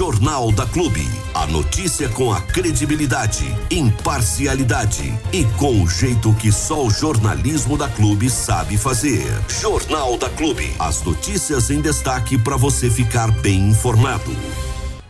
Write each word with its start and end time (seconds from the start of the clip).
Jornal 0.00 0.50
da 0.50 0.64
Clube. 0.64 1.06
A 1.34 1.46
notícia 1.46 2.08
com 2.08 2.32
a 2.32 2.40
credibilidade, 2.40 3.44
imparcialidade 3.70 5.12
e 5.30 5.44
com 5.58 5.82
o 5.82 5.86
jeito 5.86 6.32
que 6.36 6.50
só 6.50 6.86
o 6.86 6.90
jornalismo 6.90 7.76
da 7.76 7.86
Clube 7.86 8.30
sabe 8.30 8.78
fazer. 8.78 9.26
Jornal 9.60 10.16
da 10.16 10.30
Clube. 10.30 10.72
As 10.78 11.04
notícias 11.04 11.68
em 11.68 11.82
destaque 11.82 12.38
para 12.38 12.56
você 12.56 12.88
ficar 12.88 13.30
bem 13.42 13.68
informado. 13.68 14.34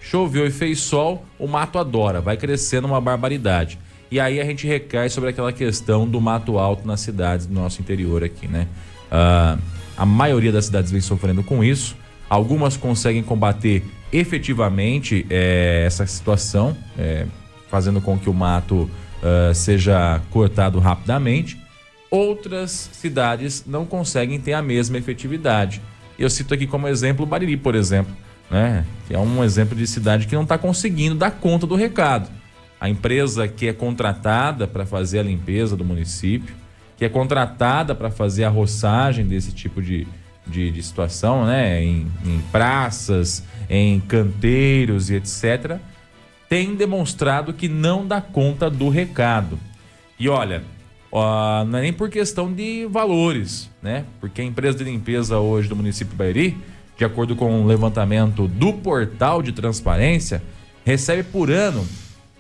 Choveu 0.01 0.45
e 0.45 0.51
fez 0.51 0.81
sol, 0.81 1.25
o 1.39 1.47
mato 1.47 1.79
adora, 1.79 2.21
vai 2.21 2.37
crescendo 2.37 2.89
uma 2.89 3.01
barbaridade. 3.01 3.79
E 4.11 4.19
aí 4.19 4.41
a 4.41 4.45
gente 4.45 4.67
recai 4.67 5.09
sobre 5.09 5.31
aquela 5.31 5.53
questão 5.53 6.05
do 6.05 6.21
mato 6.21 6.59
alto 6.59 6.85
nas 6.85 6.99
cidades 7.01 7.47
do 7.47 7.55
nosso 7.55 7.81
interior 7.81 8.25
aqui, 8.25 8.49
né? 8.49 8.67
Uh, 9.07 9.63
a 9.97 10.05
maioria 10.05 10.51
das 10.51 10.65
cidades 10.65 10.91
vem 10.91 11.01
sofrendo 11.01 11.45
com 11.45 11.63
isso. 11.63 11.97
Algumas 12.29 12.77
conseguem 12.77 13.23
combater 13.23 13.85
efetivamente 14.13 15.27
é, 15.31 15.85
essa 15.87 16.07
situação, 16.07 16.77
é, 16.99 17.27
fazendo 17.71 18.01
com 18.01 18.19
que 18.19 18.29
o 18.29 18.35
mato 18.35 18.91
uh, 19.23 19.55
seja 19.55 20.21
cortado 20.31 20.79
rapidamente. 20.81 21.57
Outras 22.11 22.91
cidades 22.93 23.65
não 23.65 23.87
conseguem 23.87 24.41
ter 24.41 24.53
a 24.53 24.63
mesma 24.63 24.99
efetividade. 24.99 25.81
Eu 26.19 26.29
cito 26.29 26.53
aqui 26.53 26.67
como 26.67 26.89
exemplo 26.89 27.25
Bariri, 27.25 27.57
por 27.57 27.77
exemplo, 27.77 28.13
né? 28.51 28.85
que 29.07 29.15
é 29.15 29.19
um 29.19 29.45
exemplo 29.45 29.77
de 29.77 29.87
cidade 29.87 30.27
que 30.27 30.35
não 30.35 30.43
está 30.43 30.59
conseguindo 30.59 31.15
dar 31.15 31.31
conta 31.31 31.67
do 31.67 31.77
recado 31.77 32.29
a 32.81 32.89
empresa 32.89 33.47
que 33.47 33.69
é 33.69 33.73
contratada 33.73 34.67
para 34.67 34.87
fazer 34.87 35.19
a 35.19 35.23
limpeza 35.23 35.77
do 35.77 35.85
município, 35.85 36.55
que 36.97 37.05
é 37.05 37.09
contratada 37.09 37.95
para 37.95 38.11
fazer 38.11 38.45
a 38.45 38.49
roçagem 38.49 39.27
desse 39.27 39.53
tipo 39.53 39.83
de, 39.83 40.09
de, 40.47 40.71
de 40.71 40.83
situação, 40.83 41.47
né? 41.47 41.83
Em, 41.83 42.07
em, 42.25 42.41
praças, 42.53 43.45
em 43.69 44.01
canteiros 44.01 45.11
e 45.11 45.15
etc., 45.15 45.79
tem 46.49 46.75
demonstrado 46.75 47.53
que 47.53 47.69
não 47.69 48.07
dá 48.07 48.21
conta 48.21 48.69
do 48.69 48.89
recado. 48.89 49.59
E 50.19 50.29
olha, 50.29 50.65
ó, 51.13 51.65
não 51.65 51.79
é 51.79 51.83
nem 51.83 51.93
por 51.93 52.11
questão 52.11 52.53
de 52.53 52.87
valores, 52.87 53.71
né? 53.83 54.05
Porque 54.21 54.41
a 54.41 54.45
empresa 54.45 54.79
de 54.79 54.85
limpeza 54.85 55.39
hoje 55.39 55.69
do 55.69 55.77
município 55.77 56.11
de 56.11 56.17
Bairi, 56.17 56.57
de 56.99 57.05
acordo 57.05 57.37
com 57.37 57.51
um 57.63 57.67
levantamento 57.67 58.49
do 58.49 58.73
portal 58.73 59.43
de 59.43 59.53
transparência, 59.53 60.43
recebe 60.85 61.23
por 61.23 61.51
ano 61.51 61.87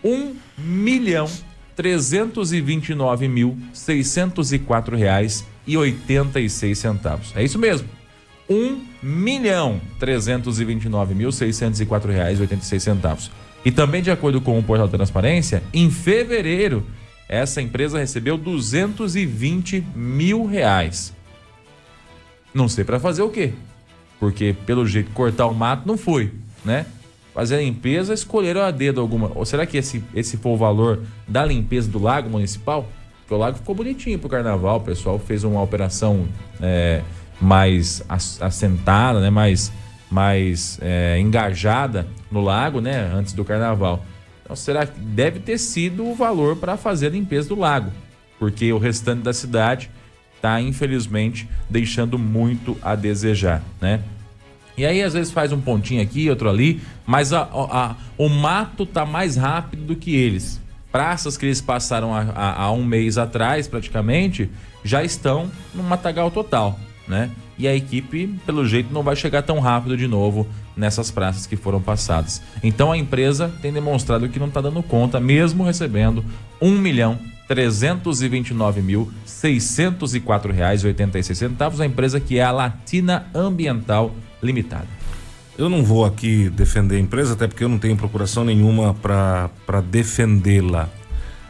um 0.03 0.35
milhão 0.59 1.29
trezentos 1.77 2.53
e 2.53 2.61
vinte 2.61 2.91
e 2.91 2.95
nove 2.95 3.27
mil 3.27 3.57
seiscentos 3.73 4.53
e 4.53 4.59
quatro 4.59 4.97
reais 4.97 5.47
e 5.71 5.77
oitenta 5.77 6.41
e 6.41 6.51
seis 6.51 6.79
centavos. 6.79 7.33
É 7.37 7.45
isso 7.45 7.59
mesmo. 7.59 7.89
Um 8.49 8.81
milhão 9.01 9.81
trezentos 9.99 10.59
e 10.59 10.65
vinte 10.65 10.85
e 10.85 10.89
nove 10.89 11.15
mil 11.15 11.31
seiscentos 11.31 11.81
e 11.81 11.87
quatro 11.87 12.11
reais 12.11 12.41
oitenta 12.41 12.63
e 12.63 12.67
seis 12.67 12.83
centavos. 12.83 13.31
E 13.65 13.71
também 13.71 14.03
de 14.03 14.11
acordo 14.11 14.41
com 14.41 14.59
o 14.59 14.63
portal 14.63 14.89
transparência, 14.89 15.63
em 15.73 15.91
fevereiro 15.91 16.85
essa 17.29 17.63
empresa 17.63 18.01
recebeu 18.01 18.37
220 18.37 19.87
mil 19.95 20.47
reais. 20.47 21.15
Não 22.53 22.69
sei 22.69 22.83
para 22.83 22.99
fazer 22.99 23.23
o 23.23 23.31
quê? 23.31 23.53
Porque 24.19 24.57
pelo 24.67 24.85
jeito 24.85 25.13
cortar 25.13 25.47
o 25.47 25.55
mato 25.55 25.87
não 25.87 25.97
foi, 25.97 26.33
né? 26.65 26.87
fazer 27.33 27.57
a 27.57 27.61
limpeza, 27.61 28.13
escolheram 28.13 28.63
a 28.63 28.71
dedo 28.71 29.01
alguma. 29.01 29.31
Ou 29.35 29.45
será 29.45 29.65
que 29.65 29.77
esse, 29.77 30.03
esse 30.15 30.37
foi 30.37 30.53
o 30.53 30.57
valor 30.57 31.03
da 31.27 31.45
limpeza 31.45 31.89
do 31.89 31.99
lago 31.99 32.29
municipal? 32.29 32.91
O 33.31 33.37
lago 33.37 33.59
ficou 33.59 33.75
bonitinho 33.75 34.19
pro 34.19 34.29
carnaval, 34.29 34.79
o 34.79 34.81
pessoal 34.81 35.19
fez 35.19 35.45
uma 35.45 35.63
operação 35.63 36.27
é, 36.61 37.01
mais 37.41 38.03
assentada, 38.41 39.21
né? 39.21 39.31
mais, 39.31 39.73
mais 40.11 40.79
é, 40.83 41.19
engajada 41.19 42.09
no 42.31 42.41
lago, 42.41 42.81
né? 42.81 43.11
Antes 43.15 43.33
do 43.33 43.45
carnaval. 43.45 44.05
Então, 44.43 44.57
será 44.57 44.85
que 44.85 44.99
deve 44.99 45.39
ter 45.39 45.59
sido 45.59 46.05
o 46.05 46.15
valor 46.15 46.57
para 46.57 46.77
fazer 46.77 47.07
a 47.07 47.11
limpeza 47.11 47.49
do 47.49 47.55
lago? 47.55 47.93
Porque 48.39 48.73
o 48.73 48.79
restante 48.79 49.23
da 49.23 49.33
cidade 49.33 49.91
está, 50.35 50.61
infelizmente, 50.61 51.49
deixando 51.69 52.19
muito 52.19 52.77
a 52.83 52.97
desejar, 52.97 53.63
né? 53.81 54.01
E 54.77 54.85
aí, 54.85 55.03
às 55.03 55.13
vezes, 55.13 55.31
faz 55.31 55.53
um 55.53 55.61
pontinho 55.61 56.03
aqui, 56.03 56.29
outro 56.31 56.49
ali, 56.49 56.81
mas 57.07 57.33
a, 57.33 57.43
a, 57.43 57.95
o 58.17 58.29
mato 58.29 58.87
tá 58.87 59.05
mais 59.05 59.37
rápido 59.37 59.85
do 59.85 59.95
que 59.95 60.17
eles. 60.17 60.61
Praças 60.93 61.37
que 61.37 61.47
eles 61.47 61.61
passaram 61.61 62.11
há 62.15 62.73
um 62.73 62.85
mês 62.85 63.17
atrás, 63.17 63.69
praticamente, 63.69 64.51
já 64.85 65.05
estão 65.05 65.51
no 65.75 65.83
matagal 65.83 66.31
total, 66.31 66.79
né? 67.07 67.31
E 67.57 67.69
a 67.69 67.77
equipe, 67.77 68.27
pelo 68.47 68.67
jeito, 68.67 68.93
não 68.93 69.03
vai 69.03 69.15
chegar 69.15 69.43
tão 69.43 69.61
rápido 69.61 69.97
de 69.97 70.09
novo 70.09 70.49
nessas 70.77 71.11
praças 71.11 71.47
que 71.47 71.57
foram 71.57 71.81
passadas. 71.81 72.43
Então 72.63 72.91
a 72.91 72.97
empresa 72.97 73.53
tem 73.61 73.73
demonstrado 73.73 74.29
que 74.29 74.39
não 74.39 74.49
está 74.49 74.61
dando 74.61 74.83
conta, 74.83 75.21
mesmo 75.21 75.63
recebendo 75.63 76.25
um 76.61 76.73
milhão 76.73 77.19
329 77.47 78.81
mil 78.81 79.13
604 79.25 80.53
reais 80.53 80.83
86 80.85 81.37
centavos. 81.37 81.81
A 81.81 81.87
empresa 81.87 82.19
que 82.19 82.39
é 82.39 82.43
a 82.43 82.51
Latina 82.51 83.27
Ambiental 83.35 84.15
limitada. 84.43 85.00
Eu 85.61 85.69
não 85.69 85.85
vou 85.85 86.07
aqui 86.07 86.49
defender 86.49 86.97
a 86.97 87.01
empresa, 87.01 87.35
até 87.35 87.47
porque 87.47 87.63
eu 87.63 87.69
não 87.69 87.79
tenho 87.79 87.95
procuração 87.95 88.47
nenhuma 88.47 88.95
para 88.95 89.83
defendê-la. 89.83 90.89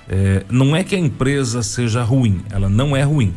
É, 0.09 0.45
não 0.51 0.75
é 0.75 0.83
que 0.83 0.97
a 0.97 0.99
empresa 0.99 1.63
seja 1.63 2.03
ruim, 2.03 2.43
ela 2.51 2.69
não 2.69 2.97
é 2.97 3.03
ruim. 3.05 3.33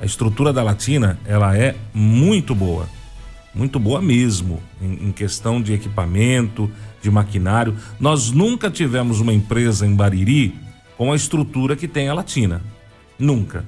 A 0.00 0.04
estrutura 0.04 0.52
da 0.52 0.62
Latina, 0.62 1.18
ela 1.26 1.58
é 1.58 1.74
muito 1.92 2.54
boa. 2.54 2.88
Muito 3.52 3.80
boa 3.80 4.00
mesmo, 4.00 4.62
em, 4.80 5.08
em 5.08 5.10
questão 5.10 5.60
de 5.60 5.72
equipamento, 5.72 6.70
de 7.02 7.10
maquinário. 7.10 7.76
Nós 7.98 8.30
nunca 8.30 8.70
tivemos 8.70 9.20
uma 9.20 9.34
empresa 9.34 9.84
em 9.84 9.96
Bariri 9.96 10.54
com 10.96 11.10
a 11.10 11.16
estrutura 11.16 11.74
que 11.74 11.88
tem 11.88 12.08
a 12.08 12.14
Latina. 12.14 12.62
Nunca. 13.18 13.64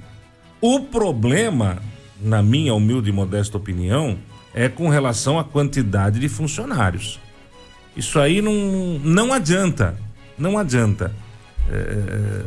O 0.61 0.83
problema, 0.83 1.79
na 2.23 2.45
minha 2.45 2.73
humilde 2.75 3.11
e 3.11 3.13
modesta 3.13 3.57
opinião, 3.57 4.17
é 4.59 4.69
com 4.69 4.89
relação 4.89 5.39
à 5.39 5.45
quantidade 5.45 6.19
de 6.19 6.29
funcionários. 6.29 7.21
Isso 7.97 8.19
aí 8.19 8.43
não, 8.43 8.53
não 9.05 9.33
adianta. 9.33 9.97
Não 10.37 10.59
adianta. 10.59 11.15
É, 11.71 12.43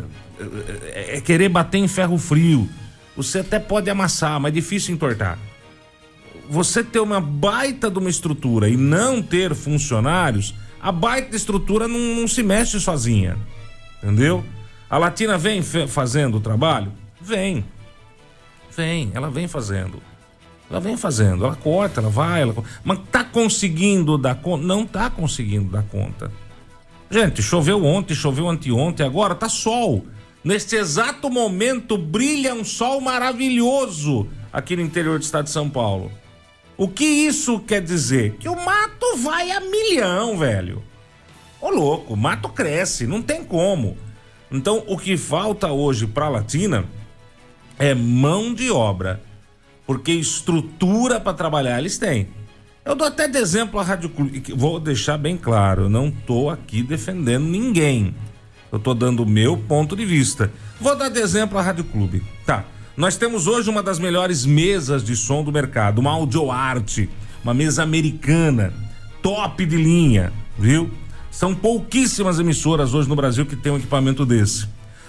é, 0.94 1.18
é 1.18 1.22
querer 1.22 1.48
bater 1.48 1.78
em 1.78 1.88
ferro 1.88 2.18
frio. 2.18 2.68
Você 3.16 3.40
até 3.40 3.60
pode 3.60 3.90
amassar, 3.90 4.42
mas 4.42 4.52
é 4.52 4.56
difícil 4.56 4.94
entortar. 4.94 5.40
Você 6.50 6.84
ter 6.84 7.00
uma 7.00 7.22
baita 7.22 7.90
de 7.90 7.98
uma 7.98 8.10
estrutura 8.10 8.68
e 8.68 8.76
não 8.76 9.22
ter 9.22 9.56
funcionários, 9.56 10.54
a 10.82 10.92
baita 10.92 11.34
estrutura 11.34 11.88
não, 11.88 11.98
não 11.98 12.28
se 12.28 12.44
mexe 12.44 12.78
sozinha. 12.78 13.38
Entendeu? 14.04 14.44
A 14.90 14.98
Latina 14.98 15.38
vem 15.38 15.62
fazendo 15.62 16.40
o 16.40 16.42
trabalho? 16.42 16.92
Vem. 17.22 17.64
Vem, 18.76 19.12
ela 19.14 19.30
vem 19.30 19.48
fazendo. 19.48 20.11
Ela 20.72 20.80
vem 20.80 20.96
fazendo, 20.96 21.44
ela 21.44 21.56
corta, 21.56 22.00
ela 22.00 22.10
vai, 22.10 22.44
ela... 22.44 22.56
mas 22.82 22.98
tá 23.12 23.26
conseguindo 23.26 24.18
dar 24.18 24.36
conta? 24.36 24.66
Não 24.66 24.86
tá 24.86 25.10
conseguindo 25.10 25.70
dar 25.70 25.84
conta. 25.84 26.32
Gente, 27.10 27.44
choveu 27.44 27.84
ontem, 27.84 28.16
choveu 28.16 28.48
anteontem, 28.48 29.06
agora 29.06 29.36
tá 29.36 29.50
sol. 29.50 30.06
Neste 30.42 30.78
exato 30.78 31.30
momento 31.30 31.98
brilha 31.98 32.56
um 32.56 32.64
sol 32.64 33.02
maravilhoso 33.02 34.30
aqui 34.52 34.78
no 34.78 34.82
interior 34.82 35.20
do 35.20 35.24
estado 35.24 35.44
de 35.44 35.52
São 35.52 35.70
Paulo. 35.70 36.10
O 36.78 36.88
que 36.88 37.04
isso 37.04 37.60
quer 37.60 37.82
dizer? 37.82 38.38
Que 38.40 38.48
o 38.48 38.56
mato 38.56 39.18
vai 39.18 39.52
a 39.52 39.60
milhão, 39.60 40.38
velho. 40.38 40.82
Ô 41.60 41.70
louco, 41.70 42.14
o 42.14 42.18
mato 42.18 42.48
cresce, 42.48 43.06
não 43.06 43.22
tem 43.22 43.44
como. 43.44 43.98
Então, 44.50 44.86
o 44.88 44.98
que 44.98 45.18
falta 45.18 45.70
hoje 45.70 46.08
para 46.08 46.30
Latina 46.30 46.86
é 47.78 47.94
mão 47.94 48.54
de 48.54 48.72
obra 48.72 49.22
porque 49.86 50.12
estrutura 50.12 51.20
para 51.20 51.34
trabalhar 51.34 51.80
eles 51.80 51.98
têm. 51.98 52.28
Eu 52.84 52.96
dou 52.96 53.08
até 53.08 53.28
de 53.28 53.38
exemplo 53.38 53.80
a 53.80 53.84
Rádio 53.84 54.10
Clube, 54.10 54.44
vou 54.56 54.80
deixar 54.80 55.18
bem 55.18 55.38
claro, 55.38 55.84
eu 55.84 55.90
não 55.90 56.10
tô 56.10 56.50
aqui 56.50 56.82
defendendo 56.82 57.46
ninguém. 57.46 58.16
Eu 58.72 58.80
tô 58.80 58.94
dando 58.94 59.24
o 59.24 59.26
meu 59.26 59.58
ponto 59.58 59.96
de 59.96 60.06
vista. 60.06 60.52
Vou 60.80 60.96
dar 60.96 61.10
de 61.10 61.20
exemplo 61.20 61.58
a 61.58 61.62
Rádio 61.62 61.84
Clube. 61.84 62.24
Tá. 62.46 62.64
Nós 62.96 63.18
temos 63.18 63.46
hoje 63.46 63.70
uma 63.70 63.84
das 63.84 64.00
melhores 64.00 64.46
mesas 64.46 65.04
de 65.04 65.16
som 65.16 65.44
do 65.44 65.52
mercado, 65.52 66.00
uma 66.00 66.12
Audio 66.12 66.50
Art, 66.50 67.08
uma 67.44 67.54
mesa 67.54 67.84
americana, 67.84 68.74
top 69.22 69.66
de 69.66 69.76
linha, 69.76 70.32
viu? 70.58 70.90
São 71.30 71.54
pouquíssimas 71.54 72.40
emissoras 72.40 72.94
hoje 72.94 73.08
no 73.08 73.16
Brasil 73.16 73.46
que 73.46 73.56
tem 73.56 73.72
um 73.72 73.78
equipamento 73.78 74.26
desse. 74.26 74.68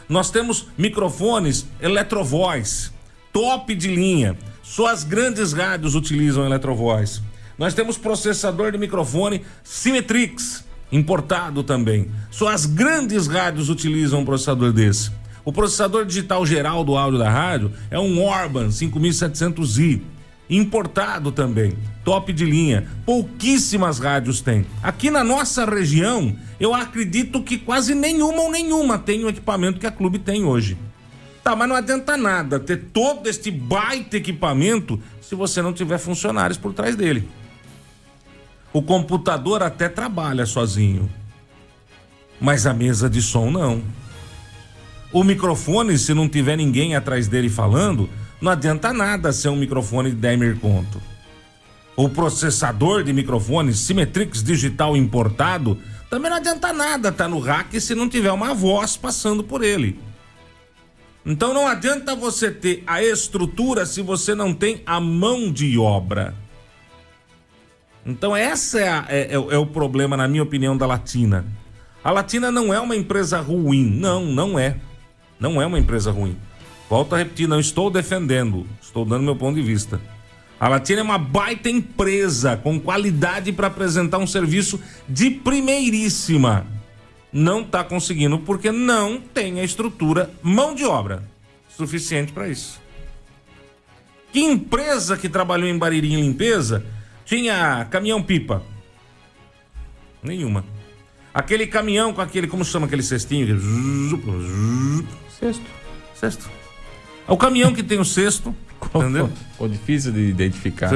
Nós 0.08 0.30
temos 0.30 0.68
microfones 0.76 1.66
Electrovoice, 1.80 2.90
top 3.32 3.74
de 3.74 3.88
linha. 3.88 4.36
Só 4.62 4.86
as 4.86 5.02
grandes 5.04 5.52
rádios 5.52 5.94
utilizam 5.94 6.44
Electrovoice. 6.44 7.20
Nós 7.58 7.74
temos 7.74 7.98
processador 7.98 8.72
de 8.72 8.78
microfone 8.78 9.42
Symmetrix, 9.62 10.64
importado 10.90 11.62
também. 11.62 12.10
Só 12.30 12.48
as 12.48 12.66
grandes 12.66 13.26
rádios 13.26 13.68
utilizam 13.68 14.20
um 14.20 14.24
processador 14.24 14.72
desse. 14.72 15.10
O 15.44 15.52
processador 15.52 16.04
digital 16.04 16.46
geral 16.46 16.84
do 16.84 16.96
áudio 16.96 17.18
da 17.18 17.28
rádio 17.28 17.72
é 17.90 17.98
um 17.98 18.22
Orban 18.22 18.68
5700i. 18.68 20.00
Importado 20.48 21.32
também, 21.32 21.72
top 22.04 22.32
de 22.32 22.44
linha. 22.44 22.86
Pouquíssimas 23.06 23.98
rádios 23.98 24.40
tem. 24.40 24.66
Aqui 24.82 25.10
na 25.10 25.24
nossa 25.24 25.64
região, 25.64 26.36
eu 26.60 26.74
acredito 26.74 27.42
que 27.42 27.56
quase 27.56 27.94
nenhuma 27.94 28.42
ou 28.42 28.50
nenhuma 28.50 28.98
tem 28.98 29.24
o 29.24 29.28
equipamento 29.28 29.80
que 29.80 29.86
a 29.86 29.90
clube 29.90 30.18
tem 30.18 30.44
hoje. 30.44 30.76
Tá, 31.42 31.56
mas 31.56 31.68
não 31.68 31.74
adianta 31.74 32.16
nada 32.16 32.60
ter 32.60 32.76
todo 32.92 33.28
este 33.28 33.50
baita 33.50 34.16
equipamento 34.16 35.00
se 35.20 35.34
você 35.34 35.60
não 35.60 35.72
tiver 35.72 35.98
funcionários 35.98 36.56
por 36.56 36.72
trás 36.72 36.94
dele. 36.94 37.28
O 38.72 38.80
computador 38.80 39.62
até 39.62 39.88
trabalha 39.88 40.46
sozinho, 40.46 41.10
mas 42.40 42.66
a 42.66 42.72
mesa 42.72 43.10
de 43.10 43.20
som 43.20 43.50
não. 43.50 43.82
O 45.12 45.22
microfone, 45.24 45.98
se 45.98 46.14
não 46.14 46.28
tiver 46.28 46.56
ninguém 46.56 46.94
atrás 46.94 47.28
dele 47.28 47.50
falando, 47.50 48.08
não 48.40 48.52
adianta 48.52 48.92
nada 48.92 49.32
ser 49.32 49.48
um 49.48 49.56
microfone 49.56 50.10
de 50.10 50.16
10 50.16 50.38
mil 50.38 50.56
conto. 50.56 51.02
O 51.94 52.08
processador 52.08 53.02
de 53.02 53.12
microfone 53.12 53.74
Symmetrix 53.74 54.42
digital 54.42 54.96
importado 54.96 55.78
também 56.08 56.30
não 56.30 56.38
adianta 56.38 56.72
nada 56.72 57.08
estar 57.08 57.24
tá 57.24 57.28
no 57.28 57.38
rack 57.38 57.78
se 57.80 57.94
não 57.94 58.08
tiver 58.08 58.32
uma 58.32 58.54
voz 58.54 58.96
passando 58.96 59.44
por 59.44 59.62
ele. 59.62 59.98
Então 61.24 61.54
não 61.54 61.66
adianta 61.66 62.16
você 62.16 62.50
ter 62.50 62.82
a 62.86 63.02
estrutura 63.02 63.86
se 63.86 64.02
você 64.02 64.34
não 64.34 64.52
tem 64.52 64.82
a 64.84 65.00
mão 65.00 65.52
de 65.52 65.78
obra. 65.78 66.34
Então 68.04 68.34
essa 68.34 68.80
é, 68.80 68.88
a, 68.88 69.06
é, 69.08 69.20
é, 69.30 69.34
é 69.34 69.58
o 69.58 69.66
problema, 69.66 70.16
na 70.16 70.26
minha 70.26 70.42
opinião, 70.42 70.76
da 70.76 70.86
Latina. 70.86 71.46
A 72.02 72.10
Latina 72.10 72.50
não 72.50 72.74
é 72.74 72.80
uma 72.80 72.96
empresa 72.96 73.40
ruim. 73.40 73.88
Não, 73.88 74.24
não 74.24 74.58
é. 74.58 74.76
Não 75.38 75.62
é 75.62 75.66
uma 75.66 75.78
empresa 75.78 76.10
ruim. 76.10 76.36
Volto 76.90 77.14
a 77.14 77.18
repetir, 77.18 77.48
não 77.48 77.58
estou 77.58 77.90
defendendo, 77.90 78.66
estou 78.80 79.04
dando 79.04 79.24
meu 79.24 79.34
ponto 79.34 79.54
de 79.54 79.62
vista. 79.62 80.00
A 80.60 80.68
Latina 80.68 81.00
é 81.00 81.02
uma 81.02 81.18
baita 81.18 81.70
empresa 81.70 82.56
com 82.56 82.78
qualidade 82.78 83.50
para 83.52 83.68
apresentar 83.68 84.18
um 84.18 84.26
serviço 84.26 84.78
de 85.08 85.30
primeiríssima. 85.30 86.66
Não 87.32 87.62
está 87.62 87.82
conseguindo 87.82 88.38
porque 88.38 88.70
não 88.70 89.18
tem 89.18 89.60
a 89.60 89.64
estrutura, 89.64 90.30
mão 90.42 90.74
de 90.74 90.84
obra 90.84 91.22
suficiente 91.68 92.32
para 92.32 92.48
isso. 92.48 92.80
Que 94.32 94.40
empresa 94.40 95.16
que 95.16 95.28
trabalhou 95.28 95.68
em 95.68 95.76
Bariri 95.78 96.12
em 96.12 96.20
limpeza 96.20 96.84
tinha 97.24 97.86
caminhão-pipa? 97.90 98.62
Nenhuma. 100.22 100.64
Aquele 101.34 101.66
caminhão 101.66 102.12
com 102.12 102.20
aquele, 102.20 102.46
como 102.46 102.64
chama 102.64 102.86
aquele 102.86 103.02
cestinho? 103.02 103.58
Cesto. 105.40 105.64
Cesto. 106.14 106.50
É 107.26 107.32
o 107.32 107.36
caminhão 107.36 107.72
que 107.72 107.82
tem 107.82 107.98
o 107.98 108.04
cesto. 108.04 108.54
Entendeu? 108.94 109.30
Ficou 109.52 109.68
difícil 109.68 110.12
de 110.12 110.20
identificar. 110.20 110.90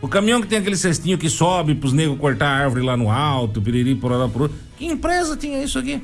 O 0.00 0.08
caminhão 0.08 0.40
que 0.40 0.46
tem 0.46 0.58
aquele 0.58 0.76
cestinho 0.76 1.18
que 1.18 1.28
sobe 1.28 1.74
pros 1.74 1.92
negros 1.92 2.18
cortar 2.18 2.48
a 2.48 2.64
árvore 2.64 2.84
lá 2.84 2.96
no 2.96 3.10
alto, 3.10 3.60
piriri, 3.60 3.94
por 3.94 4.10
lá, 4.10 4.28
por 4.28 4.50
Que 4.76 4.86
empresa 4.86 5.36
tinha 5.36 5.62
isso 5.62 5.78
aqui? 5.78 6.02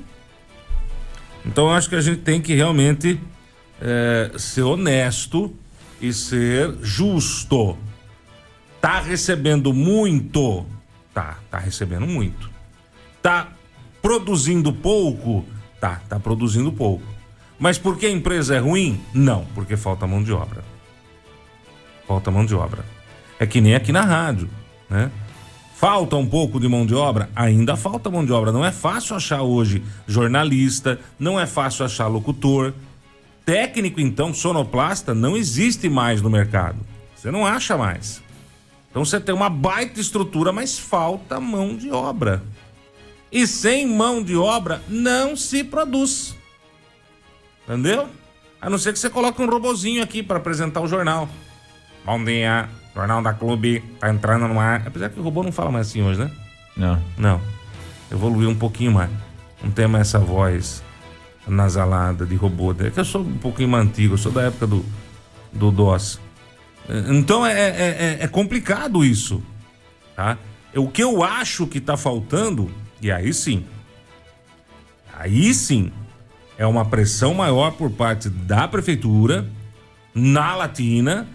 Então 1.45 1.69
eu 1.69 1.73
acho 1.73 1.89
que 1.89 1.97
a 1.97 2.01
gente 2.01 2.21
tem 2.21 2.41
que 2.41 2.55
realmente 2.55 3.21
é, 3.81 4.33
ser 4.37 4.63
honesto 4.63 5.55
e 6.01 6.13
ser 6.13 6.77
justo. 6.83 7.77
Tá 8.81 9.01
recebendo 9.01 9.73
muito? 9.73 10.65
Tá, 11.13 11.39
tá 11.51 11.59
recebendo 11.59 12.07
muito. 12.07 12.51
Tá 13.23 13.49
produzindo 14.01 14.73
pouco? 14.73 15.45
Tá, 15.81 16.01
tá 16.09 16.19
produzindo 16.19 16.73
pouco. 16.73 17.05
Mas 17.59 17.77
porque 17.79 18.07
a 18.07 18.11
empresa 18.11 18.55
é 18.55 18.59
ruim? 18.59 19.01
Não, 19.13 19.45
porque 19.55 19.77
falta 19.77 20.07
mão 20.07 20.23
de 20.23 20.33
obra. 20.33 20.65
Falta 22.11 22.29
mão 22.29 22.45
de 22.45 22.57
obra. 22.57 22.85
É 23.39 23.47
que 23.47 23.61
nem 23.61 23.77
aqui 23.77 23.93
na 23.93 24.01
rádio, 24.01 24.51
né? 24.89 25.13
Falta 25.77 26.17
um 26.17 26.27
pouco 26.27 26.59
de 26.59 26.67
mão 26.67 26.85
de 26.85 26.93
obra? 26.93 27.31
Ainda 27.37 27.77
falta 27.77 28.11
mão 28.11 28.27
de 28.27 28.33
obra. 28.33 28.51
Não 28.51 28.65
é 28.65 28.73
fácil 28.73 29.15
achar 29.15 29.43
hoje 29.43 29.81
jornalista, 30.09 30.99
não 31.21 31.39
é 31.39 31.47
fácil 31.47 31.85
achar 31.85 32.09
locutor. 32.09 32.75
Técnico, 33.47 34.01
então, 34.01 34.35
sonoplasta, 34.35 35.15
não 35.15 35.37
existe 35.37 35.89
mais 35.89 36.21
no 36.21 36.29
mercado. 36.29 36.79
Você 37.15 37.31
não 37.31 37.47
acha 37.47 37.79
mais. 37.79 38.21
Então 38.91 39.05
você 39.05 39.21
tem 39.21 39.33
uma 39.33 39.49
baita 39.49 40.01
estrutura, 40.01 40.51
mas 40.51 40.81
falta 40.81 41.39
mão 41.39 41.77
de 41.77 41.93
obra. 41.93 42.43
E 43.31 43.47
sem 43.47 43.87
mão 43.87 44.21
de 44.21 44.35
obra 44.35 44.83
não 44.89 45.37
se 45.37 45.63
produz. 45.63 46.37
Entendeu? 47.69 48.09
A 48.61 48.69
não 48.69 48.79
ser 48.79 48.93
que 48.93 48.99
você 48.99 49.09
coloque 49.09 49.41
um 49.41 49.49
robozinho 49.49 50.03
aqui 50.03 50.25
para 50.25 50.39
apresentar 50.39 50.81
o 50.81 50.89
jornal. 50.89 51.29
Bom 52.05 52.25
dia, 52.25 52.69
Jornal 52.95 53.23
da 53.23 53.35
Clube 53.35 53.81
tá 54.01 54.11
entrando 54.11 54.49
no 54.49 54.59
ar. 54.59 54.83
Apesar 54.87 55.11
que 55.11 55.21
o 55.21 55.23
robô 55.23 55.43
não 55.43 55.53
fala 55.53 55.71
mais 55.71 55.89
assim 55.89 56.03
hoje, 56.03 56.21
né? 56.21 56.31
Não. 56.77 57.03
Não. 57.17 57.41
Evoluiu 58.11 58.49
um 58.49 58.55
pouquinho 58.55 58.93
mais. 58.93 59.11
Não 59.63 59.71
tem 59.71 59.87
mais 59.87 60.09
essa 60.09 60.19
voz 60.19 60.83
nasalada 61.47 62.25
de 62.25 62.35
robô. 62.37 62.73
É 62.73 62.91
que 62.91 62.99
eu 62.99 63.05
sou 63.05 63.23
um 63.23 63.39
pouquinho 63.39 63.69
mais 63.69 63.87
antigo, 63.87 64.15
eu 64.15 64.19
sou 64.19 64.33
da 64.33 64.43
época 64.43 64.67
do, 64.67 64.85
do 65.53 65.71
DOS. 65.71 66.21
Então 67.09 67.45
é, 67.45 67.53
é, 67.53 68.19
é, 68.21 68.25
é 68.25 68.29
complicado 68.29 69.05
isso. 69.05 69.43
Tá? 70.17 70.39
O 70.75 70.89
que 70.89 71.03
eu 71.03 71.23
acho 71.23 71.67
que 71.67 71.81
tá 71.81 71.97
faltando, 71.97 72.71
e 73.01 73.11
aí 73.11 73.33
sim. 73.33 73.65
Aí 75.17 75.53
sim 75.53 75.93
é 76.57 76.67
uma 76.67 76.85
pressão 76.85 77.35
maior 77.35 77.73
por 77.73 77.91
parte 77.91 78.29
da 78.29 78.67
prefeitura 78.67 79.47
na 80.15 80.57
Latina, 80.57 81.27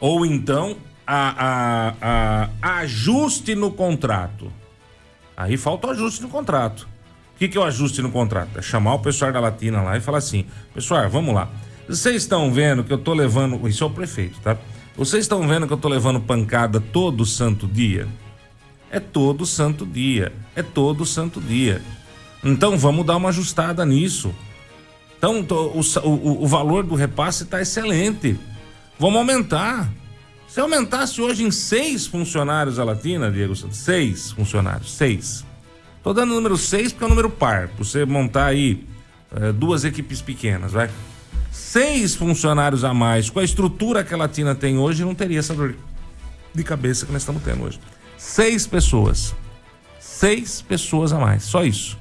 ou 0.00 0.24
então 0.24 0.76
a, 1.06 1.94
a, 2.00 2.48
a 2.60 2.78
ajuste 2.78 3.54
no 3.54 3.70
contrato. 3.70 4.52
Aí 5.36 5.56
falta 5.56 5.88
o 5.88 5.90
ajuste 5.90 6.22
no 6.22 6.28
contrato. 6.28 6.88
O 7.34 7.38
que, 7.38 7.48
que 7.48 7.58
é 7.58 7.60
o 7.60 7.64
ajuste 7.64 8.00
no 8.00 8.10
contrato? 8.10 8.58
É 8.58 8.62
chamar 8.62 8.94
o 8.94 8.98
pessoal 8.98 9.30
da 9.32 9.40
Latina 9.40 9.82
lá 9.82 9.96
e 9.96 10.00
falar 10.00 10.18
assim: 10.18 10.46
pessoal, 10.74 11.08
vamos 11.08 11.34
lá. 11.34 11.48
Vocês 11.86 12.16
estão 12.16 12.50
vendo 12.52 12.82
que 12.82 12.92
eu 12.92 12.98
tô 12.98 13.12
levando. 13.12 13.68
Isso 13.68 13.84
é 13.84 13.86
o 13.86 13.90
prefeito, 13.90 14.40
tá? 14.40 14.56
Vocês 14.96 15.24
estão 15.24 15.46
vendo 15.46 15.66
que 15.66 15.72
eu 15.72 15.76
tô 15.76 15.88
levando 15.88 16.20
pancada 16.20 16.80
todo 16.80 17.26
santo 17.26 17.66
dia? 17.66 18.08
É 18.90 18.98
todo 18.98 19.44
santo 19.44 19.84
dia. 19.84 20.32
É 20.54 20.62
todo 20.62 21.04
santo 21.04 21.40
dia. 21.40 21.82
Então 22.42 22.78
vamos 22.78 23.04
dar 23.04 23.16
uma 23.16 23.28
ajustada 23.28 23.84
nisso. 23.84 24.34
Então, 25.18 25.40
o, 25.40 25.80
o, 25.80 26.44
o 26.44 26.46
valor 26.46 26.84
do 26.84 26.94
repasse 26.94 27.42
está 27.44 27.60
excelente. 27.60 28.38
Vamos 28.98 29.18
aumentar. 29.18 29.88
Se 30.48 30.58
aumentasse 30.58 31.20
hoje 31.20 31.44
em 31.44 31.50
seis 31.50 32.06
funcionários 32.06 32.78
a 32.78 32.84
Latina, 32.84 33.30
Diego 33.30 33.54
Santos, 33.54 33.76
seis 33.78 34.30
funcionários, 34.32 34.92
seis. 34.92 35.44
Tô 36.02 36.14
dando 36.14 36.32
o 36.32 36.34
número 36.36 36.56
seis 36.56 36.92
porque 36.92 37.04
é 37.04 37.06
o 37.06 37.10
número 37.10 37.28
par, 37.28 37.68
para 37.68 37.84
você 37.84 38.06
montar 38.06 38.46
aí 38.46 38.86
é, 39.34 39.52
duas 39.52 39.84
equipes 39.84 40.22
pequenas, 40.22 40.72
vai. 40.72 40.88
Seis 41.52 42.14
funcionários 42.14 42.84
a 42.84 42.94
mais, 42.94 43.28
com 43.28 43.38
a 43.38 43.44
estrutura 43.44 44.02
que 44.02 44.14
a 44.14 44.16
Latina 44.16 44.54
tem 44.54 44.78
hoje, 44.78 45.04
não 45.04 45.14
teria 45.14 45.40
essa 45.40 45.52
dor 45.52 45.74
de 46.54 46.64
cabeça 46.64 47.04
que 47.04 47.12
nós 47.12 47.20
estamos 47.20 47.42
tendo 47.42 47.64
hoje. 47.64 47.78
Seis 48.16 48.66
pessoas. 48.66 49.34
Seis 50.00 50.62
pessoas 50.62 51.12
a 51.12 51.18
mais, 51.18 51.42
só 51.42 51.64
isso. 51.64 51.98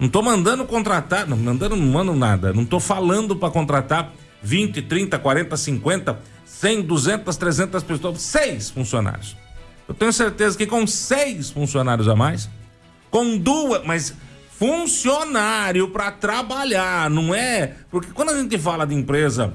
Não 0.00 0.08
tô 0.08 0.22
mandando 0.22 0.64
contratar, 0.64 1.26
não, 1.26 1.36
mandando 1.36 1.76
não 1.76 1.86
mando 1.86 2.14
nada. 2.14 2.54
Não 2.54 2.64
tô 2.64 2.80
falando 2.80 3.36
para 3.36 3.50
contratar 3.50 4.10
20, 4.42 4.82
30, 4.82 5.18
40, 5.18 5.56
50, 5.56 6.18
100, 6.44 6.82
200, 6.82 7.36
300 7.36 7.82
pessoas, 7.82 8.22
seis 8.22 8.70
funcionários. 8.70 9.36
Eu 9.88 9.94
tenho 9.94 10.12
certeza 10.12 10.56
que 10.56 10.66
com 10.66 10.86
seis 10.86 11.50
funcionários 11.50 12.08
a 12.08 12.14
mais, 12.14 12.48
com 13.10 13.36
duas, 13.36 13.84
mas 13.84 14.14
funcionário 14.58 15.88
para 15.88 16.10
trabalhar, 16.12 17.10
não 17.10 17.34
é? 17.34 17.74
Porque 17.90 18.12
quando 18.12 18.30
a 18.30 18.40
gente 18.40 18.56
fala 18.58 18.86
de 18.86 18.94
empresa 18.94 19.52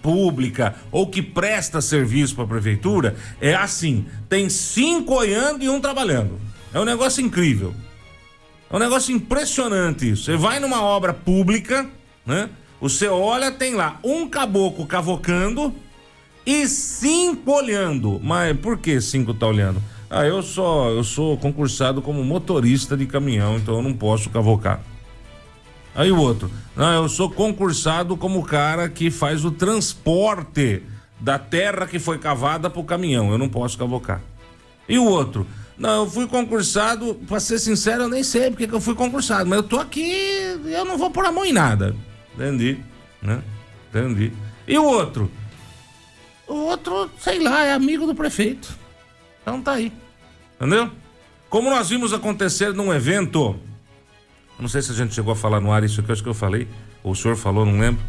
pública 0.00 0.76
ou 0.92 1.08
que 1.08 1.20
presta 1.20 1.80
serviço 1.80 2.34
para 2.34 2.44
a 2.44 2.48
prefeitura, 2.48 3.16
é 3.40 3.54
assim: 3.54 4.06
tem 4.28 4.48
cinco 4.48 5.14
olhando 5.14 5.64
e 5.64 5.68
um 5.68 5.80
trabalhando. 5.80 6.40
É 6.72 6.78
um 6.78 6.84
negócio 6.84 7.24
incrível. 7.24 7.74
É 8.70 8.76
um 8.76 8.78
negócio 8.78 9.14
impressionante 9.14 10.10
isso. 10.10 10.24
Você 10.24 10.36
vai 10.36 10.60
numa 10.60 10.82
obra 10.82 11.12
pública, 11.12 11.88
né? 12.24 12.48
Você 12.80 13.08
olha, 13.08 13.50
tem 13.50 13.74
lá 13.74 13.98
um 14.04 14.28
caboclo 14.28 14.86
cavocando 14.86 15.74
e 16.46 16.66
cinco 16.66 17.52
olhando. 17.52 18.20
Mas 18.22 18.56
por 18.56 18.78
que 18.78 19.00
cinco 19.00 19.34
tá 19.34 19.46
olhando? 19.46 19.82
Ah, 20.10 20.24
eu 20.24 20.42
só 20.42 20.88
eu 20.88 21.04
sou 21.04 21.36
concursado 21.36 22.00
como 22.00 22.24
motorista 22.24 22.96
de 22.96 23.04
caminhão, 23.04 23.56
então 23.56 23.76
eu 23.76 23.82
não 23.82 23.92
posso 23.92 24.30
cavocar. 24.30 24.80
Aí 25.94 26.12
o 26.12 26.16
outro, 26.16 26.50
não, 26.76 27.02
eu 27.02 27.08
sou 27.08 27.28
concursado 27.28 28.16
como 28.16 28.44
cara 28.44 28.88
que 28.88 29.10
faz 29.10 29.44
o 29.44 29.50
transporte 29.50 30.82
da 31.20 31.38
terra 31.38 31.86
que 31.86 31.98
foi 31.98 32.18
cavada 32.18 32.70
pro 32.70 32.84
caminhão, 32.84 33.32
eu 33.32 33.38
não 33.38 33.48
posso 33.48 33.76
cavocar. 33.76 34.22
E 34.88 34.96
o 34.96 35.04
outro, 35.04 35.46
não, 35.76 36.04
eu 36.04 36.10
fui 36.10 36.26
concursado, 36.26 37.16
pra 37.26 37.40
ser 37.40 37.58
sincero, 37.58 38.04
eu 38.04 38.08
nem 38.08 38.22
sei 38.22 38.48
porque 38.48 38.68
que 38.68 38.74
eu 38.74 38.80
fui 38.80 38.94
concursado, 38.94 39.50
mas 39.50 39.58
eu 39.58 39.62
tô 39.62 39.78
aqui, 39.78 40.08
eu 40.66 40.84
não 40.84 40.96
vou 40.96 41.10
pôr 41.10 41.26
a 41.26 41.32
mão 41.32 41.44
em 41.44 41.52
nada. 41.52 41.94
Entendi, 42.38 42.78
né? 43.20 43.42
Entendi. 43.90 44.32
E 44.66 44.78
o 44.78 44.84
outro? 44.84 45.28
O 46.46 46.54
outro, 46.54 47.10
sei 47.18 47.42
lá, 47.42 47.64
é 47.64 47.72
amigo 47.72 48.06
do 48.06 48.14
prefeito. 48.14 48.78
Então 49.42 49.60
tá 49.60 49.72
aí. 49.72 49.92
Entendeu? 50.56 50.88
Como 51.50 51.68
nós 51.68 51.88
vimos 51.88 52.12
acontecer 52.12 52.72
num 52.72 52.94
evento. 52.94 53.56
Não 54.58 54.68
sei 54.68 54.82
se 54.82 54.92
a 54.92 54.94
gente 54.94 55.14
chegou 55.14 55.32
a 55.32 55.36
falar 55.36 55.60
no 55.60 55.72
ar 55.72 55.82
isso 55.82 56.00
eu 56.06 56.12
acho 56.12 56.22
que 56.22 56.28
eu 56.28 56.34
falei. 56.34 56.68
Ou 57.02 57.12
o 57.12 57.16
senhor 57.16 57.36
falou, 57.36 57.66
não 57.66 57.80
lembro. 57.80 58.02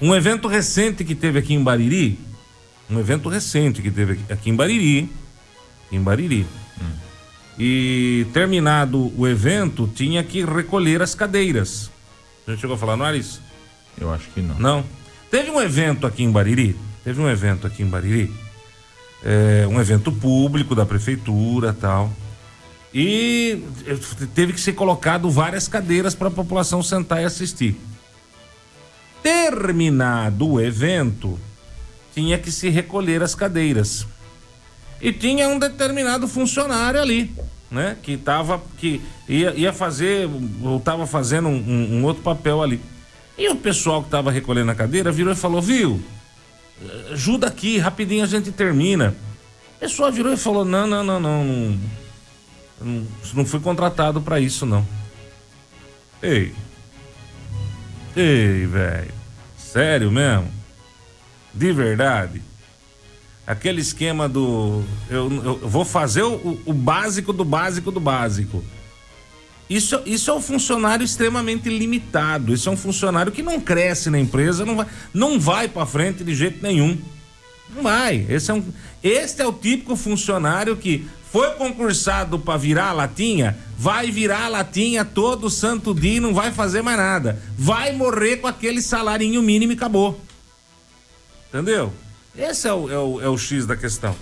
Um 0.00 0.14
evento 0.14 0.46
recente 0.46 1.04
que 1.04 1.14
teve 1.14 1.40
aqui 1.40 1.54
em 1.54 1.62
Bariri. 1.62 2.18
Um 2.88 3.00
evento 3.00 3.28
recente 3.28 3.82
que 3.82 3.90
teve 3.90 4.20
aqui 4.30 4.50
em 4.50 4.54
Bariri. 4.54 5.10
Em 5.90 6.00
Bariri. 6.00 6.46
Hum. 6.80 6.92
E 7.58 8.26
terminado 8.32 9.12
o 9.18 9.26
evento, 9.26 9.90
tinha 9.94 10.22
que 10.22 10.44
recolher 10.44 11.02
as 11.02 11.14
cadeiras. 11.14 11.90
A 12.46 12.50
gente 12.50 12.60
chegou 12.60 12.76
a 12.76 12.78
falar 12.78 12.96
no 12.96 13.04
ar 13.04 13.14
isso? 13.14 13.40
Eu 14.00 14.12
acho 14.12 14.28
que 14.30 14.40
não. 14.40 14.58
Não. 14.58 14.84
Teve 15.30 15.50
um 15.50 15.60
evento 15.60 16.06
aqui 16.06 16.22
em 16.22 16.30
Bariri. 16.30 16.76
Teve 17.02 17.20
um 17.20 17.28
evento 17.28 17.66
aqui 17.66 17.82
em 17.82 17.86
Bariri. 17.86 18.32
É, 19.22 19.66
um 19.68 19.80
evento 19.80 20.12
público 20.12 20.74
da 20.74 20.84
prefeitura 20.84 21.72
tal. 21.72 22.12
E 22.92 23.64
teve 24.34 24.52
que 24.52 24.60
ser 24.60 24.74
colocado 24.74 25.28
várias 25.28 25.66
cadeiras 25.66 26.14
para 26.14 26.28
a 26.28 26.30
população 26.30 26.80
sentar 26.82 27.20
e 27.20 27.24
assistir. 27.24 27.76
Terminado 29.20 30.48
o 30.48 30.60
evento, 30.60 31.38
tinha 32.14 32.38
que 32.38 32.52
se 32.52 32.68
recolher 32.68 33.20
as 33.22 33.34
cadeiras. 33.34 34.06
E 35.00 35.12
tinha 35.12 35.48
um 35.48 35.58
determinado 35.58 36.28
funcionário 36.28 37.00
ali, 37.00 37.34
né? 37.68 37.96
Que 38.00 38.16
tava, 38.16 38.62
que 38.78 39.02
ia, 39.28 39.52
ia 39.54 39.72
fazer, 39.72 40.28
ou 40.62 40.76
estava 40.76 41.04
fazendo 41.04 41.48
um, 41.48 41.56
um, 41.56 41.96
um 41.96 42.04
outro 42.04 42.22
papel 42.22 42.62
ali. 42.62 42.80
E 43.36 43.48
o 43.48 43.56
pessoal 43.56 44.00
que 44.00 44.08
estava 44.08 44.30
recolhendo 44.30 44.70
a 44.70 44.74
cadeira 44.74 45.10
virou 45.10 45.32
e 45.32 45.36
falou: 45.36 45.60
Viu, 45.60 46.00
ajuda 47.12 47.46
aqui, 47.46 47.78
rapidinho 47.78 48.22
a 48.24 48.28
gente 48.28 48.52
termina. 48.52 49.14
O 49.76 49.80
pessoal 49.80 50.12
virou 50.12 50.32
e 50.32 50.36
falou: 50.36 50.64
Não, 50.64 50.86
não, 50.86 51.02
não, 51.02 51.20
não. 51.20 51.44
Não, 51.44 51.78
não, 52.80 53.06
não 53.34 53.46
fui 53.46 53.60
contratado 53.60 54.20
para 54.20 54.40
isso, 54.40 54.64
não. 54.64 54.86
Ei. 56.22 56.54
Ei, 58.16 58.66
velho. 58.66 59.12
Sério 59.58 60.10
mesmo? 60.10 60.48
De 61.52 61.72
verdade? 61.72 62.42
Aquele 63.46 63.80
esquema 63.80 64.28
do. 64.28 64.82
Eu, 65.10 65.30
eu 65.44 65.68
vou 65.68 65.84
fazer 65.84 66.22
o, 66.22 66.60
o 66.64 66.72
básico 66.72 67.32
do 67.32 67.44
básico 67.44 67.90
do 67.90 68.00
básico. 68.00 68.64
Isso, 69.68 70.00
isso 70.04 70.30
é 70.30 70.34
um 70.34 70.40
funcionário 70.40 71.04
extremamente 71.04 71.68
limitado. 71.68 72.52
Isso 72.52 72.68
é 72.68 72.72
um 72.72 72.76
funcionário 72.76 73.32
que 73.32 73.42
não 73.42 73.60
cresce 73.60 74.10
na 74.10 74.18
empresa, 74.18 74.64
não 74.64 74.76
vai, 74.76 74.86
não 75.12 75.40
vai 75.40 75.68
para 75.68 75.86
frente 75.86 76.22
de 76.22 76.34
jeito 76.34 76.62
nenhum. 76.62 76.98
Não 77.74 77.82
vai. 77.82 78.26
Esse 78.28 78.50
é, 78.50 78.54
um, 78.54 78.64
esse 79.02 79.40
é 79.40 79.46
o 79.46 79.52
típico 79.52 79.96
funcionário 79.96 80.76
que 80.76 81.06
foi 81.32 81.50
concursado 81.52 82.38
para 82.38 82.56
virar 82.56 82.90
a 82.90 82.92
latinha, 82.92 83.58
vai 83.76 84.10
virar 84.10 84.44
a 84.44 84.48
latinha 84.48 85.04
todo 85.04 85.50
santo 85.50 85.92
dia 85.92 86.18
e 86.18 86.20
não 86.20 86.32
vai 86.32 86.52
fazer 86.52 86.82
mais 86.82 86.96
nada. 86.96 87.42
Vai 87.58 87.92
morrer 87.92 88.36
com 88.36 88.46
aquele 88.46 88.80
salarinho 88.80 89.42
mínimo 89.42 89.72
e 89.72 89.74
acabou. 89.74 90.20
Entendeu? 91.48 91.92
Esse 92.36 92.68
é 92.68 92.72
o, 92.72 92.90
é 92.90 92.98
o, 92.98 93.20
é 93.20 93.28
o 93.28 93.38
X 93.38 93.66
da 93.66 93.76
questão. 93.76 94.14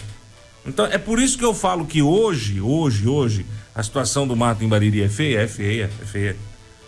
Então 0.65 0.87
é 0.87 0.97
por 0.97 1.21
isso 1.21 1.37
que 1.37 1.45
eu 1.45 1.53
falo 1.53 1.85
que 1.85 2.01
hoje, 2.01 2.61
hoje, 2.61 3.09
hoje, 3.09 3.47
a 3.75 3.83
situação 3.83 4.27
do 4.27 4.37
mato 4.37 4.63
em 4.63 4.69
Bariri 4.69 5.03
é 5.03 5.09
feia, 5.09 5.41
é 5.41 5.49
feia, 5.49 5.91
é 6.01 6.05
feia. 6.05 6.37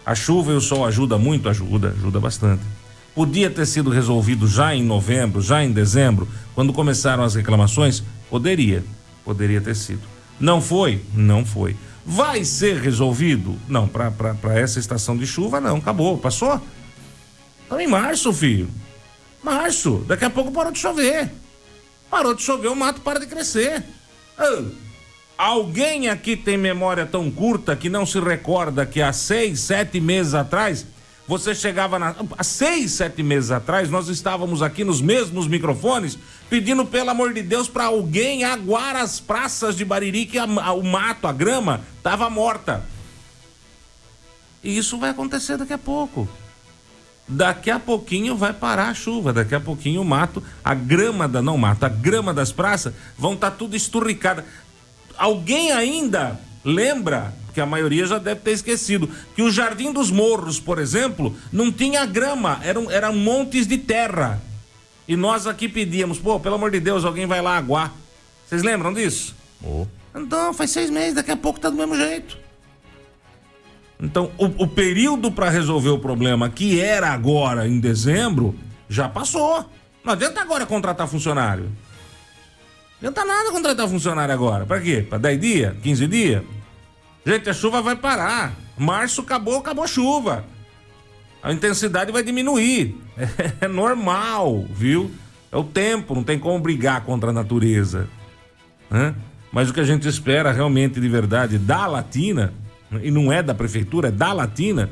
A 0.04 0.14
chuva 0.14 0.52
e 0.52 0.54
o 0.54 0.60
sol 0.60 0.84
ajuda 0.84 1.16
muito, 1.16 1.48
ajuda, 1.48 1.94
ajuda 1.96 2.20
bastante. 2.20 2.62
Podia 3.14 3.48
ter 3.48 3.64
sido 3.64 3.90
resolvido 3.90 4.46
já 4.46 4.74
em 4.74 4.82
novembro, 4.82 5.40
já 5.40 5.64
em 5.64 5.72
dezembro, 5.72 6.28
quando 6.54 6.72
começaram 6.72 7.22
as 7.22 7.34
reclamações? 7.34 8.02
Poderia, 8.28 8.84
poderia 9.24 9.60
ter 9.60 9.74
sido. 9.76 10.02
Não 10.38 10.60
foi? 10.60 11.00
Não 11.14 11.44
foi. 11.46 11.76
Vai 12.04 12.44
ser 12.44 12.76
resolvido? 12.80 13.58
Não, 13.66 13.88
para 13.88 14.58
essa 14.58 14.78
estação 14.78 15.16
de 15.16 15.26
chuva, 15.26 15.60
não. 15.60 15.76
Acabou, 15.76 16.18
passou? 16.18 16.60
Estamos 17.62 17.84
em 17.84 17.86
março, 17.86 18.32
filho. 18.32 18.68
Março, 19.42 20.04
daqui 20.06 20.24
a 20.24 20.30
pouco 20.30 20.52
parou 20.52 20.72
de 20.72 20.78
chover. 20.78 21.30
Parou 22.10 22.34
de 22.34 22.42
chover, 22.42 22.68
o 22.68 22.76
mato 22.76 23.00
para 23.00 23.20
de 23.20 23.26
crescer. 23.26 23.82
Oh. 24.38 24.83
Alguém 25.44 26.08
aqui 26.08 26.38
tem 26.38 26.56
memória 26.56 27.04
tão 27.04 27.30
curta 27.30 27.76
que 27.76 27.90
não 27.90 28.06
se 28.06 28.18
recorda 28.18 28.86
que 28.86 29.02
há 29.02 29.12
seis, 29.12 29.60
sete 29.60 30.00
meses 30.00 30.32
atrás, 30.32 30.86
você 31.28 31.54
chegava 31.54 31.98
na. 31.98 32.16
Há 32.38 32.42
seis, 32.42 32.92
sete 32.92 33.22
meses 33.22 33.50
atrás, 33.50 33.90
nós 33.90 34.08
estávamos 34.08 34.62
aqui 34.62 34.84
nos 34.84 35.02
mesmos 35.02 35.46
microfones 35.46 36.16
pedindo, 36.48 36.86
pelo 36.86 37.10
amor 37.10 37.34
de 37.34 37.42
Deus, 37.42 37.68
para 37.68 37.84
alguém 37.84 38.42
aguar 38.42 38.96
as 38.96 39.20
praças 39.20 39.76
de 39.76 39.84
Bariri 39.84 40.24
que 40.24 40.38
a, 40.38 40.44
a, 40.44 40.72
o 40.72 40.82
mato, 40.82 41.26
a 41.26 41.32
grama, 41.32 41.82
estava 41.98 42.30
morta. 42.30 42.82
E 44.62 44.78
isso 44.78 44.96
vai 44.96 45.10
acontecer 45.10 45.58
daqui 45.58 45.74
a 45.74 45.78
pouco. 45.78 46.26
Daqui 47.26 47.70
a 47.70 47.78
pouquinho 47.78 48.36
vai 48.36 48.52
parar 48.52 48.88
a 48.88 48.94
chuva, 48.94 49.32
daqui 49.32 49.54
a 49.54 49.60
pouquinho 49.60 50.02
o 50.02 50.04
mato, 50.04 50.42
a 50.62 50.74
grama 50.74 51.26
da 51.26 51.40
não 51.40 51.56
mato, 51.56 51.84
a 51.84 51.88
grama 51.88 52.34
das 52.34 52.52
praças 52.52 52.92
vão 53.16 53.32
estar 53.32 53.50
tá 53.50 53.56
tudo 53.56 53.74
esturricada. 53.74 54.44
Alguém 55.16 55.73
ainda 55.73 56.38
lembra, 56.64 57.35
que 57.52 57.61
a 57.61 57.66
maioria 57.66 58.04
já 58.06 58.18
deve 58.18 58.40
ter 58.40 58.50
esquecido, 58.50 59.09
que 59.37 59.42
o 59.42 59.50
Jardim 59.50 59.92
dos 59.92 60.11
Morros, 60.11 60.59
por 60.59 60.78
exemplo, 60.78 61.37
não 61.52 61.71
tinha 61.71 62.04
grama, 62.04 62.61
eram, 62.62 62.90
eram 62.90 63.14
montes 63.14 63.66
de 63.66 63.78
terra. 63.78 64.42
E 65.06 65.16
nós 65.16 65.47
aqui 65.47 65.68
pedíamos, 65.68 66.18
pô, 66.18 66.40
pelo 66.40 66.56
amor 66.56 66.71
de 66.71 66.80
Deus, 66.80 67.04
alguém 67.04 67.26
vai 67.26 67.40
lá 67.40 67.56
aguar. 67.56 67.92
Vocês 68.47 68.62
lembram 68.62 68.92
disso? 68.92 69.35
Oh. 69.62 69.87
Então, 70.14 70.52
faz 70.52 70.71
seis 70.71 70.90
meses, 70.90 71.14
daqui 71.14 71.30
a 71.30 71.37
pouco 71.37 71.61
tá 71.61 71.71
do 71.71 71.76
mesmo 71.76 71.97
jeito. 71.97 72.38
Então, 74.00 74.30
o, 74.37 74.64
o 74.64 74.66
período 74.66 75.30
para 75.30 75.49
resolver 75.49 75.90
o 75.90 75.99
problema, 75.99 76.50
que 76.50 76.80
era 76.80 77.11
agora 77.11 77.68
em 77.68 77.78
dezembro, 77.78 78.54
já 78.88 79.09
passou. 79.09 79.64
Não 80.04 80.12
adianta 80.12 80.40
agora 80.40 80.66
contratar 80.66 81.06
funcionário. 81.06 81.71
Não 83.04 83.11
adianta 83.11 83.25
nada 83.26 83.52
contratar 83.52 83.87
funcionário 83.87 84.32
agora. 84.32 84.64
Para 84.64 84.80
quê? 84.80 85.04
Para 85.06 85.18
10 85.18 85.40
dias? 85.40 85.76
15 85.82 86.06
dias? 86.06 86.42
Gente, 87.26 87.50
a 87.50 87.52
chuva 87.52 87.82
vai 87.82 87.94
parar. 87.94 88.54
Março 88.78 89.20
acabou, 89.20 89.58
acabou 89.58 89.84
a 89.84 89.87
chuva. 89.87 90.46
A 91.42 91.52
intensidade 91.52 92.11
vai 92.11 92.23
diminuir. 92.23 92.96
É, 93.61 93.68
normal, 93.68 94.64
viu? 94.70 95.11
É 95.52 95.56
o 95.56 95.62
tempo, 95.62 96.14
não 96.14 96.25
tem 96.25 96.38
como 96.38 96.58
brigar 96.58 97.02
contra 97.02 97.28
a 97.28 97.32
natureza. 97.32 98.08
Né? 98.90 99.14
Mas 99.52 99.68
o 99.68 99.75
que 99.75 99.80
a 99.80 99.84
gente 99.84 100.08
espera 100.08 100.50
realmente 100.50 100.99
de 100.99 101.08
verdade 101.08 101.58
da 101.58 101.87
Latina, 101.87 102.54
e 103.02 103.11
não 103.11 103.30
é 103.30 103.42
da 103.42 103.54
prefeitura, 103.54 104.08
é 104.08 104.11
da 104.11 104.32
Latina, 104.32 104.88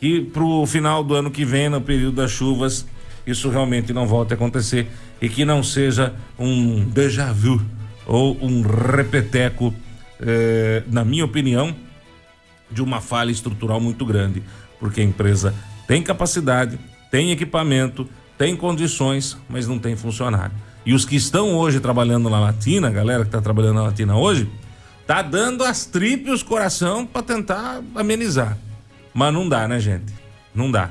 que 0.00 0.22
pro 0.22 0.64
final 0.66 1.04
do 1.04 1.14
ano 1.14 1.30
que 1.30 1.44
vem, 1.44 1.68
no 1.68 1.80
período 1.80 2.16
das 2.16 2.30
chuvas, 2.30 2.86
isso 3.26 3.48
realmente 3.50 3.92
não 3.92 4.06
volte 4.06 4.32
a 4.32 4.36
acontecer 4.36 4.88
e 5.24 5.28
que 5.30 5.42
não 5.42 5.62
seja 5.62 6.12
um 6.38 6.84
déjà 6.84 7.32
vu 7.32 7.58
ou 8.06 8.36
um 8.42 8.60
repeteco, 8.60 9.74
eh, 10.20 10.82
na 10.86 11.02
minha 11.02 11.24
opinião, 11.24 11.74
de 12.70 12.82
uma 12.82 13.00
falha 13.00 13.30
estrutural 13.30 13.80
muito 13.80 14.04
grande, 14.04 14.42
porque 14.78 15.00
a 15.00 15.04
empresa 15.04 15.54
tem 15.88 16.02
capacidade, 16.02 16.78
tem 17.10 17.30
equipamento, 17.30 18.06
tem 18.36 18.54
condições, 18.54 19.34
mas 19.48 19.66
não 19.66 19.78
tem 19.78 19.96
funcionário. 19.96 20.54
E 20.84 20.92
os 20.92 21.06
que 21.06 21.16
estão 21.16 21.54
hoje 21.54 21.80
trabalhando 21.80 22.28
na 22.28 22.38
Latina, 22.38 22.88
a 22.88 22.92
galera 22.92 23.22
que 23.22 23.28
está 23.28 23.40
trabalhando 23.40 23.76
na 23.76 23.84
Latina 23.84 24.18
hoje, 24.18 24.46
tá 25.06 25.22
dando 25.22 25.64
as 25.64 25.86
tripas 25.86 26.42
coração 26.42 27.06
para 27.06 27.22
tentar 27.22 27.82
amenizar. 27.94 28.58
Mas 29.14 29.32
não 29.32 29.48
dá, 29.48 29.66
né, 29.66 29.80
gente? 29.80 30.12
Não 30.54 30.70
dá. 30.70 30.90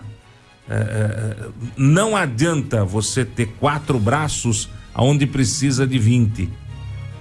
É, 0.70 0.76
é, 0.76 1.50
não 1.76 2.16
adianta 2.16 2.86
você 2.86 3.26
ter 3.26 3.48
quatro 3.60 4.00
braços 4.00 4.70
aonde 4.94 5.26
precisa 5.26 5.86
de 5.86 6.00
20. 6.00 6.50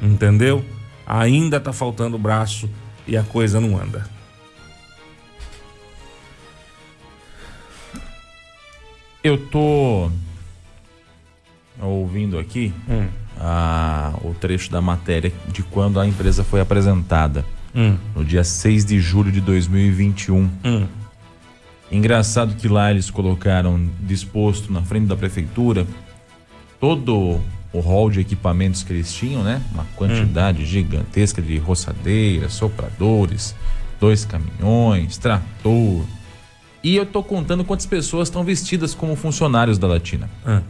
Entendeu? 0.00 0.64
Ainda 1.06 1.60
tá 1.60 1.72
faltando 1.72 2.18
braço 2.18 2.68
e 3.06 3.16
a 3.16 3.22
coisa 3.22 3.60
não 3.60 3.80
anda. 3.80 4.04
Eu 9.22 9.38
tô 9.38 10.10
ouvindo 11.80 12.38
aqui 12.38 12.72
hum. 12.88 13.06
a, 13.38 14.12
o 14.22 14.34
trecho 14.34 14.70
da 14.70 14.80
matéria 14.80 15.32
de 15.48 15.62
quando 15.62 16.00
a 16.00 16.06
empresa 16.06 16.42
foi 16.42 16.60
apresentada. 16.60 17.44
Hum. 17.74 17.96
No 18.14 18.24
dia 18.24 18.44
6 18.44 18.84
de 18.84 19.00
julho 19.00 19.30
de 19.30 19.40
2021. 19.40 20.50
Hum. 20.64 20.86
Engraçado 21.92 22.54
que 22.56 22.68
lá 22.68 22.90
eles 22.90 23.10
colocaram 23.10 23.88
disposto 24.00 24.72
na 24.72 24.82
frente 24.82 25.06
da 25.06 25.14
prefeitura 25.16 25.86
todo 26.80 27.38
o 27.72 27.80
hall 27.80 28.10
de 28.10 28.20
equipamentos 28.20 28.82
que 28.82 28.92
eles 28.92 29.12
tinham, 29.12 29.42
né? 29.44 29.62
Uma 29.72 29.84
quantidade 29.94 30.62
hum. 30.62 30.66
gigantesca 30.66 31.40
de 31.42 31.58
roçadeiras, 31.58 32.54
sopradores, 32.54 33.54
dois 34.00 34.24
caminhões, 34.24 35.18
trator. 35.18 36.02
E 36.82 36.96
eu 36.96 37.06
tô 37.06 37.22
contando 37.22 37.64
quantas 37.64 37.86
pessoas 37.86 38.28
estão 38.28 38.42
vestidas 38.42 38.94
como 38.94 39.14
funcionários 39.14 39.78
da 39.78 39.86
Latina. 39.86 40.28
Hum. 40.46 40.60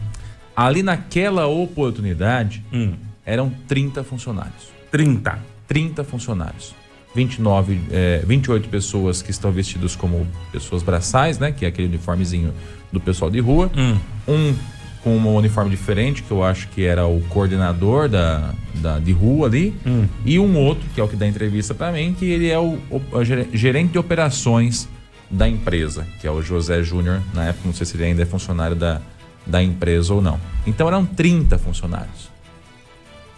Ali 0.55 0.83
naquela 0.83 1.47
oportunidade, 1.47 2.63
Hum. 2.73 2.95
eram 3.25 3.51
30 3.67 4.05
funcionários. 4.05 4.71
30. 4.91 5.39
30 5.67 6.05
funcionários. 6.05 6.75
29, 7.15 7.81
é, 7.91 8.23
28 8.27 8.69
pessoas 8.69 9.21
que 9.23 9.31
estão 9.31 9.51
vestidos 9.53 9.95
como 9.95 10.27
pessoas 10.51 10.83
braçais, 10.83 11.39
né? 11.39 11.53
Que 11.53 11.65
é 11.65 11.69
aquele 11.69 11.89
uniformezinho 11.89 12.53
do 12.91 12.99
pessoal 13.01 13.31
de 13.31 13.39
rua. 13.41 13.71
Hum. 13.77 13.97
Um 14.27 14.55
com 15.03 15.17
um 15.19 15.35
uniforme 15.35 15.69
diferente, 15.69 16.23
que 16.23 16.31
eu 16.31 16.45
acho 16.45 16.69
que 16.69 16.85
era 16.85 17.05
o 17.07 17.21
coordenador 17.23 18.09
da, 18.09 18.55
da, 18.77 19.01
de 19.01 19.11
rua 19.11 19.49
ali. 19.49 19.75
Hum. 19.85 20.07
E 20.25 20.39
um 20.39 20.57
outro, 20.57 20.85
que 20.95 21.01
é 21.01 21.05
o 21.05 21.09
que 21.09 21.17
dá 21.17 21.27
entrevista 21.27 21.75
para 21.75 21.91
mim, 21.91 22.15
que 22.17 22.25
ele 22.25 22.49
é 22.49 22.57
o, 22.57 22.79
o- 22.89 23.03
o 23.11 23.25
gere- 23.25 23.49
gerente 23.53 23.91
de 23.91 23.99
operações 23.99 24.89
da 25.29 25.49
empresa, 25.49 26.07
que 26.21 26.27
é 26.27 26.31
o 26.31 26.41
José 26.41 26.85
Júnior. 26.85 27.21
Na 27.35 27.47
época, 27.47 27.63
não 27.67 27.75
sei 27.75 27.85
se 27.85 27.97
ele 27.97 28.05
ainda 28.05 28.23
é 28.23 28.27
funcionário 28.27 28.77
da, 28.77 29.01
da 29.45 29.61
empresa 29.61 30.15
ou 30.15 30.23
não. 30.23 30.39
Então 30.65 30.87
eram 30.87 31.05
30 31.05 31.59
funcionários. 31.59 32.31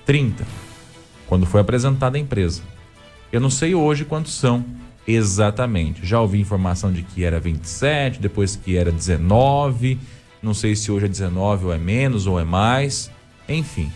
30. 0.04 0.44
Quando 1.26 1.46
foi 1.46 1.62
apresentada 1.62 2.18
a 2.18 2.20
empresa. 2.20 2.60
Eu 3.34 3.40
não 3.40 3.50
sei 3.50 3.74
hoje 3.74 4.04
quantos 4.04 4.32
são 4.32 4.64
exatamente. 5.04 6.06
Já 6.06 6.20
ouvi 6.20 6.38
informação 6.38 6.92
de 6.92 7.02
que 7.02 7.24
era 7.24 7.40
27, 7.40 8.20
depois 8.20 8.54
que 8.54 8.76
era 8.76 8.92
19. 8.92 9.98
Não 10.40 10.54
sei 10.54 10.76
se 10.76 10.92
hoje 10.92 11.06
é 11.06 11.08
19 11.08 11.64
ou 11.64 11.74
é 11.74 11.76
menos 11.76 12.28
ou 12.28 12.38
é 12.38 12.44
mais. 12.44 13.10
Enfim, 13.48 13.90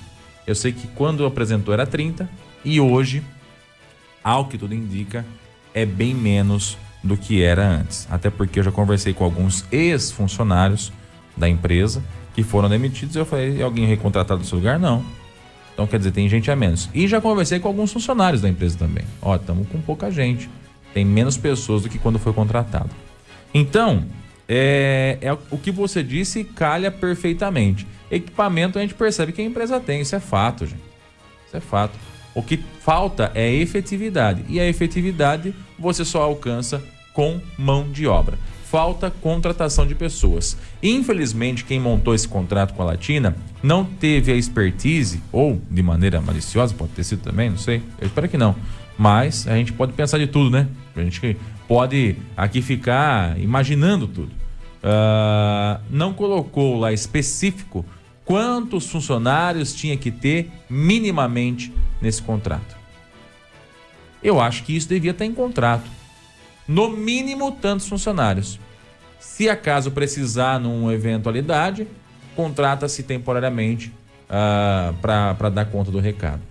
eu 0.45 0.57
sei 0.57 0.73
que 0.73 0.88
quando 0.88 1.25
apresentou 1.25 1.73
era 1.73 1.87
30 1.87 2.28
e 2.64 2.80
hoje, 2.80 3.23
ao 4.25 4.47
que 4.47 4.59
tudo 4.59 4.75
indica, 4.75 5.25
é 5.73 5.87
bem 5.87 6.12
menos 6.12 6.76
do 7.04 7.16
que 7.16 7.40
era 7.40 7.64
antes. 7.64 8.09
Até 8.11 8.30
porque 8.30 8.59
eu 8.59 8.64
já 8.64 8.73
conversei 8.73 9.12
com 9.14 9.23
alguns 9.23 9.64
ex-funcionários 9.71 10.92
da 11.37 11.49
empresa 11.49 12.02
que 12.35 12.42
foram 12.42 12.68
demitidos 12.68 13.14
e 13.14 13.21
eu 13.21 13.25
falei, 13.25 13.59
"E 13.59 13.62
alguém 13.62 13.87
recontratado 13.87 14.40
no 14.40 14.45
seu 14.45 14.59
lugar? 14.59 14.80
Não. 14.80 15.04
Então, 15.78 15.87
quer 15.87 15.99
dizer, 15.99 16.11
tem 16.11 16.28
gente 16.28 16.50
a 16.50 16.56
menos. 16.56 16.90
E 16.92 17.06
já 17.06 17.20
conversei 17.20 17.61
com 17.61 17.68
alguns 17.68 17.92
funcionários 17.92 18.42
da 18.42 18.49
empresa 18.49 18.76
também. 18.76 19.04
Ó, 19.23 19.37
estamos 19.37 19.68
com 19.68 19.80
pouca 19.80 20.11
gente. 20.11 20.50
Tem 20.92 21.04
menos 21.04 21.37
pessoas 21.37 21.85
do 21.85 21.88
que 21.88 22.00
quando 22.00 22.18
foi 22.18 22.32
contratado. 22.32 22.90
Então, 23.54 24.04
é, 24.49 25.18
é 25.20 25.32
o 25.32 25.56
que 25.56 25.70
você 25.70 26.02
disse 26.02 26.42
calha 26.42 26.90
perfeitamente. 26.90 27.87
Equipamento 28.11 28.76
a 28.76 28.82
gente 28.82 28.94
percebe 28.94 29.30
que 29.30 29.40
a 29.40 29.44
empresa 29.44 29.78
tem, 29.78 30.00
isso 30.00 30.16
é 30.16 30.18
fato, 30.18 30.66
gente. 30.66 30.82
Isso 31.47 31.56
é 31.56 31.61
fato. 31.61 31.97
O 32.35 32.42
que 32.42 32.56
falta 32.80 33.30
é 33.32 33.49
efetividade. 33.49 34.44
E 34.49 34.58
a 34.58 34.66
efetividade 34.66 35.54
você 35.78 36.04
só 36.04 36.23
alcança 36.23 36.82
com 37.12 37.40
mão 37.56 37.88
de 37.88 38.04
obra. 38.04 38.37
Falta 38.70 39.10
contratação 39.10 39.87
de 39.87 39.94
pessoas. 39.94 40.56
Infelizmente, 40.82 41.64
quem 41.64 41.80
montou 41.80 42.14
esse 42.14 42.28
contrato 42.28 42.75
com 42.75 42.82
a 42.82 42.87
Latina 42.87 43.34
não 43.62 43.84
teve 43.84 44.30
a 44.30 44.37
expertise, 44.37 45.22
ou 45.32 45.60
de 45.70 45.82
maneira 45.82 46.20
maliciosa, 46.20 46.75
pode 46.75 46.92
ter 46.92 47.04
sido 47.04 47.22
também, 47.22 47.48
não 47.48 47.56
sei. 47.56 47.82
Eu 47.98 48.06
espero 48.06 48.28
que 48.28 48.37
não. 48.37 48.54
Mas 48.98 49.48
a 49.48 49.56
gente 49.56 49.72
pode 49.72 49.92
pensar 49.92 50.18
de 50.18 50.26
tudo, 50.26 50.50
né? 50.50 50.68
A 50.94 51.00
gente 51.00 51.37
pode 51.66 52.16
aqui 52.37 52.60
ficar 52.60 53.38
imaginando 53.40 54.06
tudo. 54.06 54.30
Ah, 54.82 55.80
não 55.88 56.12
colocou 56.12 56.78
lá 56.78 56.92
específico 56.92 57.87
quantos 58.25 58.90
funcionários 58.90 59.72
tinha 59.72 59.96
que 59.96 60.10
ter 60.10 60.50
minimamente 60.68 61.72
nesse 62.02 62.20
contrato. 62.20 62.76
Eu 64.22 64.40
acho 64.40 64.62
que 64.64 64.76
isso 64.76 64.88
devia 64.88 65.12
estar 65.12 65.25
em 65.25 65.32
contrato. 65.32 65.98
No 66.68 66.90
mínimo, 66.90 67.50
tantos 67.50 67.88
funcionários. 67.88 68.60
Se 69.18 69.48
acaso 69.48 69.90
precisar 69.90 70.60
numa 70.60 70.92
eventualidade, 70.92 71.88
contrata-se 72.37 73.02
temporariamente 73.02 73.92
para 75.00 75.48
dar 75.48 75.64
conta 75.64 75.90
do 75.90 75.98
recado. 75.98 76.42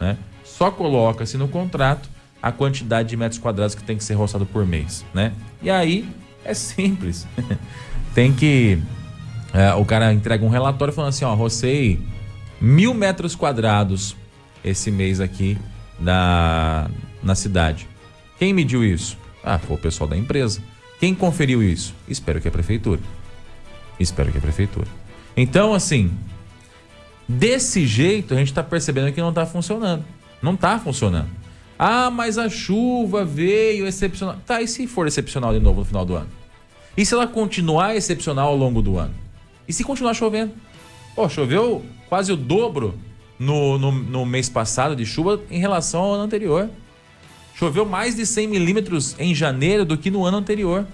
Né? 0.00 0.16
Só 0.42 0.70
coloca-se 0.70 1.36
no 1.36 1.46
contrato 1.46 2.08
a 2.42 2.50
quantidade 2.50 3.10
de 3.10 3.16
metros 3.16 3.40
quadrados 3.40 3.74
que 3.74 3.82
tem 3.82 3.96
que 3.96 4.04
ser 4.04 4.14
roçado 4.14 4.46
por 4.46 4.66
mês. 4.66 5.04
Né? 5.12 5.32
E 5.62 5.70
aí 5.70 6.08
é 6.44 6.54
simples. 6.54 7.26
tem 8.14 8.32
que. 8.32 8.78
é, 9.52 9.74
o 9.74 9.84
cara 9.84 10.12
entrega 10.12 10.44
um 10.44 10.48
relatório 10.48 10.94
falando 10.94 11.10
assim: 11.10 11.24
ó, 11.24 11.34
rocei 11.34 12.00
mil 12.60 12.94
metros 12.94 13.36
quadrados 13.36 14.16
esse 14.64 14.90
mês 14.90 15.20
aqui 15.20 15.58
na, 16.00 16.90
na 17.22 17.34
cidade. 17.34 17.88
Quem 18.38 18.52
mediu 18.52 18.84
isso? 18.84 19.18
Ah, 19.42 19.58
foi 19.58 19.76
o 19.76 19.80
pessoal 19.80 20.08
da 20.08 20.16
empresa. 20.16 20.60
Quem 20.98 21.14
conferiu 21.14 21.62
isso? 21.62 21.94
Espero 22.08 22.40
que 22.40 22.48
a 22.48 22.50
prefeitura. 22.50 23.00
Espero 23.98 24.30
que 24.32 24.38
a 24.38 24.40
prefeitura. 24.40 24.88
Então, 25.36 25.72
assim, 25.72 26.10
desse 27.28 27.86
jeito 27.86 28.34
a 28.34 28.36
gente 28.36 28.48
está 28.48 28.62
percebendo 28.62 29.12
que 29.12 29.20
não 29.20 29.28
está 29.28 29.46
funcionando. 29.46 30.04
Não 30.42 30.54
está 30.54 30.78
funcionando. 30.78 31.28
Ah, 31.78 32.10
mas 32.10 32.38
a 32.38 32.48
chuva 32.48 33.24
veio 33.24 33.86
excepcional. 33.86 34.36
Tá, 34.44 34.60
e 34.60 34.66
se 34.66 34.86
for 34.86 35.06
excepcional 35.06 35.52
de 35.52 35.60
novo 35.60 35.80
no 35.80 35.86
final 35.86 36.04
do 36.04 36.16
ano? 36.16 36.28
E 36.96 37.06
se 37.06 37.14
ela 37.14 37.26
continuar 37.26 37.94
excepcional 37.94 38.48
ao 38.48 38.56
longo 38.56 38.82
do 38.82 38.98
ano? 38.98 39.14
E 39.68 39.72
se 39.72 39.84
continuar 39.84 40.14
chovendo? 40.14 40.52
Pô, 41.14 41.28
choveu 41.28 41.84
quase 42.08 42.32
o 42.32 42.36
dobro 42.36 42.98
no, 43.38 43.78
no, 43.78 43.92
no 43.92 44.26
mês 44.26 44.48
passado 44.48 44.96
de 44.96 45.06
chuva 45.06 45.40
em 45.48 45.60
relação 45.60 46.00
ao 46.00 46.14
ano 46.14 46.24
anterior. 46.24 46.68
Choveu 47.58 47.84
mais 47.84 48.14
de 48.14 48.24
100 48.24 48.46
milímetros 48.46 49.16
em 49.18 49.34
janeiro 49.34 49.84
do 49.84 49.98
que 49.98 50.12
no 50.12 50.24
ano 50.24 50.36
anterior. 50.36 50.86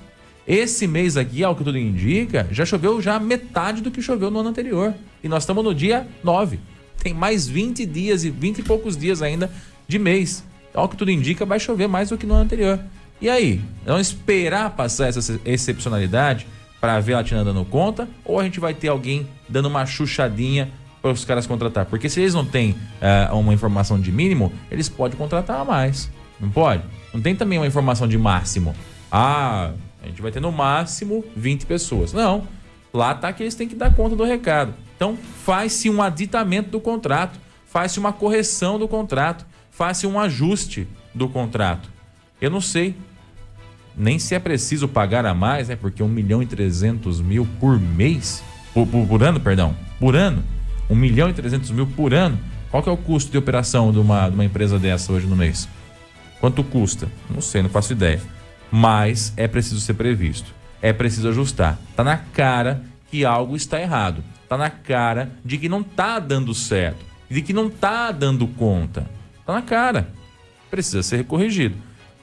Esse 0.48 0.86
mês 0.86 1.14
aqui, 1.14 1.44
ao 1.44 1.54
que 1.54 1.62
tudo 1.62 1.76
indica, 1.76 2.48
já 2.50 2.64
choveu 2.64 3.02
já 3.02 3.20
metade 3.20 3.82
do 3.82 3.90
que 3.90 4.00
choveu 4.00 4.30
no 4.30 4.40
ano 4.40 4.48
anterior. 4.48 4.94
E 5.22 5.28
nós 5.28 5.42
estamos 5.42 5.62
no 5.62 5.74
dia 5.74 6.08
9. 6.22 6.58
Tem 7.02 7.12
mais 7.12 7.46
20 7.46 7.84
dias 7.84 8.24
e 8.24 8.30
20 8.30 8.60
e 8.60 8.62
poucos 8.62 8.96
dias 8.96 9.20
ainda 9.20 9.50
de 9.86 9.98
mês. 9.98 10.42
Então, 10.70 10.80
ao 10.80 10.88
que 10.88 10.96
tudo 10.96 11.10
indica, 11.10 11.44
vai 11.44 11.60
chover 11.60 11.86
mais 11.86 12.08
do 12.08 12.16
que 12.16 12.24
no 12.24 12.32
ano 12.32 12.44
anterior. 12.44 12.80
E 13.20 13.28
aí? 13.28 13.60
Vamos 13.84 14.08
esperar 14.08 14.70
passar 14.70 15.08
essa 15.08 15.38
excepcionalidade 15.44 16.46
para 16.80 16.98
ver 16.98 17.12
a 17.12 17.16
Latina 17.18 17.44
dando 17.44 17.62
conta? 17.66 18.08
Ou 18.24 18.40
a 18.40 18.42
gente 18.42 18.58
vai 18.58 18.72
ter 18.72 18.88
alguém 18.88 19.26
dando 19.46 19.66
uma 19.66 19.84
chuchadinha 19.84 20.70
para 21.02 21.10
os 21.10 21.26
caras 21.26 21.46
contratar? 21.46 21.84
Porque 21.84 22.08
se 22.08 22.22
eles 22.22 22.32
não 22.32 22.46
têm 22.46 22.74
eh, 23.02 23.28
uma 23.32 23.52
informação 23.52 24.00
de 24.00 24.10
mínimo, 24.10 24.50
eles 24.70 24.88
podem 24.88 25.18
contratar 25.18 25.60
a 25.60 25.64
mais. 25.64 26.10
Não 26.44 26.50
pode? 26.50 26.82
Não 27.12 27.20
tem 27.20 27.34
também 27.34 27.58
uma 27.58 27.66
informação 27.66 28.06
de 28.06 28.18
máximo. 28.18 28.74
Ah, 29.10 29.72
a 30.02 30.06
gente 30.06 30.20
vai 30.20 30.30
ter 30.30 30.40
no 30.40 30.52
máximo 30.52 31.24
20 31.34 31.64
pessoas. 31.64 32.12
Não. 32.12 32.46
Lá 32.92 33.14
tá 33.14 33.32
que 33.32 33.42
eles 33.42 33.54
têm 33.54 33.66
que 33.66 33.74
dar 33.74 33.94
conta 33.94 34.14
do 34.14 34.22
recado. 34.22 34.74
Então, 34.94 35.16
faz-se 35.44 35.88
um 35.88 36.02
aditamento 36.02 36.70
do 36.70 36.80
contrato, 36.80 37.38
faz-se 37.66 37.98
uma 37.98 38.12
correção 38.12 38.78
do 38.78 38.86
contrato, 38.86 39.44
faz-se 39.70 40.06
um 40.06 40.20
ajuste 40.20 40.86
do 41.14 41.28
contrato. 41.28 41.90
Eu 42.40 42.50
não 42.50 42.60
sei 42.60 42.94
nem 43.96 44.18
se 44.18 44.34
é 44.34 44.38
preciso 44.38 44.86
pagar 44.86 45.24
a 45.24 45.32
mais, 45.32 45.68
né? 45.68 45.76
Porque 45.76 46.02
1 46.02 46.08
milhão 46.08 46.42
e 46.42 46.46
300 46.46 47.20
mil 47.20 47.46
por 47.58 47.80
mês, 47.80 48.42
por, 48.72 48.86
por, 48.86 49.06
por 49.06 49.22
ano, 49.22 49.40
perdão, 49.40 49.74
por 49.98 50.14
ano, 50.14 50.42
1 50.90 50.94
milhão 50.94 51.30
e 51.30 51.32
300 51.32 51.70
mil 51.70 51.86
por 51.86 52.12
ano. 52.12 52.38
Qual 52.70 52.82
que 52.82 52.88
é 52.88 52.92
o 52.92 52.96
custo 52.96 53.30
de 53.30 53.38
operação 53.38 53.92
de 53.92 53.98
uma, 53.98 54.28
de 54.28 54.34
uma 54.34 54.44
empresa 54.44 54.78
dessa 54.78 55.12
hoje 55.12 55.26
no 55.26 55.36
mês? 55.36 55.68
Quanto 56.40 56.62
custa? 56.62 57.08
Não 57.30 57.40
sei, 57.40 57.62
não 57.62 57.70
faço 57.70 57.92
ideia. 57.92 58.20
Mas 58.70 59.32
é 59.36 59.46
preciso 59.46 59.80
ser 59.80 59.94
previsto. 59.94 60.52
É 60.82 60.92
preciso 60.92 61.28
ajustar. 61.28 61.78
Tá 61.96 62.04
na 62.04 62.16
cara 62.16 62.82
que 63.10 63.24
algo 63.24 63.56
está 63.56 63.80
errado. 63.80 64.22
Tá 64.48 64.56
na 64.56 64.70
cara 64.70 65.30
de 65.44 65.56
que 65.58 65.68
não 65.68 65.82
tá 65.82 66.18
dando 66.18 66.54
certo. 66.54 67.04
De 67.30 67.40
que 67.40 67.52
não 67.52 67.70
tá 67.70 68.12
dando 68.12 68.46
conta. 68.46 69.08
Tá 69.46 69.54
na 69.54 69.62
cara. 69.62 70.08
Precisa 70.70 71.02
ser 71.02 71.24
corrigido. 71.24 71.76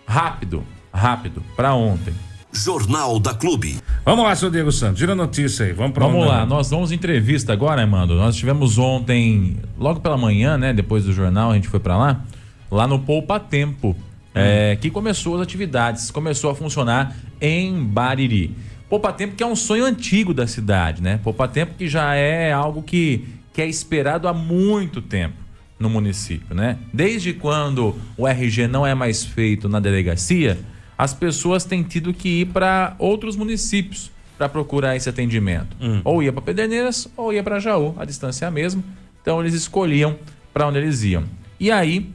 Rápido, 0.05 0.63
rápido, 0.93 1.43
para 1.55 1.73
ontem. 1.73 2.13
Jornal 2.53 3.17
da 3.19 3.33
Clube. 3.33 3.79
Vamos 4.03 4.25
lá, 4.25 4.35
seu 4.35 4.49
Diego 4.49 4.71
Santos, 4.71 4.99
gira 4.99 5.13
a 5.13 5.15
notícia 5.15 5.65
aí. 5.65 5.71
Vamos 5.71 5.93
pra 5.93 6.05
Vamos 6.05 6.27
lá, 6.27 6.45
nós 6.45 6.69
vamos 6.69 6.91
entrevista 6.91 7.53
agora, 7.53 7.81
Armando. 7.81 8.15
Nós 8.15 8.35
tivemos 8.35 8.77
ontem, 8.77 9.57
logo 9.77 10.01
pela 10.01 10.17
manhã, 10.17 10.57
né? 10.57 10.73
Depois 10.73 11.05
do 11.05 11.13
jornal, 11.13 11.51
a 11.51 11.55
gente 11.55 11.69
foi 11.69 11.79
para 11.79 11.97
lá, 11.97 12.25
lá 12.71 12.87
no 12.87 12.97
Poupa 12.99 13.39
Tempo, 13.39 13.95
é, 14.33 14.77
que 14.79 14.89
começou 14.89 15.35
as 15.35 15.41
atividades, 15.41 16.09
começou 16.09 16.49
a 16.49 16.55
funcionar 16.55 17.15
em 17.39 17.83
Bariri. 17.83 18.55
Poupa 18.89 19.11
Tempo 19.11 19.35
que 19.35 19.43
é 19.43 19.45
um 19.45 19.55
sonho 19.55 19.85
antigo 19.85 20.33
da 20.33 20.47
cidade, 20.47 21.03
né? 21.03 21.19
Poupa 21.21 21.47
Tempo 21.47 21.73
que 21.77 21.87
já 21.87 22.15
é 22.15 22.51
algo 22.51 22.81
que, 22.81 23.27
que 23.53 23.61
é 23.61 23.67
esperado 23.67 24.27
há 24.27 24.33
muito 24.33 25.01
tempo 25.01 25.35
no 25.77 25.89
município, 25.89 26.55
né? 26.55 26.77
Desde 26.93 27.33
quando 27.33 27.95
o 28.17 28.27
RG 28.27 28.67
não 28.67 28.87
é 28.87 28.95
mais 28.95 29.23
feito 29.23 29.67
na 29.67 29.79
delegacia, 29.79 30.59
as 30.97 31.13
pessoas 31.13 31.65
têm 31.65 31.83
tido 31.83 32.13
que 32.13 32.41
ir 32.41 32.45
para 32.47 32.95
outros 32.99 33.35
municípios 33.35 34.11
para 34.37 34.47
procurar 34.47 34.95
esse 34.95 35.09
atendimento. 35.09 35.75
Ou 36.03 36.21
ia 36.21 36.31
para 36.31 36.41
Pederneiras 36.41 37.07
ou 37.17 37.33
ia 37.33 37.43
para 37.43 37.59
Jaú, 37.59 37.95
a 37.97 38.05
distância 38.05 38.45
é 38.45 38.47
a 38.47 38.51
mesma. 38.51 38.83
Então 39.21 39.39
eles 39.39 39.53
escolhiam 39.53 40.15
para 40.53 40.67
onde 40.67 40.77
eles 40.77 41.03
iam. 41.03 41.23
E 41.59 41.71
aí, 41.71 42.11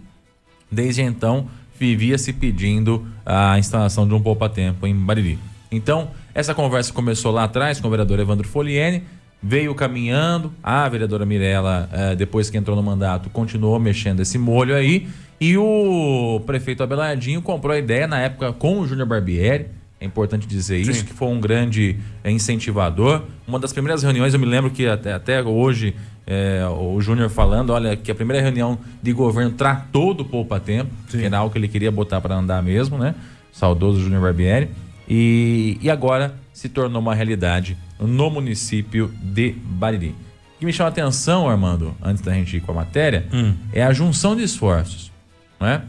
desde 0.71 1.03
então, 1.03 1.49
vivia 1.79 2.19
se 2.19 2.33
pedindo 2.33 3.07
a 3.25 3.59
instalação 3.59 4.07
de 4.07 4.15
um 4.15 4.21
poupa-tempo 4.21 4.87
em 4.87 4.95
Bariri. 4.95 5.39
Então, 5.71 6.11
essa 6.35 6.55
conversa 6.55 6.93
começou 6.93 7.33
lá 7.33 7.45
atrás 7.45 7.81
com 7.81 7.89
o 7.89 7.91
vereador 7.91 8.19
Evandro 8.21 8.47
Foliene. 8.47 9.03
veio 9.43 9.75
caminhando. 9.75 10.53
A 10.63 10.89
vereadora 10.89 11.27
Mirella, 11.27 11.89
eh, 11.93 12.17
depois 12.17 12.51
que 12.51 12.57
entrou 12.57 12.75
no 12.75 12.83
mandato, 12.83 13.31
continuou 13.31 13.79
mexendo 13.79 14.21
esse 14.21 14.39
molho 14.39 14.75
aí. 14.75 15.07
E 15.41 15.57
o 15.57 16.41
prefeito 16.47 16.83
Abelardinho 16.83 17.43
comprou 17.43 17.75
a 17.75 17.79
ideia 17.79 18.07
na 18.07 18.19
época 18.19 18.53
com 18.53 18.81
o 18.81 18.87
Júnior 18.87 19.07
Barbieri. 19.07 19.67
É 20.01 20.05
importante 20.05 20.47
dizer 20.47 20.79
isso, 20.79 21.05
que 21.05 21.13
foi 21.13 21.29
um 21.29 21.41
grande 21.41 21.97
incentivador. 22.25 23.23
Uma 23.47 23.59
das 23.59 23.73
primeiras 23.73 24.03
reuniões, 24.03 24.35
eu 24.35 24.41
me 24.41 24.47
lembro 24.47 24.71
que 24.71 24.87
até, 24.87 25.13
até 25.13 25.43
hoje 25.43 25.95
é, 26.27 26.67
o 26.69 27.01
Júnior 27.01 27.31
falando, 27.31 27.71
olha, 27.71 27.97
que 27.97 28.11
a 28.11 28.15
primeira 28.15 28.43
reunião 28.43 28.79
de 29.03 29.13
governo 29.13 29.53
tratou 29.53 30.13
do 30.13 30.25
Poupa 30.25 30.59
Tempo, 30.59 30.91
que 31.09 31.25
era 31.25 31.39
algo 31.39 31.53
que 31.53 31.59
ele 31.59 31.69
queria 31.69 31.91
botar 31.93 32.21
para 32.21 32.35
andar 32.35 32.63
mesmo, 32.63 32.99
né? 32.99 33.15
Saudoso 33.53 34.01
Júnior 34.01 34.23
Barbieri. 34.23 34.69
E, 35.09 35.79
e 35.81 35.89
agora 35.89 36.35
se 36.53 36.69
tornou 36.69 37.01
uma 37.01 37.15
realidade 37.15 37.77
no 38.01 38.29
município 38.29 39.09
de 39.23 39.53
Bariri. 39.53 40.15
O 40.57 40.59
que 40.59 40.67
me 40.67 40.73
chama 40.73 40.89
a 40.89 40.93
atenção, 40.93 41.49
Armando, 41.49 41.95
antes 42.03 42.23
da 42.23 42.33
gente 42.33 42.57
ir 42.57 42.61
com 42.61 42.73
a 42.73 42.75
matéria, 42.75 43.27
Hum. 43.33 43.55
é 43.73 43.83
a 43.85 43.93
junção 43.93 44.35
de 44.35 44.43
esforços. 44.43 45.13
Não 45.61 45.67
é? 45.69 45.83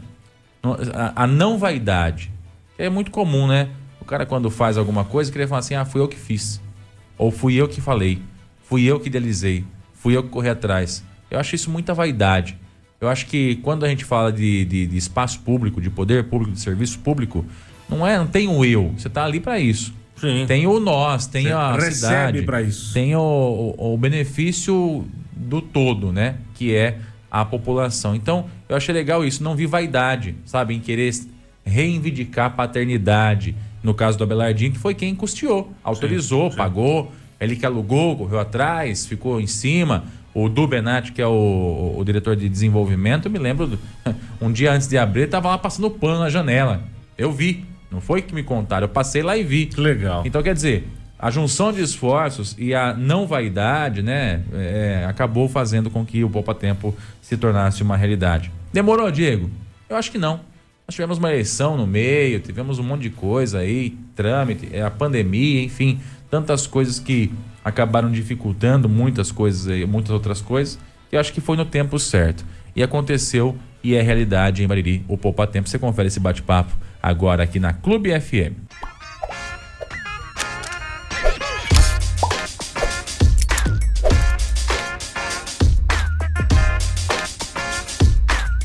A, 0.94 1.24
a 1.24 1.26
não 1.26 1.58
vaidade. 1.58 2.30
que 2.76 2.82
É 2.82 2.88
muito 2.90 3.10
comum, 3.10 3.46
né? 3.46 3.68
O 4.00 4.04
cara, 4.04 4.24
quando 4.26 4.50
faz 4.50 4.76
alguma 4.76 5.04
coisa, 5.04 5.32
queria 5.32 5.48
falar 5.48 5.60
assim: 5.60 5.74
ah, 5.74 5.84
fui 5.84 6.00
eu 6.00 6.08
que 6.08 6.16
fiz. 6.16 6.60
Ou 7.16 7.30
fui 7.30 7.54
eu 7.54 7.66
que 7.68 7.80
falei. 7.80 8.20
Fui 8.64 8.84
eu 8.84 9.00
que 9.00 9.08
idealizei. 9.08 9.64
Fui 9.98 10.16
eu 10.16 10.22
que 10.22 10.28
corri 10.28 10.48
atrás. 10.48 11.04
Eu 11.30 11.38
acho 11.38 11.54
isso 11.54 11.70
muita 11.70 11.92
vaidade. 11.92 12.56
Eu 13.00 13.08
acho 13.08 13.26
que 13.26 13.56
quando 13.56 13.84
a 13.84 13.88
gente 13.88 14.04
fala 14.04 14.32
de, 14.32 14.64
de, 14.64 14.86
de 14.86 14.96
espaço 14.96 15.40
público, 15.40 15.80
de 15.80 15.90
poder 15.90 16.24
público, 16.24 16.52
de 16.52 16.60
serviço 16.60 16.98
público, 16.98 17.44
não 17.88 18.06
é, 18.06 18.18
não 18.18 18.26
tem 18.26 18.48
o 18.48 18.64
eu. 18.64 18.92
Você 18.96 19.08
está 19.08 19.24
ali 19.24 19.40
para 19.40 19.58
isso. 19.58 19.94
Sim. 20.16 20.44
Tem 20.48 20.66
o 20.66 20.80
nós, 20.80 21.26
tem 21.26 21.44
Você 21.44 21.52
a 21.52 21.72
recebe 21.74 21.94
cidade, 21.94 22.42
pra 22.42 22.60
isso. 22.60 22.92
tem 22.92 23.14
o, 23.14 23.20
o, 23.78 23.94
o 23.94 23.96
benefício 23.96 25.06
do 25.32 25.60
todo, 25.62 26.12
né? 26.12 26.36
Que 26.54 26.74
é 26.74 26.98
a 27.30 27.44
população. 27.44 28.16
Então, 28.16 28.46
eu 28.68 28.76
achei 28.76 28.92
legal 28.92 29.24
isso. 29.24 29.44
Não 29.44 29.54
vi 29.54 29.66
vaidade, 29.66 30.34
sabe? 30.44 30.74
Em 30.74 30.80
querer 30.80 31.14
reivindicar 31.64 32.46
a 32.46 32.50
paternidade. 32.50 33.54
No 33.80 33.94
caso 33.94 34.18
do 34.18 34.24
Abelardinho, 34.24 34.72
que 34.72 34.78
foi 34.78 34.92
quem 34.92 35.14
custeou, 35.14 35.72
autorizou, 35.84 36.50
pagou. 36.50 37.12
Ele 37.40 37.56
que 37.56 37.64
alugou, 37.66 38.16
correu 38.16 38.38
atrás, 38.40 39.06
ficou 39.06 39.40
em 39.40 39.46
cima. 39.46 40.04
O 40.34 40.48
Du 40.48 40.66
Benatti, 40.66 41.12
que 41.12 41.22
é 41.22 41.26
o, 41.26 41.94
o 41.96 42.04
diretor 42.04 42.36
de 42.36 42.48
desenvolvimento, 42.48 43.26
eu 43.26 43.30
me 43.30 43.38
lembro, 43.38 43.66
do- 43.66 43.78
um 44.40 44.52
dia 44.52 44.72
antes 44.72 44.86
de 44.88 44.96
abrir, 44.98 45.28
tava 45.28 45.48
lá 45.48 45.58
passando 45.58 45.90
pano 45.90 46.18
na 46.20 46.30
janela. 46.30 46.82
Eu 47.16 47.32
vi. 47.32 47.64
Não 47.90 48.00
foi 48.00 48.20
que 48.22 48.34
me 48.34 48.42
contaram, 48.42 48.84
eu 48.84 48.88
passei 48.88 49.22
lá 49.22 49.36
e 49.36 49.42
vi. 49.42 49.66
Que 49.66 49.80
legal. 49.80 50.22
Então, 50.26 50.42
quer 50.42 50.54
dizer, 50.54 50.86
a 51.18 51.30
junção 51.30 51.72
de 51.72 51.80
esforços 51.82 52.54
e 52.58 52.74
a 52.74 52.92
não 52.92 53.26
vaidade, 53.26 54.02
né, 54.02 54.42
é, 54.52 55.06
acabou 55.08 55.48
fazendo 55.48 55.88
com 55.90 56.04
que 56.04 56.22
o 56.22 56.28
Poupa 56.28 56.54
Tempo 56.54 56.94
se 57.22 57.36
tornasse 57.36 57.82
uma 57.82 57.96
realidade. 57.96 58.50
Demorou, 58.72 59.10
Diego? 59.10 59.48
Eu 59.88 59.96
acho 59.96 60.12
que 60.12 60.18
não. 60.18 60.40
Nós 60.86 60.94
tivemos 60.94 61.18
uma 61.18 61.30
eleição 61.32 61.76
no 61.76 61.86
meio, 61.86 62.40
tivemos 62.40 62.78
um 62.78 62.82
monte 62.82 63.02
de 63.02 63.10
coisa 63.10 63.58
aí, 63.60 63.96
trâmite, 64.14 64.68
é, 64.72 64.82
a 64.82 64.90
pandemia, 64.90 65.62
enfim, 65.62 65.98
tantas 66.30 66.66
coisas 66.66 66.98
que 66.98 67.32
acabaram 67.64 68.10
dificultando 68.10 68.88
muitas 68.88 69.32
coisas, 69.32 69.68
aí, 69.68 69.86
muitas 69.86 70.10
outras 70.10 70.40
coisas, 70.40 70.78
que 71.08 71.16
eu 71.16 71.20
acho 71.20 71.32
que 71.32 71.40
foi 71.40 71.56
no 71.56 71.64
tempo 71.64 71.98
certo. 71.98 72.44
E 72.76 72.82
aconteceu 72.82 73.56
e 73.82 73.94
é 73.94 74.02
realidade 74.02 74.62
em 74.62 74.66
Bariri, 74.66 75.04
o 75.08 75.16
Poupa 75.16 75.46
Tempo. 75.46 75.68
Você 75.68 75.78
confere 75.78 76.08
esse 76.08 76.20
bate-papo 76.20 76.72
agora 77.02 77.42
aqui 77.42 77.58
na 77.58 77.72
Clube 77.72 78.10
FM. 78.20 78.54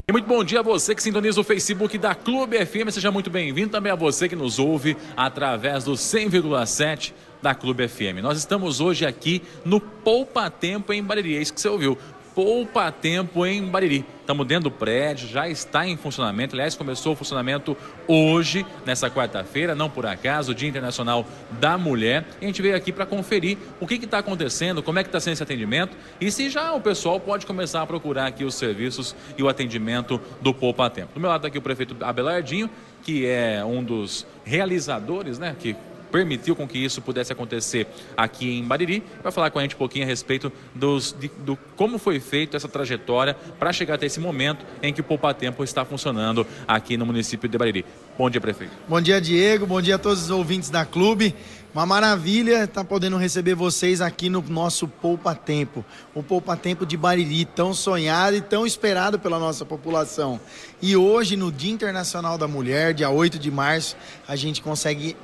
E 0.05 0.11
muito 0.11 0.27
bom 0.27 0.43
dia 0.43 0.59
a 0.59 0.63
você 0.63 0.93
que 0.93 1.01
sintoniza 1.01 1.39
o 1.39 1.43
Facebook 1.43 1.97
da 1.97 2.13
Clube 2.13 2.63
FM. 2.63 2.89
Seja 2.91 3.09
muito 3.09 3.29
bem-vindo 3.29 3.69
também 3.69 3.91
a 3.91 3.95
você 3.95 4.27
que 4.27 4.35
nos 4.35 4.59
ouve 4.59 4.97
através 5.15 5.85
do 5.85 5.93
100,7 5.93 7.13
da 7.43 7.53
Clube 7.53 7.85
FM. 7.89 8.21
Nós 8.21 8.37
estamos 8.37 8.79
hoje 8.79 9.05
aqui 9.05 9.41
no 9.65 9.81
Poupa 9.81 10.49
Tempo 10.49 10.93
em 10.93 11.03
Bariri. 11.03 11.35
É 11.35 11.41
isso 11.41 11.53
que 11.53 11.59
você 11.59 11.67
ouviu. 11.67 11.97
Poupa 12.33 12.89
Tempo 12.89 13.45
em 13.45 13.61
Bariri. 13.65 14.05
Estamos 14.21 14.47
dentro 14.47 14.63
do 14.63 14.71
prédio, 14.71 15.27
já 15.27 15.49
está 15.49 15.85
em 15.85 15.97
funcionamento. 15.97 16.55
Aliás, 16.55 16.73
começou 16.73 17.11
o 17.11 17.15
funcionamento 17.17 17.75
hoje, 18.07 18.65
nessa 18.85 19.09
quarta-feira, 19.09 19.75
não 19.75 19.89
por 19.89 20.05
acaso, 20.05 20.55
Dia 20.55 20.69
Internacional 20.69 21.27
da 21.59 21.77
Mulher. 21.77 22.25
E 22.39 22.45
a 22.45 22.47
gente 22.47 22.61
veio 22.61 22.77
aqui 22.77 22.93
para 22.93 23.05
conferir 23.05 23.57
o 23.81 23.85
que 23.85 23.95
está 23.95 24.19
acontecendo, 24.19 24.81
como 24.81 24.97
é 24.97 25.03
que 25.03 25.09
está 25.09 25.19
sendo 25.19 25.33
esse 25.33 25.43
atendimento 25.43 25.97
e 26.21 26.31
se 26.31 26.49
já 26.49 26.73
o 26.73 26.79
pessoal 26.79 27.19
pode 27.19 27.45
começar 27.45 27.81
a 27.81 27.85
procurar 27.85 28.27
aqui 28.27 28.45
os 28.45 28.55
serviços 28.55 29.13
e 29.37 29.43
o 29.43 29.49
atendimento 29.49 30.19
do 30.41 30.53
Poupa 30.53 30.89
Tempo. 30.89 31.13
Do 31.13 31.19
meu 31.19 31.29
lado 31.29 31.41
está 31.41 31.49
aqui 31.49 31.57
o 31.57 31.61
prefeito 31.61 31.93
Abelardinho, 31.99 32.69
que 33.03 33.25
é 33.25 33.63
um 33.65 33.83
dos 33.83 34.25
realizadores, 34.45 35.37
né, 35.37 35.53
que 35.59 35.75
permitiu 36.13 36.55
com 36.55 36.67
que 36.67 36.77
isso 36.77 37.01
pudesse 37.01 37.33
acontecer 37.33 37.87
aqui 38.15 38.59
em 38.59 38.63
Bariri. 38.63 39.01
Vai 39.23 39.31
falar 39.31 39.49
com 39.49 39.57
a 39.57 39.63
gente 39.63 39.73
um 39.73 39.79
pouquinho 39.79 40.05
a 40.05 40.07
respeito 40.07 40.51
dos, 40.75 41.15
de, 41.19 41.27
do 41.39 41.57
como 41.75 41.97
foi 41.97 42.19
feita 42.19 42.55
essa 42.55 42.67
trajetória 42.67 43.35
para 43.57 43.73
chegar 43.73 43.95
até 43.95 44.05
esse 44.05 44.19
momento 44.19 44.63
em 44.83 44.93
que 44.93 45.01
o 45.01 45.03
Poupa 45.03 45.33
Tempo 45.33 45.63
está 45.63 45.83
funcionando 45.83 46.45
aqui 46.67 46.97
no 46.97 47.05
município 47.07 47.49
de 47.49 47.57
Bariri. 47.57 47.83
Bom 48.15 48.29
dia, 48.29 48.39
prefeito. 48.39 48.73
Bom 48.87 49.01
dia, 49.01 49.19
Diego. 49.19 49.65
Bom 49.65 49.81
dia 49.81 49.95
a 49.95 49.97
todos 49.97 50.25
os 50.25 50.29
ouvintes 50.29 50.69
da 50.69 50.85
clube. 50.85 51.33
Uma 51.73 51.87
maravilha 51.87 52.65
estar 52.65 52.83
podendo 52.83 53.17
receber 53.17 53.55
vocês 53.55 53.99
aqui 53.99 54.29
no 54.29 54.43
nosso 54.43 54.87
Poupa 54.87 55.33
Tempo. 55.33 55.83
O 56.13 56.21
Poupa 56.21 56.55
Tempo 56.55 56.85
de 56.85 56.95
Bariri, 56.95 57.45
tão 57.45 57.73
sonhado 57.73 58.35
e 58.37 58.41
tão 58.41 58.67
esperado 58.67 59.17
pela 59.17 59.39
nossa 59.39 59.65
população. 59.65 60.39
E 60.79 60.95
hoje, 60.95 61.35
no 61.35 61.51
Dia 61.51 61.71
Internacional 61.71 62.37
da 62.37 62.47
Mulher, 62.47 62.93
dia 62.93 63.09
8 63.09 63.39
de 63.39 63.49
março, 63.49 63.97
a 64.27 64.35
gente 64.35 64.61
consegue 64.61 65.17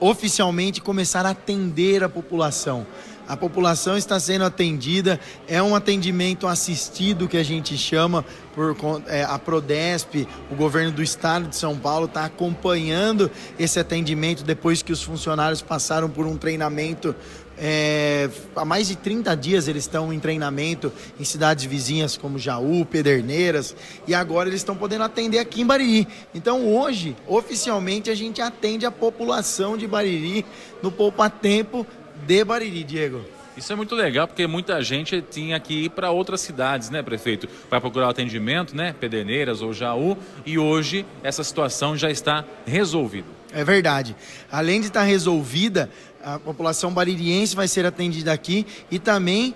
oficialmente 0.00 0.80
começar 0.80 1.26
a 1.26 1.30
atender 1.30 2.02
a 2.02 2.08
população. 2.08 2.86
A 3.30 3.36
população 3.36 3.96
está 3.96 4.18
sendo 4.18 4.44
atendida, 4.44 5.20
é 5.46 5.62
um 5.62 5.76
atendimento 5.76 6.48
assistido 6.48 7.28
que 7.28 7.36
a 7.36 7.44
gente 7.44 7.78
chama 7.78 8.24
por 8.56 8.74
é, 9.06 9.22
a 9.22 9.38
Prodesp, 9.38 10.26
o 10.50 10.56
governo 10.56 10.90
do 10.90 11.00
estado 11.00 11.46
de 11.46 11.54
São 11.54 11.78
Paulo 11.78 12.06
está 12.06 12.24
acompanhando 12.24 13.30
esse 13.56 13.78
atendimento 13.78 14.42
depois 14.42 14.82
que 14.82 14.90
os 14.90 15.00
funcionários 15.00 15.62
passaram 15.62 16.10
por 16.10 16.26
um 16.26 16.36
treinamento. 16.36 17.14
É, 17.62 18.30
há 18.56 18.64
mais 18.64 18.88
de 18.88 18.96
30 18.96 19.36
dias 19.36 19.68
eles 19.68 19.84
estão 19.84 20.10
em 20.10 20.18
treinamento 20.18 20.90
em 21.18 21.24
cidades 21.24 21.66
vizinhas 21.66 22.16
como 22.16 22.38
Jaú, 22.38 22.86
Pederneiras, 22.86 23.76
e 24.08 24.14
agora 24.14 24.48
eles 24.48 24.60
estão 24.60 24.74
podendo 24.74 25.04
atender 25.04 25.38
aqui 25.38 25.60
em 25.60 25.66
Bariri. 25.66 26.08
Então 26.34 26.66
hoje, 26.74 27.14
oficialmente, 27.26 28.08
a 28.08 28.14
gente 28.14 28.40
atende 28.40 28.86
a 28.86 28.90
população 28.90 29.76
de 29.76 29.86
Bariri 29.86 30.46
no 30.82 30.90
Poupa 30.90 31.28
Tempo 31.28 31.86
de 32.26 32.42
Bariri, 32.42 32.82
Diego. 32.82 33.20
Isso 33.56 33.72
é 33.74 33.76
muito 33.76 33.94
legal 33.94 34.26
porque 34.26 34.46
muita 34.46 34.82
gente 34.82 35.20
tinha 35.20 35.60
que 35.60 35.84
ir 35.84 35.90
para 35.90 36.10
outras 36.10 36.40
cidades, 36.40 36.88
né, 36.88 37.02
prefeito, 37.02 37.46
para 37.68 37.78
procurar 37.78 38.06
o 38.06 38.10
atendimento, 38.10 38.74
né, 38.74 38.94
Pederneiras 38.98 39.60
ou 39.60 39.74
Jaú, 39.74 40.16
e 40.46 40.58
hoje 40.58 41.04
essa 41.22 41.44
situação 41.44 41.94
já 41.94 42.10
está 42.10 42.42
resolvida. 42.64 43.26
É 43.52 43.64
verdade. 43.64 44.14
Além 44.50 44.80
de 44.80 44.86
estar 44.86 45.02
resolvida, 45.02 45.90
a 46.24 46.38
população 46.38 46.92
baririense 46.92 47.56
vai 47.56 47.68
ser 47.68 47.86
atendida 47.86 48.32
aqui 48.32 48.66
e 48.90 48.98
também 48.98 49.54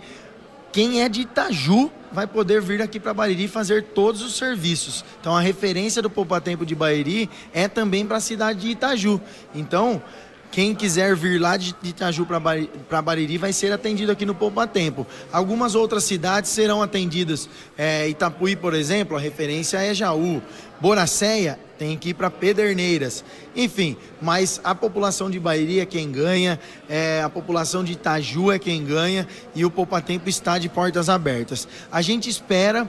quem 0.73 1.03
é 1.03 1.09
de 1.09 1.21
Itaju 1.21 1.91
vai 2.13 2.27
poder 2.27 2.61
vir 2.61 2.83
aqui 2.83 2.99
para 2.99 3.15
Bariri 3.15 3.47
fazer 3.49 3.83
todos 3.95 4.23
os 4.23 4.37
serviços. 4.37 5.05
Então 5.21 5.37
a 5.37 5.41
referência 5.41 6.03
do 6.03 6.11
Poupa 6.11 6.41
Tempo 6.41 6.67
de 6.67 6.75
Bariri 6.75 7.31
é 7.53 7.69
também 7.69 8.07
para 8.07 8.17
a 8.17 8.21
cidade 8.21 8.61
de 8.61 8.71
Itaju. 8.71 9.21
Então, 9.55 10.03
quem 10.55 10.73
quiser 10.73 11.17
vir 11.17 11.41
lá 11.41 11.57
de 11.57 11.75
Itaju 11.83 12.25
para 12.89 13.03
Bariri 13.03 13.39
vai 13.39 13.53
ser 13.53 13.73
atendido 13.73 14.13
aqui 14.13 14.25
no 14.25 14.37
Poupa 14.37 14.69
Tempo. 14.69 15.05
Algumas 15.33 15.75
outras 15.75 16.05
cidades 16.05 16.51
serão 16.51 16.81
atendidas. 16.81 17.49
É, 17.77 18.09
Itapuí, 18.09 18.55
por 18.55 18.73
exemplo, 18.73 19.17
a 19.17 19.21
referência 19.21 19.79
é 19.79 19.93
Jaú. 19.93 20.41
Boracéia 20.81 21.59
tem 21.79 21.97
que 21.97 22.11
ir 22.11 22.15
para 22.15 22.31
Pederneiras. 22.31 23.25
Enfim, 23.55 23.97
mas 24.21 24.61
a 24.63 24.75
população 24.75 25.31
de 25.31 25.39
Bariri 25.41 25.81
é 25.81 25.87
quem 25.87 26.11
ganha, 26.11 26.59
é, 26.89 27.23
a 27.23 27.29
população 27.29 27.85
de 27.85 27.93
Itaju 27.93 28.53
é 28.53 28.59
quem 28.59 28.85
ganha 28.85 29.27
e 29.55 29.65
o 29.65 29.71
Poupa 29.71 30.01
Tempo 30.01 30.29
está 30.29 30.59
de 30.59 30.69
portas 30.69 31.09
abertas. 31.09 31.67
A 31.91 32.01
gente 32.01 32.29
espera 32.29 32.89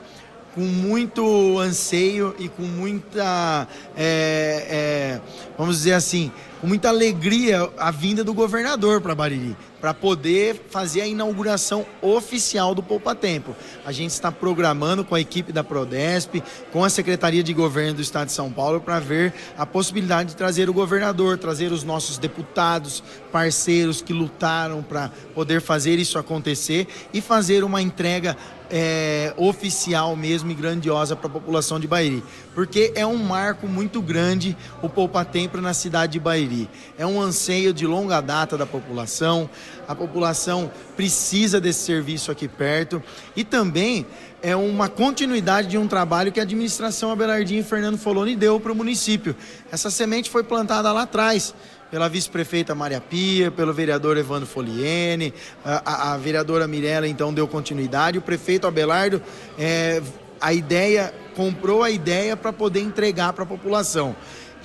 com 0.54 0.62
muito 0.62 1.60
anseio 1.60 2.34
e 2.40 2.48
com 2.48 2.64
muita, 2.64 3.68
é, 3.96 4.66
é, 4.70 5.22
vamos 5.58 5.78
dizer 5.78 5.94
assim, 5.94 6.32
com 6.62 6.68
muita 6.68 6.88
alegria 6.88 7.70
a 7.78 7.92
vinda 7.92 8.24
do 8.24 8.34
governador 8.34 9.02
para 9.02 9.14
Bariri, 9.14 9.56
para 9.86 9.94
poder 9.94 10.60
fazer 10.72 11.02
a 11.02 11.06
inauguração 11.06 11.86
oficial 12.02 12.74
do 12.74 12.82
Poupa 12.82 13.14
Tempo. 13.14 13.56
A 13.86 13.92
gente 13.92 14.10
está 14.10 14.32
programando 14.32 15.06
com 15.06 15.14
a 15.14 15.22
equipe 15.22 15.52
da 15.52 15.64
Prodesp, 15.64 16.42
com 16.72 16.84
a 16.84 16.90
Secretaria 16.90 17.44
de 17.44 17.54
Governo 17.54 17.94
do 17.94 18.02
Estado 18.02 18.26
de 18.26 18.34
São 18.34 18.52
Paulo, 18.52 18.82
para 18.82 19.00
ver 19.00 19.32
a 19.56 19.64
possibilidade 19.64 20.30
de 20.30 20.36
trazer 20.36 20.72
o 20.72 20.74
governador, 20.74 21.38
trazer 21.38 21.72
os 21.72 21.84
nossos 21.84 22.18
deputados, 22.18 23.04
parceiros 23.32 24.02
que 24.02 24.12
lutaram 24.12 24.82
para 24.82 25.12
poder 25.36 25.62
fazer 25.62 26.00
isso 26.00 26.18
acontecer 26.18 26.88
e 27.14 27.22
fazer 27.22 27.64
uma 27.64 27.80
entrega 27.80 28.36
é, 28.70 29.34
oficial 29.38 30.16
mesmo 30.16 30.52
e 30.52 30.54
grandiosa 30.54 31.16
para 31.16 31.28
a 31.28 31.30
população 31.30 31.80
de 31.80 31.88
Bairi, 31.88 32.24
porque 32.54 32.92
é 32.96 33.06
um 33.06 33.18
marco 33.18 33.68
muito 33.68 34.02
grande 34.02 34.58
o 34.82 34.90
Poupa 34.90 35.24
Tempo 35.24 35.60
na 35.62 35.74
cidade 35.74 36.14
de 36.14 36.20
Bairi. 36.20 36.70
É 36.98 37.06
um 37.06 37.22
anseio 37.22 37.74
de 37.74 37.86
longa 37.86 38.22
data 38.22 38.58
da 38.58 38.66
população, 38.66 39.50
a 39.88 39.96
população 39.96 40.72
precisa 40.96 41.60
desse 41.60 41.86
serviço 41.86 42.32
aqui 42.32 42.48
perto 42.48 43.02
e 43.36 43.44
também 43.44 44.06
é 44.42 44.56
uma 44.56 44.88
continuidade 44.88 45.68
de 45.68 45.78
um 45.78 45.88
trabalho 45.88 46.32
que 46.32 46.40
a 46.40 46.44
administração 46.44 47.12
Abelardinho 47.12 47.62
e 47.62 47.64
Fernando 47.64 47.98
Foloni 47.98 48.36
deu 48.36 48.60
para 48.60 48.72
o 48.72 48.76
município. 48.76 49.36
Essa 49.72 49.90
semente 49.90 50.30
foi 50.30 50.44
plantada 50.44 50.92
lá 50.92 51.04
atrás 51.04 51.54
pela 51.90 52.10
vice-prefeita 52.10 52.76
Maria 52.76 53.00
Pia, 53.00 53.50
pelo 53.50 53.74
vereador 53.74 54.18
Evandro 54.18 54.48
Foliene, 54.48 55.34
a, 55.64 56.14
a, 56.14 56.18
vereadora 56.18 56.68
Mirella 56.68 57.08
então 57.08 57.34
deu 57.34 57.48
continuidade, 57.48 58.18
o 58.18 58.22
prefeito 58.22 58.68
Abelardo, 58.68 59.22
é, 59.58 60.02
a 60.42 60.54
ideia, 60.54 61.14
comprou 61.36 61.84
a 61.84 61.90
ideia 61.90 62.36
para 62.36 62.52
poder 62.52 62.82
entregar 62.82 63.34
para 63.34 63.44
a 63.44 63.48
população. 63.48 64.16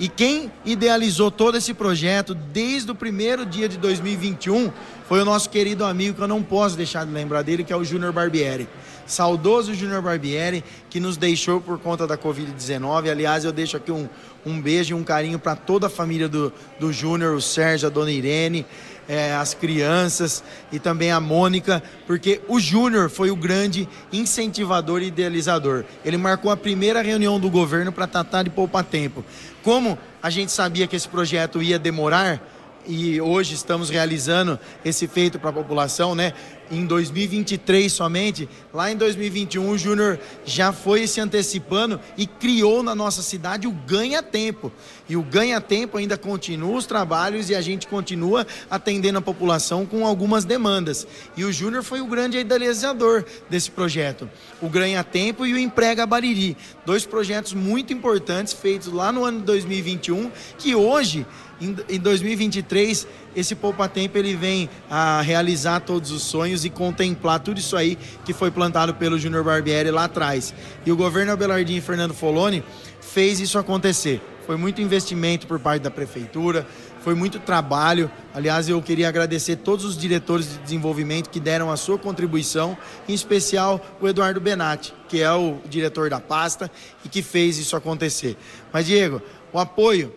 E 0.01 0.09
quem 0.09 0.51
idealizou 0.65 1.29
todo 1.29 1.59
esse 1.59 1.75
projeto 1.75 2.33
desde 2.33 2.89
o 2.89 2.95
primeiro 2.95 3.45
dia 3.45 3.69
de 3.69 3.77
2021 3.77 4.71
foi 5.07 5.21
o 5.21 5.25
nosso 5.25 5.47
querido 5.47 5.85
amigo, 5.85 6.15
que 6.15 6.21
eu 6.23 6.27
não 6.27 6.41
posso 6.41 6.75
deixar 6.75 7.05
de 7.05 7.11
lembrar 7.11 7.43
dele, 7.43 7.63
que 7.63 7.71
é 7.71 7.75
o 7.77 7.83
Júnior 7.83 8.11
Barbieri. 8.11 8.67
Saudoso 9.05 9.75
Júnior 9.75 10.01
Barbieri, 10.01 10.63
que 10.89 10.99
nos 10.99 11.17
deixou 11.17 11.61
por 11.61 11.77
conta 11.77 12.07
da 12.07 12.17
Covid-19. 12.17 13.11
Aliás, 13.11 13.45
eu 13.45 13.51
deixo 13.51 13.77
aqui 13.77 13.91
um, 13.91 14.09
um 14.43 14.59
beijo 14.59 14.95
e 14.95 14.99
um 14.99 15.03
carinho 15.03 15.37
para 15.37 15.55
toda 15.55 15.85
a 15.85 15.89
família 15.89 16.27
do, 16.27 16.51
do 16.79 16.91
Júnior, 16.91 17.35
o 17.35 17.41
Sérgio, 17.41 17.87
a 17.87 17.91
dona 17.91 18.09
Irene, 18.09 18.65
é, 19.07 19.33
as 19.33 19.53
crianças 19.53 20.43
e 20.71 20.79
também 20.79 21.11
a 21.11 21.19
Mônica, 21.19 21.83
porque 22.07 22.41
o 22.47 22.59
Júnior 22.59 23.09
foi 23.09 23.29
o 23.29 23.35
grande 23.35 23.87
incentivador 24.11 25.01
e 25.01 25.07
idealizador. 25.07 25.83
Ele 26.05 26.17
marcou 26.17 26.49
a 26.49 26.57
primeira 26.57 27.01
reunião 27.01 27.39
do 27.39 27.49
governo 27.49 27.91
para 27.91 28.07
tratar 28.07 28.43
de 28.43 28.49
poupar 28.49 28.83
tempo. 28.83 29.23
Como 29.63 29.97
a 30.21 30.29
gente 30.29 30.51
sabia 30.51 30.87
que 30.87 30.95
esse 30.95 31.07
projeto 31.07 31.61
ia 31.61 31.77
demorar, 31.77 32.41
e 32.87 33.21
hoje 33.21 33.53
estamos 33.53 33.89
realizando 33.89 34.59
esse 34.83 35.07
feito 35.07 35.39
para 35.39 35.49
a 35.49 35.53
população, 35.53 36.15
né? 36.15 36.33
em 36.71 36.85
2023 36.85 37.91
somente, 37.91 38.47
lá 38.73 38.89
em 38.89 38.95
2021 38.95 39.69
o 39.69 39.77
Júnior 39.77 40.17
já 40.45 40.71
foi 40.71 41.05
se 41.05 41.19
antecipando 41.19 41.99
e 42.17 42.25
criou 42.25 42.81
na 42.81 42.95
nossa 42.95 43.21
cidade 43.21 43.67
o 43.67 43.71
ganha-tempo. 43.71 44.71
E 45.09 45.17
o 45.17 45.21
ganha-tempo 45.21 45.97
ainda 45.97 46.17
continua 46.17 46.77
os 46.77 46.85
trabalhos 46.85 47.49
e 47.49 47.55
a 47.55 47.61
gente 47.61 47.87
continua 47.87 48.47
atendendo 48.69 49.19
a 49.19 49.21
população 49.21 49.85
com 49.85 50.07
algumas 50.07 50.45
demandas. 50.45 51.05
E 51.35 51.43
o 51.43 51.51
Júnior 51.51 51.83
foi 51.83 51.99
o 51.99 52.07
grande 52.07 52.37
idealizador 52.37 53.25
desse 53.49 53.69
projeto. 53.69 54.29
O 54.61 54.69
ganha-tempo 54.69 55.45
e 55.45 55.53
o 55.53 55.57
emprega 55.57 56.05
Bariri. 56.05 56.55
Dois 56.85 57.05
projetos 57.05 57.53
muito 57.53 57.91
importantes 57.91 58.53
feitos 58.53 58.87
lá 58.87 59.11
no 59.11 59.25
ano 59.25 59.39
de 59.39 59.45
2021 59.45 60.31
que 60.57 60.73
hoje 60.73 61.25
em 61.61 61.99
2023 61.99 63.07
esse 63.35 63.55
Poupa 63.55 63.87
Tempo 63.87 64.17
ele 64.17 64.35
vem 64.35 64.69
a 64.89 65.21
realizar 65.21 65.79
todos 65.79 66.11
os 66.11 66.23
sonhos 66.23 66.65
e 66.65 66.69
contemplar 66.69 67.39
tudo 67.39 67.59
isso 67.59 67.77
aí 67.77 67.97
que 68.25 68.33
foi 68.33 68.49
plantado 68.49 68.95
pelo 68.95 69.17
Júnior 69.17 69.43
Barbieri 69.43 69.91
lá 69.91 70.05
atrás. 70.05 70.53
E 70.85 70.91
o 70.91 70.95
governo 70.95 71.31
Abelardinho 71.31 71.77
e 71.77 71.81
Fernando 71.81 72.13
Foloni 72.13 72.63
fez 72.99 73.39
isso 73.39 73.57
acontecer. 73.57 74.21
Foi 74.45 74.57
muito 74.57 74.81
investimento 74.81 75.45
por 75.45 75.59
parte 75.59 75.83
da 75.83 75.91
prefeitura, 75.91 76.67
foi 77.01 77.13
muito 77.13 77.39
trabalho. 77.39 78.11
Aliás, 78.33 78.67
eu 78.67 78.81
queria 78.81 79.07
agradecer 79.07 79.57
todos 79.57 79.85
os 79.85 79.97
diretores 79.97 80.49
de 80.49 80.57
desenvolvimento 80.59 81.29
que 81.29 81.39
deram 81.39 81.71
a 81.71 81.77
sua 81.77 81.97
contribuição, 81.97 82.77
em 83.07 83.13
especial 83.13 83.79
o 84.01 84.07
Eduardo 84.07 84.41
Benatti, 84.41 84.93
que 85.07 85.21
é 85.21 85.31
o 85.31 85.59
diretor 85.69 86.09
da 86.09 86.19
pasta 86.19 86.71
e 87.05 87.09
que 87.09 87.21
fez 87.21 87.57
isso 87.57 87.75
acontecer. 87.75 88.35
Mas, 88.73 88.87
Diego, 88.87 89.21
o 89.53 89.59
apoio 89.59 90.13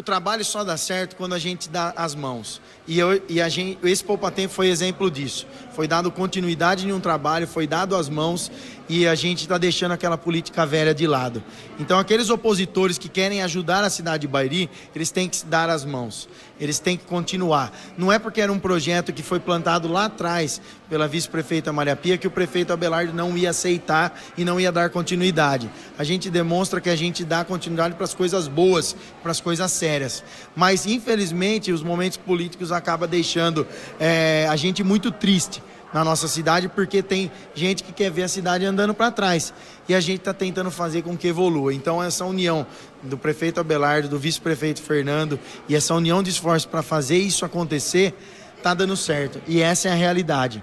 o 0.00 0.02
trabalho 0.02 0.42
só 0.42 0.64
dá 0.64 0.78
certo 0.78 1.14
quando 1.14 1.34
a 1.34 1.38
gente 1.38 1.68
dá 1.68 1.92
as 1.94 2.14
mãos. 2.14 2.60
E, 2.88 2.98
eu, 2.98 3.22
e 3.28 3.40
a 3.40 3.50
gente, 3.50 3.78
esse 3.86 4.02
Poupa 4.02 4.30
Tempo 4.30 4.52
foi 4.54 4.68
exemplo 4.68 5.10
disso. 5.10 5.46
Foi 5.80 5.88
dado 5.88 6.10
continuidade 6.10 6.86
em 6.86 6.92
um 6.92 7.00
trabalho, 7.00 7.46
foi 7.48 7.66
dado 7.66 7.96
as 7.96 8.06
mãos 8.06 8.52
e 8.86 9.06
a 9.06 9.14
gente 9.14 9.42
está 9.42 9.56
deixando 9.56 9.92
aquela 9.92 10.18
política 10.18 10.66
velha 10.66 10.92
de 10.92 11.06
lado. 11.06 11.42
Então, 11.78 11.98
aqueles 11.98 12.28
opositores 12.28 12.98
que 12.98 13.08
querem 13.08 13.40
ajudar 13.40 13.82
a 13.82 13.88
cidade 13.88 14.22
de 14.22 14.28
Bairi, 14.28 14.68
eles 14.94 15.10
têm 15.10 15.26
que 15.26 15.36
se 15.36 15.46
dar 15.46 15.70
as 15.70 15.84
mãos, 15.84 16.28
eles 16.60 16.80
têm 16.80 16.98
que 16.98 17.04
continuar. 17.04 17.72
Não 17.96 18.12
é 18.12 18.18
porque 18.18 18.42
era 18.42 18.52
um 18.52 18.58
projeto 18.58 19.10
que 19.10 19.22
foi 19.22 19.40
plantado 19.40 19.86
lá 19.86 20.06
atrás 20.06 20.60
pela 20.90 21.06
vice-prefeita 21.08 21.72
Maria 21.72 21.94
Pia 21.94 22.18
que 22.18 22.26
o 22.26 22.30
prefeito 22.30 22.72
Abelardo 22.72 23.14
não 23.14 23.38
ia 23.38 23.50
aceitar 23.50 24.20
e 24.36 24.44
não 24.44 24.60
ia 24.60 24.72
dar 24.72 24.90
continuidade. 24.90 25.70
A 25.96 26.04
gente 26.04 26.28
demonstra 26.28 26.80
que 26.80 26.90
a 26.90 26.96
gente 26.96 27.24
dá 27.24 27.42
continuidade 27.44 27.94
para 27.94 28.04
as 28.04 28.12
coisas 28.12 28.48
boas, 28.48 28.94
para 29.22 29.30
as 29.30 29.40
coisas 29.40 29.70
sérias. 29.72 30.22
Mas, 30.54 30.84
infelizmente, 30.84 31.72
os 31.72 31.82
momentos 31.82 32.18
políticos 32.18 32.72
acabam 32.72 33.08
deixando 33.08 33.66
é, 33.98 34.46
a 34.50 34.56
gente 34.56 34.82
muito 34.82 35.10
triste 35.12 35.62
na 35.92 36.04
nossa 36.04 36.28
cidade, 36.28 36.68
porque 36.68 37.02
tem 37.02 37.30
gente 37.54 37.82
que 37.82 37.92
quer 37.92 38.10
ver 38.10 38.22
a 38.24 38.28
cidade 38.28 38.64
andando 38.64 38.94
para 38.94 39.10
trás. 39.10 39.52
E 39.88 39.94
a 39.94 40.00
gente 40.00 40.20
está 40.20 40.32
tentando 40.32 40.70
fazer 40.70 41.02
com 41.02 41.16
que 41.16 41.28
evolua. 41.28 41.74
Então, 41.74 42.02
essa 42.02 42.24
união 42.24 42.66
do 43.02 43.18
prefeito 43.18 43.60
Abelardo, 43.60 44.08
do 44.08 44.18
vice-prefeito 44.18 44.82
Fernando, 44.82 45.38
e 45.68 45.74
essa 45.74 45.94
união 45.94 46.22
de 46.22 46.30
esforços 46.30 46.66
para 46.66 46.82
fazer 46.82 47.18
isso 47.18 47.44
acontecer, 47.44 48.14
está 48.56 48.74
dando 48.74 48.96
certo. 48.96 49.40
E 49.48 49.60
essa 49.60 49.88
é 49.88 49.92
a 49.92 49.96
realidade. 49.96 50.62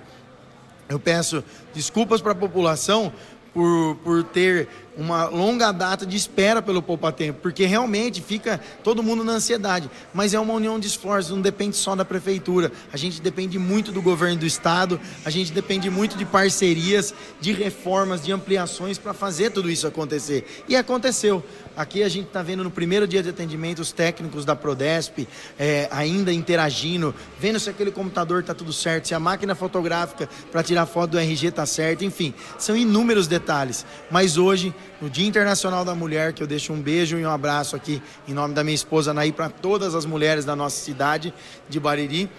Eu 0.87 0.99
peço 0.99 1.43
desculpas 1.73 2.21
para 2.21 2.31
a 2.31 2.35
população 2.35 3.11
por, 3.53 3.95
por 4.03 4.23
ter 4.23 4.69
uma 4.97 5.25
longa 5.25 5.71
data 5.71 6.05
de 6.05 6.17
espera 6.17 6.62
pelo 6.62 6.81
Poupa 6.81 7.12
Tempo, 7.12 7.39
porque 7.41 7.65
realmente 7.65 8.21
fica 8.21 8.60
todo 8.83 9.03
mundo 9.03 9.23
na 9.23 9.33
ansiedade. 9.33 9.89
Mas 10.13 10.33
é 10.33 10.39
uma 10.39 10.53
união 10.53 10.79
de 10.79 10.88
esforços, 10.88 11.31
não 11.31 11.41
depende 11.41 11.75
só 11.75 11.95
da 11.95 12.03
prefeitura. 12.03 12.71
A 12.91 12.97
gente 12.97 13.21
depende 13.21 13.60
muito 13.60 13.91
do 13.91 14.01
governo 14.01 14.38
do 14.38 14.45
estado, 14.45 14.99
a 15.23 15.29
gente 15.29 15.51
depende 15.51 15.89
muito 15.89 16.17
de 16.17 16.25
parcerias, 16.25 17.13
de 17.39 17.53
reformas, 17.53 18.23
de 18.23 18.31
ampliações 18.31 18.97
para 18.97 19.13
fazer 19.13 19.51
tudo 19.51 19.69
isso 19.69 19.86
acontecer. 19.86 20.63
E 20.67 20.75
aconteceu. 20.75 21.43
Aqui 21.75 22.01
a 22.01 22.10
gente 22.10 22.25
está 22.25 22.41
vendo 22.41 22.63
no 22.63 22.71
primeiro 22.71 23.07
dia 23.07 23.21
de 23.21 23.29
atendimento 23.29 23.79
os 23.79 23.91
técnicos 23.91 24.43
da 24.43 24.55
Prodesp 24.55 25.27
é, 25.60 25.88
ainda 25.91 26.33
interagindo, 26.33 27.13
vendo 27.39 27.60
se 27.60 27.69
aquele 27.69 27.91
computador 27.91 28.41
está 28.41 28.53
tudo 28.53 28.73
certo, 28.73 29.07
se 29.07 29.13
a 29.13 29.19
máquina 29.19 29.53
fotográfica 29.53 30.27
para 30.51 30.63
tirar 30.63 30.88
foto 30.88 31.12
do 31.12 31.19
RG 31.19 31.49
está 31.49 31.67
certa, 31.67 32.03
enfim, 32.03 32.33
são 32.57 32.75
inúmeros 32.75 33.27
detalhes. 33.27 33.86
Mas 34.10 34.38
hoje 34.38 34.73
no 35.02 35.10
Dia 35.10 35.28
Internacional 35.28 35.86
da 35.86 35.93
Mulher, 35.93 36.34
que 36.34 36.41
eu 36.41 36.47
deixo 36.47 36.73
um 36.73 36.82
beijo 36.82 37.17
e 37.17 37.26
um 37.26 37.30
abraço 37.30 37.76
aqui 37.76 38.02
em 38.28 38.34
nome 38.34 38.54
da 38.54 38.63
minha 38.63 38.76
esposa 38.76 39.13
Naí 39.13 39.32
para 39.32 39.50
todas 39.50 39.95
as 39.95 40.06
mulheres 40.06 40.45
da 40.45 40.56
nossa 40.56 40.80
cidade 40.80 41.34
de 41.69 41.80
Bariri. 41.80 42.30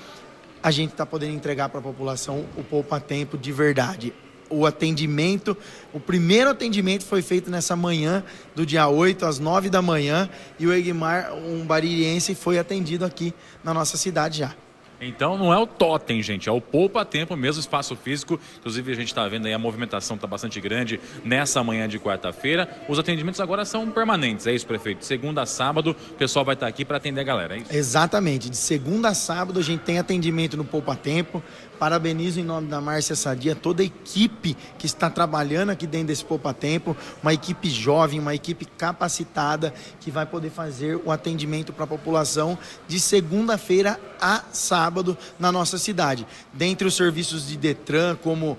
A 0.63 0.71
gente 0.71 0.93
está 0.93 1.07
podendo 1.07 1.35
entregar 1.35 1.69
para 1.69 1.81
a 1.81 1.83
população 1.83 2.45
o 2.57 2.65
poupa 2.65 2.99
tempo 2.99 3.39
de 3.39 3.53
verdade. 3.53 4.13
O 4.51 4.67
atendimento, 4.67 5.57
o 5.93 6.01
primeiro 6.01 6.51
atendimento 6.51 7.05
foi 7.05 7.23
feito 7.23 7.51
nessa 7.51 7.77
manhã 7.77 8.25
do 8.55 8.65
dia 8.65 8.89
8 8.89 9.27
às 9.27 9.39
9 9.39 9.69
da 9.69 9.83
manhã 9.83 10.29
e 10.59 10.67
o 10.67 10.73
Egmar, 10.73 11.35
um 11.35 11.67
baririense, 11.67 12.35
foi 12.35 12.59
atendido 12.59 13.05
aqui 13.05 13.35
na 13.63 13.75
nossa 13.75 13.97
cidade 13.97 14.39
já. 14.39 14.68
Então 15.01 15.39
não 15.39 15.53
é 15.53 15.59
o 15.59 15.67
totem, 15.67 16.23
gente, 16.23 16.49
é 16.49 16.53
o 16.53 16.61
poupa 16.61 17.05
tempo 17.05 17.37
mesmo, 17.37 17.61
espaço 17.61 17.95
físico. 17.95 18.39
Inclusive 18.59 18.93
a 18.93 18.95
gente 18.97 19.09
está 19.09 19.27
vendo 19.29 19.47
aí 19.47 19.53
a 19.53 19.59
movimentação 19.59 20.17
está 20.17 20.27
bastante 20.27 20.61
grande 20.61 21.01
nessa 21.25 21.63
manhã 21.63 21.89
de 21.89 21.99
quarta-feira. 21.99 22.69
Os 22.89 22.99
atendimentos 22.99 23.41
agora 23.41 23.65
são 23.65 23.89
permanentes, 23.91 24.47
é 24.47 24.53
isso, 24.53 24.67
prefeito? 24.67 24.99
De 24.99 25.07
segunda 25.07 25.43
a 25.43 25.47
sábado, 25.47 25.95
o 26.11 26.15
pessoal 26.15 26.45
vai 26.45 26.55
estar 26.55 26.67
tá 26.67 26.71
aqui 26.71 26.85
para 26.85 26.97
atender 26.97 27.21
a 27.21 27.25
galera, 27.25 27.55
é 27.55 27.59
isso? 27.59 27.75
Exatamente. 27.75 28.51
De 28.51 28.57
segunda 28.57 29.11
a 29.11 29.15
sábado 29.15 29.61
a 29.61 29.63
gente 29.63 29.81
tem 29.81 29.99
atendimento 29.99 30.57
no 30.57 30.65
Poupa 30.65 30.97
Tempo. 30.97 31.43
Parabenizo 31.79 32.41
em 32.41 32.45
nome 32.45 32.67
da 32.67 32.81
Márcia 32.81 33.15
Sadia 33.15 33.55
toda 33.55 33.83
a 33.83 33.87
equipe 33.87 34.57
que 34.77 34.87
está 34.87 35.09
trabalhando 35.09 35.71
aqui 35.71 35.87
dentro 35.87 36.09
desse 36.09 36.25
Poupa 36.25 36.53
Tempo, 36.53 36.97
uma 37.23 37.33
equipe 37.33 37.71
jovem, 37.71 38.19
uma 38.19 38.35
equipe 38.35 38.65
capacitada 38.65 39.73
que 40.01 40.11
vai 40.11 40.27
poder 40.27 40.51
fazer 40.51 41.01
o 41.05 41.13
atendimento 41.13 41.73
para 41.73 41.85
a 41.85 41.87
população 41.87 42.59
de 42.89 42.99
segunda-feira 42.99 44.01
a 44.21 44.43
sábado 44.53 44.88
sábado 44.89 45.19
na 45.39 45.53
nossa 45.53 45.77
cidade. 45.77 46.27
Dentre 46.53 46.89
os 46.89 46.97
serviços 46.97 47.47
de 47.47 47.59
Detran, 47.59 48.17
como 48.17 48.57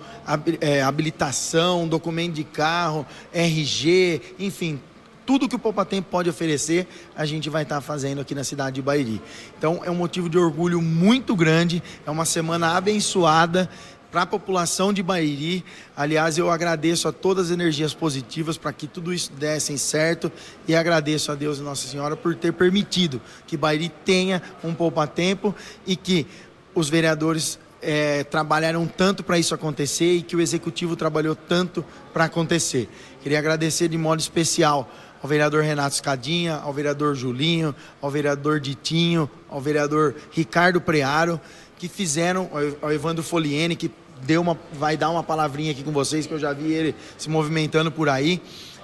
é, 0.61 0.83
habilitação, 0.83 1.87
documento 1.87 2.35
de 2.35 2.43
carro, 2.43 3.03
RG, 3.33 4.21
enfim, 4.37 4.79
tudo 5.25 5.49
que 5.49 5.55
o 5.55 5.59
Poupa 5.59 5.83
Tempo 5.85 6.07
pode 6.09 6.29
oferecer, 6.29 6.87
a 7.15 7.25
gente 7.25 7.49
vai 7.49 7.63
estar 7.63 7.81
fazendo 7.81 8.21
aqui 8.21 8.35
na 8.35 8.43
cidade 8.43 8.75
de 8.75 8.81
Bairi. 8.81 9.19
Então 9.57 9.81
é 9.83 9.89
um 9.89 9.95
motivo 9.95 10.29
de 10.29 10.37
orgulho 10.37 10.81
muito 10.81 11.35
grande, 11.35 11.81
é 12.05 12.11
uma 12.11 12.25
semana 12.25 12.75
abençoada 12.77 13.67
para 14.11 14.23
a 14.23 14.25
população 14.25 14.91
de 14.91 15.03
Bairi. 15.03 15.63
Aliás, 15.95 16.37
eu 16.37 16.49
agradeço 16.49 17.07
a 17.07 17.11
todas 17.11 17.47
as 17.47 17.51
energias 17.51 17.93
positivas 17.93 18.57
para 18.57 18.73
que 18.73 18.87
tudo 18.87 19.13
isso 19.13 19.31
desse 19.33 19.77
certo 19.77 20.31
e 20.67 20.75
agradeço 20.75 21.31
a 21.31 21.35
Deus 21.35 21.59
e 21.59 21.61
Nossa 21.61 21.87
Senhora 21.87 22.15
por 22.15 22.35
ter 22.35 22.53
permitido 22.53 23.21
que 23.45 23.57
Bairi 23.57 23.89
tenha 24.03 24.41
um 24.63 24.73
poupa-tempo 24.73 25.55
e 25.85 25.95
que 25.95 26.25
os 26.73 26.89
vereadores 26.89 27.59
é, 27.81 28.23
trabalharam 28.23 28.85
tanto 28.85 29.23
para 29.23 29.37
isso 29.37 29.53
acontecer 29.53 30.13
e 30.13 30.21
que 30.21 30.35
o 30.35 30.41
executivo 30.41 30.95
trabalhou 30.95 31.35
tanto 31.35 31.85
para 32.13 32.25
acontecer. 32.25 32.89
Queria 33.21 33.39
agradecer 33.39 33.87
de 33.87 33.97
modo 33.97 34.19
especial 34.19 34.89
ao 35.21 35.29
vereador 35.29 35.63
Renato 35.63 35.95
Escadinha, 35.95 36.55
ao 36.55 36.71
vereador 36.73 37.13
Julinho, 37.15 37.75
ao 38.01 38.09
vereador 38.09 38.59
Ditinho, 38.59 39.29
ao 39.49 39.59
vereador 39.59 40.15
Ricardo 40.31 40.79
Prearo, 40.79 41.39
que 41.79 41.87
fizeram, 41.87 42.49
ao 42.81 42.91
Evandro 42.91 43.23
Foliene, 43.23 43.75
que 43.75 43.89
deu 44.21 44.41
uma, 44.41 44.59
vai 44.73 44.97
dar 44.97 45.09
uma 45.09 45.23
palavrinha 45.23 45.71
aqui 45.71 45.81
com 45.81 45.91
vocês, 45.91 46.27
que 46.27 46.33
eu 46.33 46.39
já 46.39 46.51
vi 46.51 46.71
ele 46.71 46.95
se 47.17 47.29
movimentando 47.29 47.89
por 47.89 48.09
aí. 48.09 48.41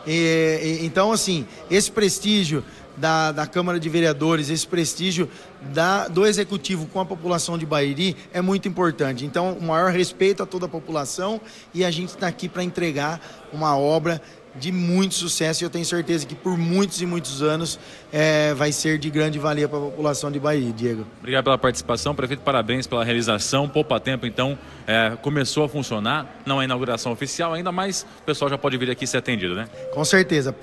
E, 0.07 0.79
e, 0.81 0.85
então, 0.85 1.11
assim, 1.11 1.45
esse 1.69 1.91
prestígio 1.91 2.63
da, 2.95 3.33
da 3.33 3.45
Câmara 3.45 3.77
de 3.77 3.89
Vereadores, 3.89 4.49
esse 4.49 4.65
prestígio 4.65 5.29
da, 5.73 6.07
do 6.07 6.25
Executivo 6.25 6.85
com 6.87 7.01
a 7.01 7.05
população 7.05 7.57
de 7.57 7.65
Bairi 7.65 8.15
é 8.33 8.41
muito 8.41 8.67
importante. 8.67 9.25
Então, 9.25 9.53
o 9.53 9.63
maior 9.63 9.91
respeito 9.91 10.41
a 10.41 10.45
toda 10.45 10.65
a 10.65 10.69
população 10.69 11.41
e 11.73 11.83
a 11.83 11.91
gente 11.91 12.09
está 12.09 12.27
aqui 12.27 12.47
para 12.47 12.63
entregar 12.63 13.19
uma 13.51 13.77
obra 13.77 14.21
de 14.55 14.71
muito 14.71 15.15
sucesso 15.15 15.63
e 15.63 15.65
eu 15.65 15.69
tenho 15.69 15.85
certeza 15.85 16.25
que 16.25 16.35
por 16.35 16.57
muitos 16.57 17.01
e 17.01 17.05
muitos 17.05 17.41
anos 17.41 17.79
é, 18.11 18.53
vai 18.53 18.71
ser 18.71 18.97
de 18.97 19.09
grande 19.09 19.37
valia 19.37 19.67
para 19.67 19.77
a 19.77 19.81
população 19.81 20.31
de 20.31 20.39
Bahia, 20.39 20.71
Diego. 20.71 21.05
Obrigado 21.19 21.43
pela 21.43 21.57
participação, 21.57 22.15
prefeito, 22.15 22.41
parabéns 22.41 22.87
pela 22.87 23.03
realização. 23.03 23.67
Poupa 23.67 23.99
Tempo, 23.99 24.25
então, 24.25 24.57
é, 24.85 25.17
começou 25.21 25.63
a 25.63 25.69
funcionar, 25.69 26.41
não 26.45 26.61
é 26.61 26.65
inauguração 26.65 27.11
oficial 27.11 27.53
ainda, 27.53 27.71
mas 27.71 28.05
o 28.21 28.23
pessoal 28.23 28.49
já 28.49 28.57
pode 28.57 28.77
vir 28.77 28.89
aqui 28.91 29.07
ser 29.07 29.17
atendido, 29.17 29.55
né? 29.55 29.67
Com 29.93 30.05
certeza. 30.05 30.55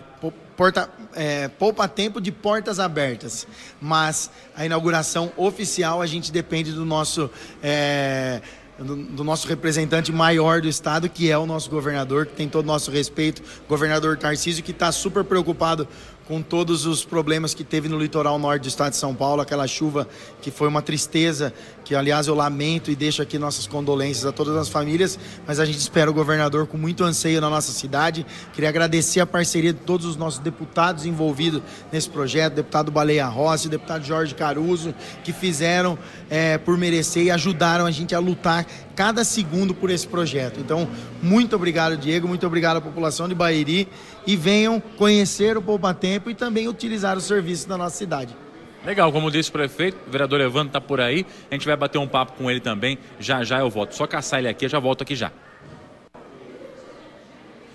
Porta, 0.57 0.89
é, 1.15 1.49
poupa 1.49 1.89
tempo 1.89 2.21
de 2.21 2.31
portas 2.31 2.79
abertas, 2.79 3.47
mas 3.81 4.31
a 4.55 4.65
inauguração 4.65 5.33
oficial 5.37 6.01
a 6.01 6.07
gente 6.07 6.31
depende 6.31 6.71
do 6.71 6.85
nosso 6.85 7.29
é, 7.61 8.41
do, 8.79 8.97
do, 8.97 9.25
nosso 9.25 9.47
representante 9.47 10.11
maior 10.11 10.61
do 10.61 10.69
estado, 10.69 11.09
que 11.09 11.31
é 11.31 11.37
o 11.37 11.47
nosso 11.47 11.71
governador, 11.71 12.27
que 12.27 12.35
tem 12.35 12.49
todo 12.49 12.65
o 12.65 12.67
nosso 12.67 12.91
respeito, 12.91 13.43
governador 13.69 14.17
Tarcísio, 14.17 14.65
que 14.65 14.71
está 14.71 14.91
super 14.91 15.25
preocupado 15.25 15.87
com 16.27 16.41
todos 16.41 16.87
os 16.87 17.05
problemas 17.05 17.55
que 17.55 17.65
teve 17.65 17.89
no 17.89 17.99
litoral 17.99 18.39
norte 18.39 18.63
do 18.63 18.69
estado 18.69 18.93
de 18.93 18.97
São 18.97 19.15
Paulo, 19.15 19.43
aquela 19.43 19.67
chuva 19.67 20.09
que 20.41 20.51
foi 20.51 20.69
uma 20.69 20.83
tristeza, 20.83 21.53
que 21.85 21.95
aliás 21.95 22.27
eu 22.27 22.35
lamento 22.35 22.91
e 22.91 22.97
deixo 22.97 23.23
aqui 23.23 23.39
nossas 23.39 23.67
condolências 23.67 24.25
a 24.25 24.33
todas 24.33 24.57
as 24.57 24.69
famílias, 24.69 25.19
mas 25.47 25.59
a 25.59 25.65
gente 25.65 25.79
espera 25.79 26.11
o 26.11 26.15
governador 26.15 26.67
com 26.67 26.79
muito 26.79 27.05
anseio 27.05 27.41
na 27.41 27.51
nossa 27.51 27.73
cidade. 27.73 28.25
Queria 28.53 28.69
agradecer 28.69 29.21
a 29.21 29.27
parceria 29.27 29.73
de 29.73 29.81
todos 29.81 30.07
os 30.07 30.17
nossos 30.17 30.41
deputados 30.41 31.05
envolvidos 31.05 31.63
nesse 31.91 32.09
projeto, 32.09 32.55
deputado 32.55 32.91
Baleia 32.91 33.27
Rossi, 33.27 33.69
deputado 33.69 34.05
Jorge 34.05 34.35
Caruso, 34.35 34.95
que 35.25 35.33
fizeram 35.33 35.99
é, 36.31 36.57
por 36.59 36.77
merecer 36.79 37.25
e 37.25 37.31
ajudaram 37.31 37.85
a 37.85 37.91
gente 37.91 38.15
a 38.15 38.19
lutar 38.19 38.67
cada 38.95 39.25
segundo 39.25 39.75
por 39.75 39.91
esse 39.91 40.07
projeto. 40.07 40.61
Então, 40.61 40.89
muito 41.23 41.57
obrigado, 41.57 41.97
Diego, 41.97 42.29
muito 42.29 42.47
obrigado 42.47 42.77
à 42.77 42.81
população 42.81 43.29
de 43.29 43.35
Bairi 43.35 43.89
e 44.27 44.37
venham 44.37 44.81
conhecer 44.81 45.57
o 45.57 45.63
Poupa 45.63 45.93
Tempo 45.95 46.31
e 46.31 46.35
também 46.35 46.69
utilizar 46.69 47.17
os 47.17 47.25
serviços 47.25 47.65
da 47.65 47.77
nossa 47.77 47.97
cidade. 47.97 48.37
Legal, 48.85 49.13
como 49.13 49.31
disse 49.31 49.49
o 49.49 49.53
prefeito, 49.53 49.97
o 50.09 50.11
vereador 50.11 50.41
Evandro 50.41 50.69
está 50.69 50.81
por 50.81 51.01
aí, 51.01 51.25
a 51.51 51.55
gente 51.55 51.67
vai 51.67 51.77
bater 51.77 51.99
um 51.99 52.09
papo 52.09 52.33
com 52.33 52.51
ele 52.51 52.59
também, 52.59 52.99
já 53.21 53.45
já 53.45 53.61
eu 53.61 53.71
volto. 53.71 53.95
Só 53.95 54.07
caçar 54.07 54.41
ele 54.41 54.49
aqui, 54.49 54.65
eu 54.65 54.69
já 54.69 54.81
volto 54.81 55.03
aqui 55.03 55.15
já. 55.15 55.31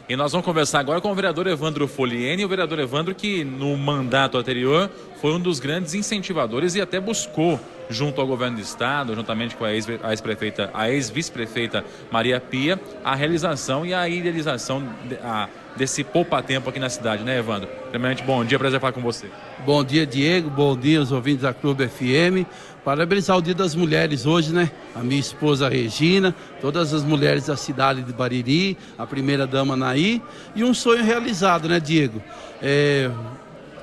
E 0.10 0.16
nós 0.16 0.32
vamos 0.32 0.46
conversar 0.46 0.80
agora 0.80 1.02
com 1.02 1.12
o 1.12 1.16
vereador 1.16 1.48
Evandro 1.48 1.86
Foliene, 1.86 2.46
o 2.46 2.48
vereador 2.48 2.80
Evandro 2.80 3.14
que 3.14 3.44
no 3.44 3.76
mandato 3.76 4.38
anterior 4.38 4.90
foi 5.20 5.34
um 5.34 5.40
dos 5.40 5.60
grandes 5.60 5.94
incentivadores 5.94 6.76
e 6.76 6.82
até 6.82 6.98
buscou 6.98 7.60
junto 7.89 8.19
ao 8.19 8.28
governo 8.28 8.58
do 8.58 8.62
estado, 8.62 9.15
juntamente 9.15 9.56
com 9.56 9.65
a 9.65 9.73
ex-prefeita, 9.73 10.69
a 10.73 10.89
ex-vice-prefeita 10.89 11.84
Maria 12.12 12.39
Pia, 12.39 12.80
a 13.04 13.15
realização 13.15 13.86
e 13.86 13.93
a 13.93 14.08
idealização 14.08 14.84
a, 15.23 15.47
desse 15.76 16.04
poupa-tempo 16.04 16.69
aqui 16.69 16.80
na 16.80 16.89
cidade, 16.89 17.23
né, 17.23 17.38
Evandro? 17.39 17.69
Primeiramente, 17.89 18.23
bom 18.23 18.43
dia, 18.43 18.58
prazer 18.60 18.80
falar 18.80 18.93
com 18.93 19.02
você. 19.02 19.28
Bom 19.65 19.84
dia, 19.84 20.06
Diego, 20.06 20.50
bom 20.50 20.76
dia 20.76 21.00
aos 21.00 21.12
ouvintes 21.12 21.43
da 21.43 21.54
Clube 21.54 21.88
FM. 21.88 22.45
Parabenizar 22.84 23.36
o 23.36 23.41
Dia 23.41 23.54
das 23.54 23.76
Mulheres 23.76 24.26
hoje, 24.26 24.54
né? 24.54 24.71
A 24.95 25.00
minha 25.00 25.19
esposa 25.19 25.67
Regina, 25.67 26.34
todas 26.62 26.93
as 26.93 27.04
mulheres 27.04 27.47
da 27.47 27.58
cidade 27.58 28.02
de 28.02 28.13
Bariri, 28.13 28.78
a 28.97 29.06
primeira 29.06 29.45
dama 29.45 29.76
Naí, 29.76 30.21
e 30.56 30.63
um 30.63 30.73
sonho 30.73 31.04
realizado, 31.04 31.67
né, 31.67 31.82
Diego? 31.82 32.23
É, 32.62 33.12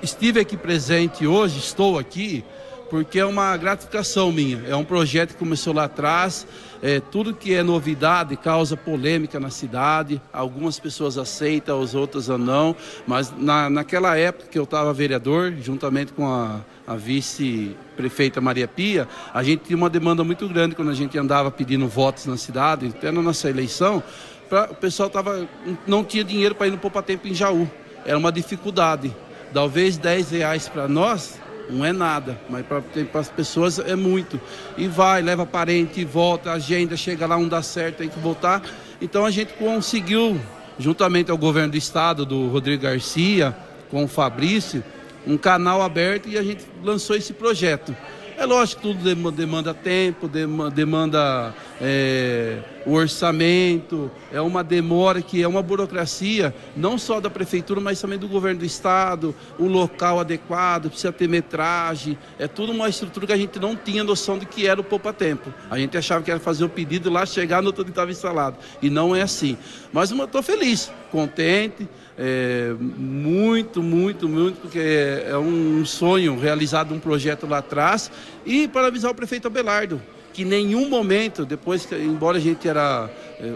estive 0.02 0.40
aqui 0.40 0.56
presente 0.56 1.26
hoje, 1.26 1.58
estou 1.58 1.98
aqui 1.98 2.42
porque 2.90 3.18
é 3.18 3.24
uma 3.24 3.56
gratificação 3.56 4.30
minha. 4.30 4.62
É 4.68 4.76
um 4.76 4.84
projeto 4.84 5.32
que 5.32 5.38
começou 5.38 5.72
lá 5.74 5.84
atrás. 5.84 6.46
É, 6.82 7.00
tudo 7.00 7.34
que 7.34 7.54
é 7.54 7.62
novidade 7.62 8.36
causa 8.36 8.76
polêmica 8.76 9.40
na 9.40 9.50
cidade. 9.50 10.20
Algumas 10.32 10.78
pessoas 10.78 11.16
aceitam, 11.16 11.80
as 11.82 11.94
outras 11.94 12.28
não. 12.28 12.76
Mas 13.06 13.32
na, 13.36 13.70
naquela 13.70 14.16
época 14.16 14.48
que 14.50 14.58
eu 14.58 14.64
estava 14.64 14.92
vereador, 14.92 15.54
juntamente 15.60 16.12
com 16.12 16.26
a, 16.26 16.60
a 16.86 16.94
vice-prefeita 16.94 18.40
Maria 18.40 18.68
Pia, 18.68 19.08
a 19.32 19.42
gente 19.42 19.64
tinha 19.64 19.76
uma 19.76 19.88
demanda 19.88 20.22
muito 20.22 20.48
grande 20.48 20.74
quando 20.74 20.90
a 20.90 20.94
gente 20.94 21.18
andava 21.18 21.50
pedindo 21.50 21.88
votos 21.88 22.26
na 22.26 22.36
cidade, 22.36 22.88
até 22.88 23.10
na 23.10 23.22
nossa 23.22 23.48
eleição. 23.48 24.02
Pra, 24.48 24.64
o 24.70 24.74
pessoal 24.74 25.08
tava, 25.08 25.48
não 25.86 26.04
tinha 26.04 26.22
dinheiro 26.22 26.54
para 26.54 26.66
ir 26.66 26.70
no 26.70 26.78
Poupa 26.78 27.02
Tempo 27.02 27.26
em 27.26 27.34
Jaú. 27.34 27.68
Era 28.04 28.18
uma 28.18 28.30
dificuldade. 28.30 29.14
Talvez 29.54 29.96
10 29.96 30.32
reais 30.32 30.68
para 30.68 30.86
nós 30.88 31.38
não 31.70 31.84
é 31.84 31.92
nada, 31.92 32.38
mas 32.48 32.64
para 32.66 33.20
as 33.20 33.28
pessoas 33.28 33.78
é 33.78 33.96
muito. 33.96 34.40
E 34.76 34.86
vai, 34.86 35.22
leva 35.22 35.46
parente, 35.46 36.04
volta, 36.04 36.52
agenda, 36.52 36.96
chega 36.96 37.26
lá, 37.26 37.36
não 37.36 37.48
dá 37.48 37.62
certo, 37.62 37.98
tem 37.98 38.08
que 38.08 38.18
voltar. 38.18 38.62
Então 39.00 39.24
a 39.24 39.30
gente 39.30 39.54
conseguiu, 39.54 40.40
juntamente 40.78 41.30
ao 41.30 41.38
governo 41.38 41.72
do 41.72 41.76
estado, 41.76 42.24
do 42.24 42.48
Rodrigo 42.48 42.82
Garcia, 42.82 43.56
com 43.90 44.04
o 44.04 44.08
Fabrício, 44.08 44.82
um 45.26 45.36
canal 45.36 45.82
aberto 45.82 46.28
e 46.28 46.36
a 46.36 46.42
gente 46.42 46.64
lançou 46.82 47.16
esse 47.16 47.32
projeto. 47.32 47.96
É 48.36 48.44
lógico 48.44 48.82
tudo 48.82 49.30
demanda 49.30 49.72
tempo, 49.72 50.28
demanda 50.28 51.54
é, 51.80 52.58
o 52.86 52.92
orçamento, 52.92 54.10
é 54.32 54.40
uma 54.40 54.62
demora 54.62 55.22
que 55.22 55.42
é 55.42 55.48
uma 55.48 55.62
burocracia, 55.62 56.54
não 56.76 56.98
só 56.98 57.20
da 57.20 57.30
prefeitura, 57.30 57.80
mas 57.80 58.00
também 58.00 58.18
do 58.18 58.28
governo 58.28 58.60
do 58.60 58.66
estado, 58.66 59.34
o 59.58 59.66
local 59.66 60.20
adequado, 60.20 60.88
precisa 60.88 61.12
ter 61.12 61.28
metragem, 61.28 62.18
é 62.38 62.46
tudo 62.46 62.72
uma 62.72 62.88
estrutura 62.88 63.26
que 63.26 63.32
a 63.32 63.36
gente 63.36 63.58
não 63.58 63.74
tinha 63.74 64.04
noção 64.04 64.38
de 64.38 64.46
que 64.46 64.66
era 64.66 64.80
o 64.80 64.84
poupa-tempo. 64.84 65.52
A 65.70 65.78
gente 65.78 65.96
achava 65.96 66.22
que 66.22 66.30
era 66.30 66.40
fazer 66.40 66.64
o 66.64 66.68
pedido 66.68 67.10
lá, 67.10 67.24
chegar 67.24 67.62
no 67.62 67.68
outro 67.68 67.84
dia 67.84 67.92
estava 67.92 68.10
instalado. 68.10 68.58
E 68.82 68.90
não 68.90 69.14
é 69.14 69.22
assim. 69.22 69.56
Mas 69.92 70.10
eu 70.10 70.24
estou 70.24 70.42
feliz, 70.42 70.90
contente 71.10 71.88
é, 72.16 72.74
muito, 72.78 73.82
muito, 73.82 74.28
muito, 74.28 74.60
porque 74.60 74.78
é, 74.78 75.26
é 75.30 75.38
um 75.38 75.84
sonho 75.84 76.38
realizado 76.38 76.94
um 76.94 77.00
projeto 77.00 77.46
lá 77.46 77.58
atrás. 77.58 78.10
E 78.46 78.68
parabenizar 78.68 79.10
o 79.10 79.14
prefeito 79.14 79.48
Abelardo, 79.48 80.00
que 80.34 80.44
nenhum 80.44 80.88
momento, 80.88 81.46
depois 81.46 81.86
que, 81.86 81.94
embora 81.94 82.38
a 82.38 82.40
gente 82.40 82.68
era 82.68 83.08
é, 83.38 83.54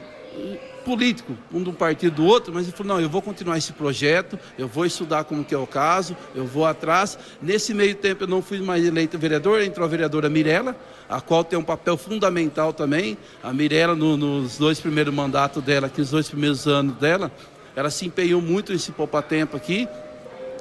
político, 0.85 1.37
um 1.53 1.61
de 1.61 1.69
um 1.69 1.75
partido 1.75 2.14
do 2.14 2.25
outro, 2.25 2.55
mas 2.55 2.67
ele 2.67 2.75
falou, 2.75 2.95
não, 2.95 3.01
eu 3.03 3.11
vou 3.11 3.21
continuar 3.21 3.59
esse 3.59 3.73
projeto, 3.73 4.38
eu 4.57 4.69
vou 4.69 4.87
estudar 4.87 5.25
como 5.25 5.45
que 5.45 5.53
é 5.53 5.59
o 5.59 5.67
caso, 5.67 6.17
eu 6.37 6.47
vou 6.47 6.64
atrás. 6.64 7.19
Nesse 7.43 7.75
meio 7.75 7.97
tempo 7.97 8.23
eu 8.23 8.29
não 8.29 8.41
fui 8.41 8.61
mais 8.61 8.85
eleito 8.85 9.19
vereador, 9.19 9.61
entrou 9.61 9.85
a 9.85 9.88
vereadora 9.88 10.31
Mirella, 10.31 10.77
a 11.09 11.21
qual 11.21 11.43
tem 11.43 11.59
um 11.59 11.64
papel 11.64 11.97
fundamental 11.97 12.73
também. 12.73 13.19
A 13.43 13.53
Mirella, 13.53 13.97
no, 13.97 14.17
nos 14.17 14.57
dois 14.57 14.79
primeiros 14.79 15.12
mandatos 15.12 15.62
dela, 15.62 15.88
aqui, 15.88 16.01
os 16.01 16.11
dois 16.11 16.29
primeiros 16.29 16.69
anos 16.69 16.95
dela, 16.97 17.33
ela 17.75 17.91
se 17.91 18.07
empenhou 18.07 18.41
muito 18.41 18.73
nesse 18.73 18.93
poupa-tempo 18.93 19.57
aqui. 19.57 19.88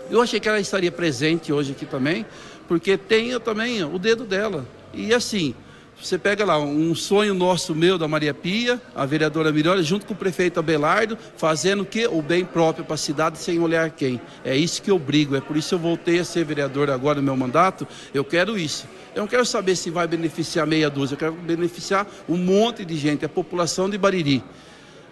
Eu 0.10 0.20
achei 0.20 0.40
que 0.40 0.50
ela 0.50 0.60
estaria 0.60 0.92
presente 0.92 1.54
hoje 1.54 1.74
aqui 1.74 1.86
também, 1.86 2.26
porque 2.68 2.98
tem 2.98 3.40
também 3.40 3.84
o 3.84 4.00
dedo 4.00 4.26
dela. 4.26 4.66
E 4.94 5.14
assim, 5.14 5.54
Você 6.02 6.18
pega 6.18 6.46
lá 6.46 6.60
um 6.60 6.94
sonho 6.94 7.34
nosso 7.34 7.74
meu 7.74 7.98
da 7.98 8.08
Maria 8.08 8.34
Pia, 8.34 8.80
a 8.96 9.04
vereadora 9.04 9.52
Miranda, 9.52 9.82
junto 9.82 10.06
com 10.06 10.14
o 10.14 10.16
prefeito 10.16 10.60
Abelardo, 10.60 11.18
fazendo 11.36 11.82
o 11.82 11.86
que? 11.86 12.06
O 12.08 12.22
bem 12.22 12.46
próprio 12.46 12.86
para 12.86 12.94
a 12.94 12.98
cidade 12.98 13.40
sem 13.40 13.60
olhar 13.60 13.90
quem. 13.90 14.22
É 14.46 14.56
isso 14.56 14.82
que 14.82 14.92
eu 14.92 15.00
brigo, 15.00 15.36
é 15.36 15.42
por 15.42 15.58
isso 15.58 15.70
que 15.70 15.76
eu 15.76 15.80
voltei 15.80 16.20
a 16.20 16.24
ser 16.24 16.46
vereador 16.46 16.92
agora 16.92 17.16
no 17.16 17.24
meu 17.24 17.36
mandato. 17.36 17.88
Eu 18.14 18.24
quero 18.24 18.58
isso. 18.60 18.88
Eu 19.16 19.22
não 19.22 19.28
quero 19.28 19.46
saber 19.46 19.76
se 19.76 19.90
vai 19.90 20.08
beneficiar 20.08 20.68
meia 20.68 20.90
dúzia, 20.90 21.16
eu 21.16 21.20
quero 21.20 21.34
beneficiar 21.34 22.08
um 22.30 22.38
monte 22.38 22.86
de 22.86 22.96
gente, 22.96 23.26
a 23.26 23.30
população 23.30 23.90
de 23.90 23.98
Bariri. 23.98 24.44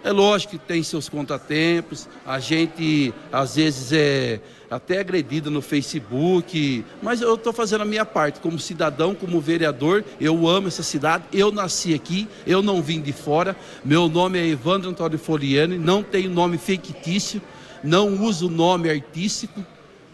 É 0.04 0.12
lógico 0.12 0.52
que 0.52 0.58
tem 0.58 0.82
seus 0.82 1.08
contratempos, 1.08 2.08
a 2.24 2.38
gente 2.38 3.12
às 3.32 3.56
vezes 3.56 3.92
é 3.92 4.40
até 4.70 4.98
agredido 4.98 5.50
no 5.50 5.62
Facebook, 5.62 6.84
mas 7.02 7.20
eu 7.20 7.34
estou 7.34 7.52
fazendo 7.52 7.82
a 7.82 7.84
minha 7.84 8.04
parte 8.04 8.40
como 8.40 8.58
cidadão, 8.58 9.14
como 9.14 9.40
vereador. 9.40 10.04
Eu 10.20 10.48
amo 10.48 10.68
essa 10.68 10.82
cidade, 10.82 11.24
eu 11.32 11.52
nasci 11.52 11.94
aqui, 11.94 12.28
eu 12.46 12.62
não 12.62 12.82
vim 12.82 13.00
de 13.00 13.12
fora. 13.12 13.56
Meu 13.84 14.08
nome 14.08 14.38
é 14.38 14.46
Evandro 14.46 14.90
Antônio 14.90 15.18
Foliani, 15.18 15.78
não 15.78 16.02
tenho 16.02 16.30
nome 16.30 16.58
fictício, 16.58 17.40
não 17.82 18.22
uso 18.22 18.48
nome 18.48 18.90
artístico, 18.90 19.64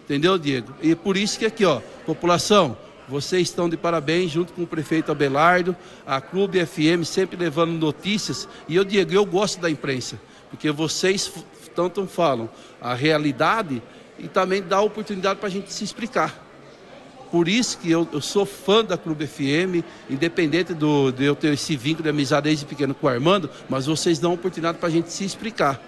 entendeu, 0.04 0.38
Diego? 0.38 0.74
E 0.82 0.94
por 0.94 1.16
isso 1.16 1.38
que 1.38 1.46
aqui, 1.46 1.64
ó, 1.64 1.80
população, 2.04 2.76
vocês 3.08 3.48
estão 3.48 3.68
de 3.68 3.76
parabéns, 3.76 4.30
junto 4.30 4.52
com 4.52 4.62
o 4.62 4.66
prefeito 4.66 5.10
Abelardo, 5.12 5.76
a 6.06 6.20
Clube 6.20 6.64
FM 6.64 7.04
sempre 7.04 7.36
levando 7.36 7.72
notícias. 7.72 8.48
E 8.68 8.76
eu 8.76 8.84
digo, 8.84 9.12
eu 9.12 9.24
gosto 9.24 9.60
da 9.60 9.70
imprensa, 9.70 10.20
porque 10.50 10.70
vocês 10.70 11.32
tanto 11.74 12.06
falam 12.06 12.48
a 12.80 12.94
realidade 12.94 13.82
e 14.18 14.28
também 14.28 14.62
dá 14.62 14.80
oportunidade 14.80 15.40
para 15.40 15.48
a 15.48 15.50
gente 15.50 15.72
se 15.72 15.84
explicar. 15.84 16.42
Por 17.30 17.48
isso 17.48 17.78
que 17.78 17.90
eu, 17.90 18.06
eu, 18.12 18.20
sou 18.20 18.44
fã 18.44 18.84
da 18.84 18.98
Clube 18.98 19.26
FM, 19.26 19.82
independente 20.10 20.74
do, 20.74 21.10
de 21.10 21.24
eu 21.24 21.34
ter 21.34 21.54
esse 21.54 21.74
vínculo 21.76 22.02
de 22.02 22.10
amizade 22.10 22.44
desde 22.44 22.66
pequeno 22.66 22.94
com 22.94 23.06
o 23.06 23.10
Armando, 23.10 23.48
mas 23.70 23.86
vocês 23.86 24.18
dão 24.18 24.34
oportunidade 24.34 24.76
para 24.76 24.88
a 24.88 24.92
gente 24.92 25.10
se 25.10 25.24
explicar. 25.24 25.80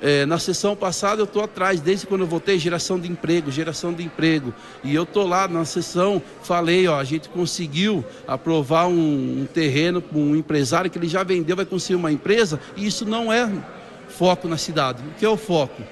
É, 0.00 0.26
na 0.26 0.38
sessão 0.38 0.76
passada 0.76 1.20
eu 1.22 1.24
estou 1.24 1.42
atrás, 1.42 1.80
desde 1.80 2.06
quando 2.06 2.20
eu 2.22 2.26
votei, 2.26 2.58
geração 2.58 3.00
de 3.00 3.10
emprego, 3.10 3.50
geração 3.50 3.92
de 3.92 4.02
emprego. 4.02 4.52
E 4.84 4.94
eu 4.94 5.04
estou 5.04 5.26
lá 5.26 5.48
na 5.48 5.64
sessão, 5.64 6.22
falei, 6.42 6.86
ó, 6.86 6.98
a 6.98 7.04
gente 7.04 7.28
conseguiu 7.28 8.04
aprovar 8.26 8.88
um, 8.88 9.42
um 9.42 9.46
terreno 9.52 10.02
para 10.02 10.18
um 10.18 10.36
empresário 10.36 10.90
que 10.90 10.98
ele 10.98 11.08
já 11.08 11.22
vendeu, 11.22 11.56
vai 11.56 11.64
conseguir 11.64 11.94
uma 11.94 12.12
empresa, 12.12 12.60
e 12.76 12.86
isso 12.86 13.04
não 13.04 13.32
é 13.32 13.50
foco 14.08 14.46
na 14.48 14.56
cidade. 14.56 15.02
O 15.02 15.18
que 15.18 15.24
é 15.24 15.28
o 15.28 15.36
foco? 15.36 15.82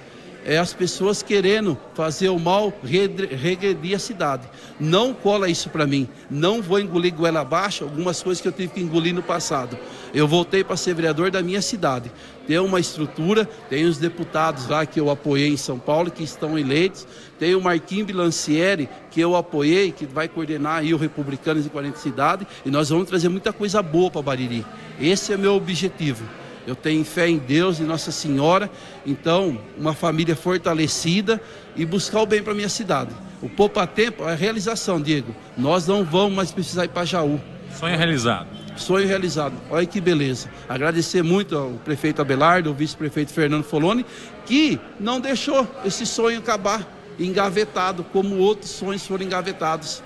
É 0.44 0.58
as 0.58 0.74
pessoas 0.74 1.22
querendo 1.22 1.76
fazer 1.94 2.28
o 2.28 2.38
mal 2.38 2.72
regredir 2.82 3.96
a 3.96 3.98
cidade. 3.98 4.46
Não 4.78 5.14
cola 5.14 5.48
isso 5.48 5.70
para 5.70 5.86
mim. 5.86 6.06
Não 6.30 6.60
vou 6.60 6.78
engolir 6.78 7.14
goela 7.14 7.40
abaixo 7.40 7.84
algumas 7.84 8.22
coisas 8.22 8.40
que 8.40 8.48
eu 8.48 8.52
tive 8.52 8.74
que 8.74 8.80
engolir 8.80 9.14
no 9.14 9.22
passado. 9.22 9.78
Eu 10.12 10.28
voltei 10.28 10.62
para 10.62 10.76
ser 10.76 10.94
vereador 10.94 11.30
da 11.30 11.42
minha 11.42 11.62
cidade. 11.62 12.12
Tem 12.46 12.58
uma 12.58 12.78
estrutura, 12.78 13.48
tem 13.70 13.84
os 13.84 13.96
deputados 13.96 14.68
lá 14.68 14.84
que 14.84 15.00
eu 15.00 15.10
apoiei 15.10 15.48
em 15.48 15.56
São 15.56 15.78
Paulo, 15.78 16.10
que 16.10 16.22
estão 16.22 16.58
eleitos. 16.58 17.06
Tem 17.38 17.54
o 17.54 17.60
Marquinhos 17.60 18.06
Bilancieri, 18.06 18.88
que 19.10 19.20
eu 19.20 19.34
apoiei, 19.34 19.90
que 19.90 20.04
vai 20.04 20.28
coordenar 20.28 20.78
aí 20.78 20.92
o 20.92 20.98
Republicanos 20.98 21.64
de 21.64 21.70
40 21.70 21.98
Cidades. 21.98 22.46
E 22.64 22.70
nós 22.70 22.90
vamos 22.90 23.08
trazer 23.08 23.30
muita 23.30 23.52
coisa 23.52 23.82
boa 23.82 24.10
para 24.10 24.22
Bariri. 24.22 24.64
Esse 25.00 25.32
é 25.32 25.36
meu 25.36 25.54
objetivo. 25.54 26.24
Eu 26.66 26.74
tenho 26.74 27.04
fé 27.04 27.28
em 27.28 27.38
Deus 27.38 27.78
e 27.78 27.82
Nossa 27.82 28.10
Senhora, 28.10 28.70
então, 29.04 29.58
uma 29.76 29.92
família 29.92 30.34
fortalecida 30.34 31.40
e 31.76 31.84
buscar 31.84 32.22
o 32.22 32.26
bem 32.26 32.42
para 32.42 32.54
minha 32.54 32.68
cidade. 32.68 33.10
O 33.42 33.48
Poupa 33.48 33.86
Tempo 33.86 34.26
é 34.26 34.32
a 34.32 34.34
realização, 34.34 35.00
Diego. 35.00 35.34
Nós 35.56 35.86
não 35.86 36.04
vamos 36.04 36.34
mais 36.34 36.50
precisar 36.50 36.86
ir 36.86 36.88
para 36.88 37.04
Jaú. 37.04 37.38
Sonho 37.78 37.96
realizado. 37.96 38.46
Sonho 38.76 39.06
realizado. 39.06 39.54
Olha 39.70 39.84
que 39.84 40.00
beleza. 40.00 40.48
Agradecer 40.68 41.22
muito 41.22 41.56
ao 41.56 41.70
prefeito 41.84 42.22
Abelardo, 42.22 42.70
ao 42.70 42.74
vice-prefeito 42.74 43.32
Fernando 43.32 43.64
Foloni, 43.64 44.06
que 44.46 44.80
não 44.98 45.20
deixou 45.20 45.66
esse 45.84 46.06
sonho 46.06 46.38
acabar 46.38 46.86
engavetado, 47.18 48.04
como 48.04 48.38
outros 48.38 48.70
sonhos 48.70 49.06
foram 49.06 49.24
engavetados. 49.24 50.02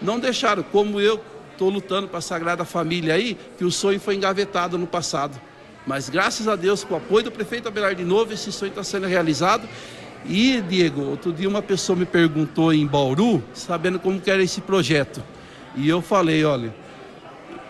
Não 0.00 0.18
deixaram, 0.18 0.62
como 0.62 1.00
eu 1.00 1.22
estou 1.52 1.70
lutando 1.70 2.08
para 2.08 2.18
a 2.18 2.22
Sagrada 2.22 2.64
Família 2.64 3.14
aí, 3.14 3.38
que 3.56 3.64
o 3.64 3.70
sonho 3.70 4.00
foi 4.00 4.16
engavetado 4.16 4.76
no 4.76 4.86
passado. 4.86 5.40
Mas 5.86 6.08
graças 6.08 6.46
a 6.46 6.54
Deus, 6.54 6.84
com 6.84 6.94
o 6.94 6.96
apoio 6.96 7.24
do 7.24 7.32
prefeito 7.32 7.68
Abelardo 7.68 7.96
de 7.96 8.04
novo, 8.04 8.32
esse 8.32 8.52
sonho 8.52 8.70
está 8.70 8.84
sendo 8.84 9.06
realizado. 9.06 9.68
E, 10.24 10.60
Diego, 10.60 11.02
outro 11.02 11.32
dia 11.32 11.48
uma 11.48 11.62
pessoa 11.62 11.98
me 11.98 12.06
perguntou 12.06 12.72
em 12.72 12.86
Bauru, 12.86 13.42
sabendo 13.52 13.98
como 13.98 14.20
que 14.20 14.30
era 14.30 14.42
esse 14.42 14.60
projeto. 14.60 15.22
E 15.74 15.88
eu 15.88 16.00
falei, 16.00 16.44
olha, 16.44 16.72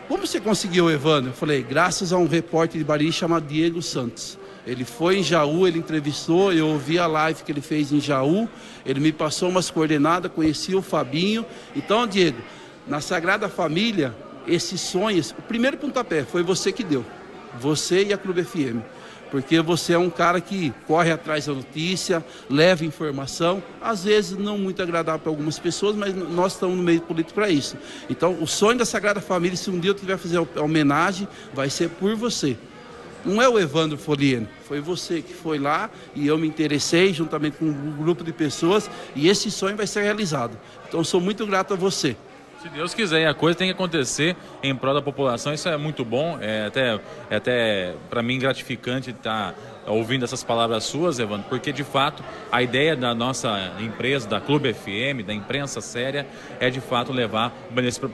como 0.08 0.26
você 0.26 0.38
conseguiu, 0.38 0.90
Evandro? 0.90 1.30
Eu 1.30 1.34
falei, 1.34 1.62
graças 1.62 2.12
a 2.12 2.18
um 2.18 2.26
repórter 2.26 2.78
de 2.78 2.84
Bari 2.84 3.10
chamado 3.10 3.46
Diego 3.46 3.80
Santos. 3.80 4.38
Ele 4.66 4.84
foi 4.84 5.18
em 5.18 5.22
Jaú, 5.22 5.66
ele 5.66 5.78
entrevistou, 5.78 6.52
eu 6.52 6.68
ouvi 6.68 6.98
a 6.98 7.06
live 7.06 7.42
que 7.42 7.50
ele 7.50 7.62
fez 7.62 7.90
em 7.92 8.00
Jaú, 8.00 8.48
ele 8.86 9.00
me 9.00 9.10
passou 9.10 9.48
umas 9.48 9.70
coordenadas, 9.70 10.30
conheci 10.30 10.74
o 10.74 10.82
Fabinho. 10.82 11.44
Então, 11.74 12.06
Diego, 12.06 12.38
na 12.86 13.00
Sagrada 13.00 13.48
Família, 13.48 14.14
esses 14.46 14.80
sonhos, 14.80 15.34
o 15.36 15.42
primeiro 15.42 15.78
pontapé 15.78 16.24
foi 16.24 16.42
você 16.42 16.70
que 16.70 16.84
deu. 16.84 17.04
Você 17.60 18.04
e 18.04 18.12
a 18.12 18.18
Clube 18.18 18.42
FM. 18.44 18.80
Porque 19.30 19.62
você 19.62 19.94
é 19.94 19.98
um 19.98 20.10
cara 20.10 20.42
que 20.42 20.74
corre 20.86 21.10
atrás 21.10 21.46
da 21.46 21.54
notícia, 21.54 22.22
leva 22.50 22.84
informação, 22.84 23.62
às 23.80 24.04
vezes 24.04 24.36
não 24.36 24.58
muito 24.58 24.82
agradável 24.82 25.20
para 25.20 25.30
algumas 25.30 25.58
pessoas, 25.58 25.96
mas 25.96 26.14
nós 26.14 26.52
estamos 26.52 26.76
no 26.76 26.82
meio 26.82 27.00
político 27.00 27.34
para 27.34 27.48
isso. 27.48 27.78
Então, 28.10 28.36
o 28.42 28.46
sonho 28.46 28.76
da 28.76 28.84
Sagrada 28.84 29.22
Família, 29.22 29.56
se 29.56 29.70
um 29.70 29.80
dia 29.80 29.90
eu 29.90 29.94
tiver 29.94 30.18
fazer 30.18 30.36
a 30.36 30.60
homenagem, 30.60 31.26
vai 31.54 31.70
ser 31.70 31.88
por 31.88 32.14
você. 32.14 32.58
Não 33.24 33.40
é 33.40 33.48
o 33.48 33.58
Evandro 33.58 33.96
Folieno, 33.96 34.48
foi 34.64 34.80
você 34.80 35.22
que 35.22 35.32
foi 35.32 35.58
lá 35.58 35.88
e 36.14 36.26
eu 36.26 36.36
me 36.36 36.46
interessei 36.46 37.14
juntamente 37.14 37.56
com 37.56 37.64
um 37.64 37.96
grupo 37.96 38.22
de 38.22 38.32
pessoas 38.32 38.90
e 39.16 39.28
esse 39.28 39.50
sonho 39.50 39.76
vai 39.76 39.86
ser 39.86 40.02
realizado. 40.02 40.58
Então, 40.86 41.02
sou 41.02 41.22
muito 41.22 41.46
grato 41.46 41.72
a 41.72 41.76
você. 41.76 42.16
Se 42.62 42.68
Deus 42.68 42.94
quiser, 42.94 43.26
a 43.26 43.34
coisa 43.34 43.58
tem 43.58 43.66
que 43.66 43.72
acontecer 43.72 44.36
em 44.62 44.72
prol 44.72 44.94
da 44.94 45.02
população, 45.02 45.52
isso 45.52 45.68
é 45.68 45.76
muito 45.76 46.04
bom, 46.04 46.38
é 46.40 46.66
até, 46.66 47.00
é 47.28 47.34
até 47.34 47.94
para 48.08 48.22
mim 48.22 48.38
gratificante 48.38 49.10
estar 49.10 49.52
tá 49.52 49.90
ouvindo 49.90 50.24
essas 50.24 50.44
palavras 50.44 50.84
suas, 50.84 51.18
Evandro, 51.18 51.46
porque 51.48 51.72
de 51.72 51.82
fato 51.82 52.22
a 52.52 52.62
ideia 52.62 52.94
da 52.94 53.12
nossa 53.16 53.72
empresa, 53.80 54.28
da 54.28 54.40
Clube 54.40 54.72
FM, 54.72 55.26
da 55.26 55.34
imprensa 55.34 55.80
séria, 55.80 56.24
é 56.60 56.70
de 56.70 56.80
fato 56.80 57.12
levar 57.12 57.52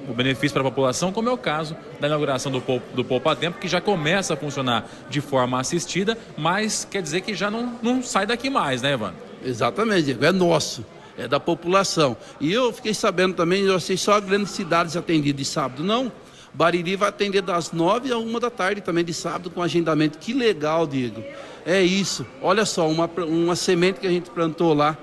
o 0.09 0.15
benefício 0.15 0.55
para 0.55 0.63
a 0.63 0.71
população, 0.71 1.13
como 1.13 1.29
é 1.29 1.33
o 1.33 1.37
caso 1.37 1.77
da 2.01 2.07
inauguração 2.07 2.51
do, 2.51 2.63
do 2.95 3.05
Poupa 3.05 3.37
Tempo, 3.37 3.59
que 3.59 3.69
já 3.69 3.83
começa 3.83 4.33
a 4.33 4.37
funcionar 4.39 4.89
de 5.11 5.21
forma 5.21 5.61
assistida, 5.61 6.17
mas 6.39 6.87
quer 6.91 7.03
dizer 7.03 7.21
que 7.21 7.35
já 7.35 7.51
não, 7.51 7.79
não 7.83 8.03
sai 8.03 8.25
daqui 8.25 8.49
mais, 8.49 8.81
né, 8.81 8.95
Evandro? 8.95 9.17
Exatamente, 9.45 10.17
é 10.19 10.33
nosso 10.33 10.87
é, 11.19 11.27
da 11.27 11.41
população. 11.41 12.17
E 12.41 12.53
eu 12.53 12.73
fiquei 12.73 12.95
sabendo 12.95 13.35
também, 13.35 13.65
eu 13.65 13.81
sei 13.81 13.97
só 13.97 14.19
grandes 14.21 14.53
cidades 14.53 14.97
atendidas 14.97 15.37
de 15.37 15.45
sábado. 15.45 15.83
Não, 15.83 16.11
Bariri 16.55 16.97
vai 16.97 17.09
atender 17.09 17.43
das 17.43 17.73
nove 17.73 18.11
a 18.13 18.19
uma 18.19 18.41
da 18.41 18.51
tarde 18.51 18.81
também 18.81 19.05
de 19.05 19.13
sábado 19.13 19.51
com 19.51 19.63
agendamento. 19.63 20.19
Que 20.19 20.33
legal, 20.33 20.87
Diego. 20.87 21.23
É 21.67 21.83
isso. 21.83 22.25
Olha 22.41 22.65
só, 22.65 22.89
uma, 22.89 23.07
uma 23.07 23.57
semente 23.57 24.01
que 24.01 24.07
a 24.07 24.11
gente 24.11 24.31
plantou 24.31 24.73
lá. 24.73 24.97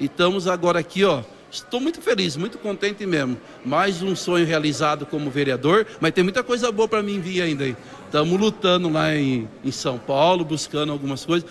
E 0.00 0.06
estamos 0.06 0.46
agora 0.46 0.78
aqui, 0.78 1.04
ó. 1.04 1.22
Estou 1.56 1.80
muito 1.80 2.02
feliz, 2.02 2.36
muito 2.36 2.58
contente 2.58 3.06
mesmo. 3.06 3.38
Mais 3.64 4.02
um 4.02 4.14
sonho 4.14 4.44
realizado 4.44 5.06
como 5.06 5.30
vereador, 5.30 5.86
mas 6.00 6.12
tem 6.12 6.22
muita 6.22 6.42
coisa 6.42 6.70
boa 6.70 6.86
para 6.86 7.02
mim 7.02 7.18
vir 7.18 7.40
ainda. 7.40 7.74
Estamos 8.04 8.38
lutando 8.38 8.90
lá 8.90 9.14
em, 9.14 9.48
em, 9.64 9.72
São 9.72 9.98
Paulo, 9.98 10.44
buscando 10.44 10.92
algumas 10.92 11.24
coisas, 11.24 11.48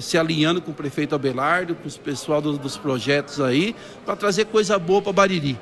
se 0.00 0.18
alinhando 0.18 0.60
com 0.60 0.72
o 0.72 0.74
prefeito 0.74 1.14
Abelardo, 1.14 1.76
com 1.76 1.88
o 1.88 1.92
pessoal 1.92 2.42
do, 2.42 2.58
dos 2.58 2.76
projetos 2.76 3.40
aí, 3.40 3.76
para 4.04 4.16
trazer 4.16 4.46
coisa 4.46 4.80
boa 4.80 5.00
para 5.00 5.12
Bariri. 5.12 5.56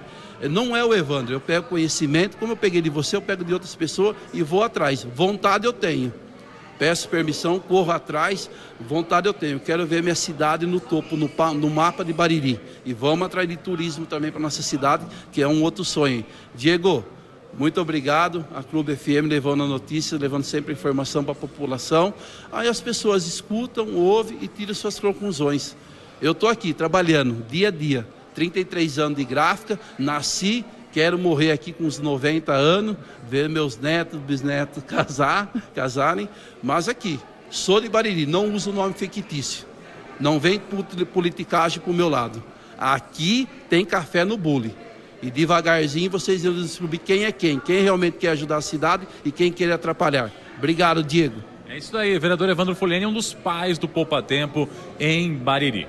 Não 0.50 0.74
é 0.74 0.82
o 0.82 0.94
Evandro, 0.94 1.34
eu 1.34 1.40
pego 1.40 1.68
conhecimento, 1.68 2.38
como 2.38 2.52
eu 2.52 2.56
peguei 2.56 2.80
de 2.80 2.88
você, 2.88 3.16
eu 3.16 3.22
pego 3.22 3.44
de 3.44 3.52
outras 3.52 3.74
pessoas 3.74 4.16
e 4.32 4.42
vou 4.42 4.62
atrás. 4.62 5.06
Vontade 5.14 5.66
eu 5.66 5.74
tenho. 5.74 6.12
Peço 6.78 7.08
permissão, 7.08 7.58
corro 7.58 7.92
atrás, 7.92 8.50
vontade 8.80 9.28
eu 9.28 9.32
tenho. 9.32 9.60
Quero 9.60 9.86
ver 9.86 10.02
minha 10.02 10.14
cidade 10.14 10.66
no 10.66 10.80
topo, 10.80 11.16
no, 11.16 11.30
no 11.54 11.70
mapa 11.70 12.04
de 12.04 12.12
Bariri. 12.12 12.60
E 12.84 12.92
vamos 12.92 13.26
atrás 13.26 13.48
de 13.48 13.56
turismo 13.56 14.06
também 14.06 14.30
para 14.30 14.40
nossa 14.40 14.62
cidade, 14.62 15.04
que 15.30 15.40
é 15.40 15.46
um 15.46 15.62
outro 15.62 15.84
sonho. 15.84 16.24
Diego, 16.54 17.04
muito 17.56 17.80
obrigado 17.80 18.44
a 18.52 18.64
Clube 18.64 18.96
FM 18.96 19.28
levando 19.28 19.62
a 19.62 19.66
notícia, 19.66 20.18
levando 20.18 20.42
sempre 20.42 20.72
informação 20.72 21.22
para 21.22 21.32
a 21.32 21.36
população. 21.36 22.12
Aí 22.50 22.66
as 22.66 22.80
pessoas 22.80 23.26
escutam, 23.26 23.94
ouvem 23.94 24.38
e 24.40 24.48
tiram 24.48 24.74
suas 24.74 24.98
conclusões. 24.98 25.76
Eu 26.20 26.32
estou 26.32 26.48
aqui 26.48 26.72
trabalhando 26.72 27.46
dia 27.48 27.68
a 27.68 27.70
dia, 27.70 28.06
33 28.34 28.98
anos 28.98 29.18
de 29.18 29.24
gráfica, 29.24 29.78
nasci, 29.96 30.64
quero 30.94 31.18
morrer 31.18 31.50
aqui 31.50 31.72
com 31.72 31.84
uns 31.84 31.98
90 31.98 32.52
anos, 32.52 32.96
ver 33.28 33.48
meus 33.48 33.76
netos, 33.76 34.20
bisnetos 34.20 34.80
casar, 34.86 35.52
casarem, 35.74 36.28
mas 36.62 36.88
aqui, 36.88 37.18
sou 37.50 37.80
de 37.80 37.88
Bariri, 37.88 38.26
não 38.26 38.54
uso 38.54 38.72
nome 38.72 38.94
fictício. 38.94 39.66
Não 40.20 40.38
vem 40.38 40.60
politicagem 41.12 41.80
para 41.80 41.90
o 41.90 41.94
meu 41.94 42.08
lado. 42.08 42.40
Aqui 42.78 43.48
tem 43.68 43.84
café 43.84 44.24
no 44.24 44.36
bule. 44.36 44.72
E 45.20 45.28
devagarzinho 45.28 46.08
vocês 46.08 46.44
irão 46.44 46.54
descobrir 46.54 46.98
quem 46.98 47.24
é 47.24 47.32
quem, 47.32 47.58
quem 47.58 47.82
realmente 47.82 48.18
quer 48.18 48.28
ajudar 48.28 48.58
a 48.58 48.60
cidade 48.60 49.08
e 49.24 49.32
quem 49.32 49.50
quer 49.50 49.72
atrapalhar. 49.72 50.30
Obrigado, 50.56 51.02
Diego. 51.02 51.42
É 51.68 51.76
isso 51.76 51.96
aí, 51.96 52.16
vereador 52.20 52.48
Evandro 52.48 52.76
Foliani 52.76 53.04
é 53.04 53.08
um 53.08 53.12
dos 53.12 53.34
pais 53.34 53.78
do 53.78 53.88
Poupa 53.88 54.22
Tempo 54.22 54.68
em 55.00 55.34
Bariri. 55.34 55.88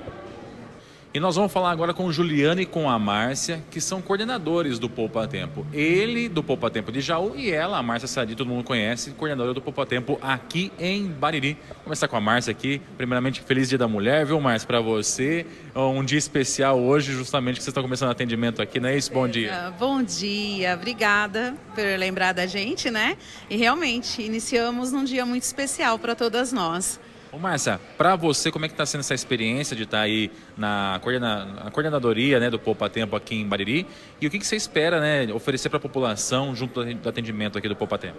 E 1.16 1.18
nós 1.18 1.34
vamos 1.34 1.50
falar 1.50 1.70
agora 1.70 1.94
com 1.94 2.04
o 2.04 2.12
Juliano 2.12 2.60
e 2.60 2.66
com 2.66 2.90
a 2.90 2.98
Márcia, 2.98 3.64
que 3.70 3.80
são 3.80 4.02
coordenadores 4.02 4.78
do 4.78 4.86
Poupa 4.86 5.26
Tempo. 5.26 5.66
Ele, 5.72 6.28
do 6.28 6.42
Poupa 6.42 6.68
Tempo 6.68 6.92
de 6.92 7.00
Jaú, 7.00 7.32
e 7.34 7.50
ela, 7.50 7.78
a 7.78 7.82
Márcia 7.82 8.06
Sadi, 8.06 8.34
todo 8.34 8.48
mundo 8.48 8.62
conhece, 8.62 9.12
coordenadora 9.12 9.54
do 9.54 9.62
Poupa 9.62 9.86
Tempo 9.86 10.18
aqui 10.20 10.70
em 10.78 11.06
Bariri. 11.06 11.56
Vou 11.68 11.84
começar 11.84 12.06
com 12.06 12.18
a 12.18 12.20
Márcia 12.20 12.50
aqui. 12.50 12.82
Primeiramente, 12.98 13.40
feliz 13.40 13.66
Dia 13.66 13.78
da 13.78 13.88
Mulher, 13.88 14.26
viu, 14.26 14.38
Márcia, 14.38 14.66
para 14.66 14.82
você. 14.82 15.46
É 15.74 15.78
um 15.78 16.04
dia 16.04 16.18
especial 16.18 16.78
hoje, 16.78 17.12
justamente, 17.12 17.56
que 17.56 17.62
vocês 17.62 17.68
estão 17.68 17.82
começando 17.82 18.10
atendimento 18.10 18.60
aqui, 18.60 18.78
não 18.78 18.90
é 18.90 18.98
isso? 18.98 19.10
Bom 19.10 19.26
dia. 19.26 19.72
Bom 19.78 20.02
dia, 20.02 20.74
obrigada 20.74 21.54
por 21.74 21.98
lembrar 21.98 22.32
da 22.32 22.44
gente, 22.44 22.90
né? 22.90 23.16
E 23.48 23.56
realmente, 23.56 24.20
iniciamos 24.20 24.92
num 24.92 25.02
dia 25.02 25.24
muito 25.24 25.44
especial 25.44 25.98
para 25.98 26.14
todas 26.14 26.52
nós. 26.52 27.00
Ô 27.32 27.38
Márcia, 27.38 27.80
para 27.98 28.14
você, 28.14 28.50
como 28.50 28.64
é 28.64 28.68
que 28.68 28.74
está 28.74 28.86
sendo 28.86 29.00
essa 29.00 29.14
experiência 29.14 29.76
de 29.76 29.82
estar 29.82 29.98
tá 29.98 30.02
aí 30.04 30.30
na, 30.56 30.98
coordena, 31.02 31.44
na 31.44 31.70
coordenadoria 31.70 32.38
né, 32.38 32.48
do 32.48 32.58
Poupa 32.58 32.88
Tempo 32.88 33.16
aqui 33.16 33.34
em 33.34 33.46
Bariri? 33.46 33.86
E 34.20 34.26
o 34.26 34.30
que, 34.30 34.38
que 34.38 34.46
você 34.46 34.56
espera 34.56 35.00
né, 35.00 35.32
oferecer 35.32 35.68
para 35.68 35.78
a 35.78 35.80
população 35.80 36.54
junto 36.54 36.84
do 36.84 37.08
atendimento 37.08 37.58
aqui 37.58 37.68
do 37.68 37.76
Poupa 37.76 37.98
Tempo? 37.98 38.18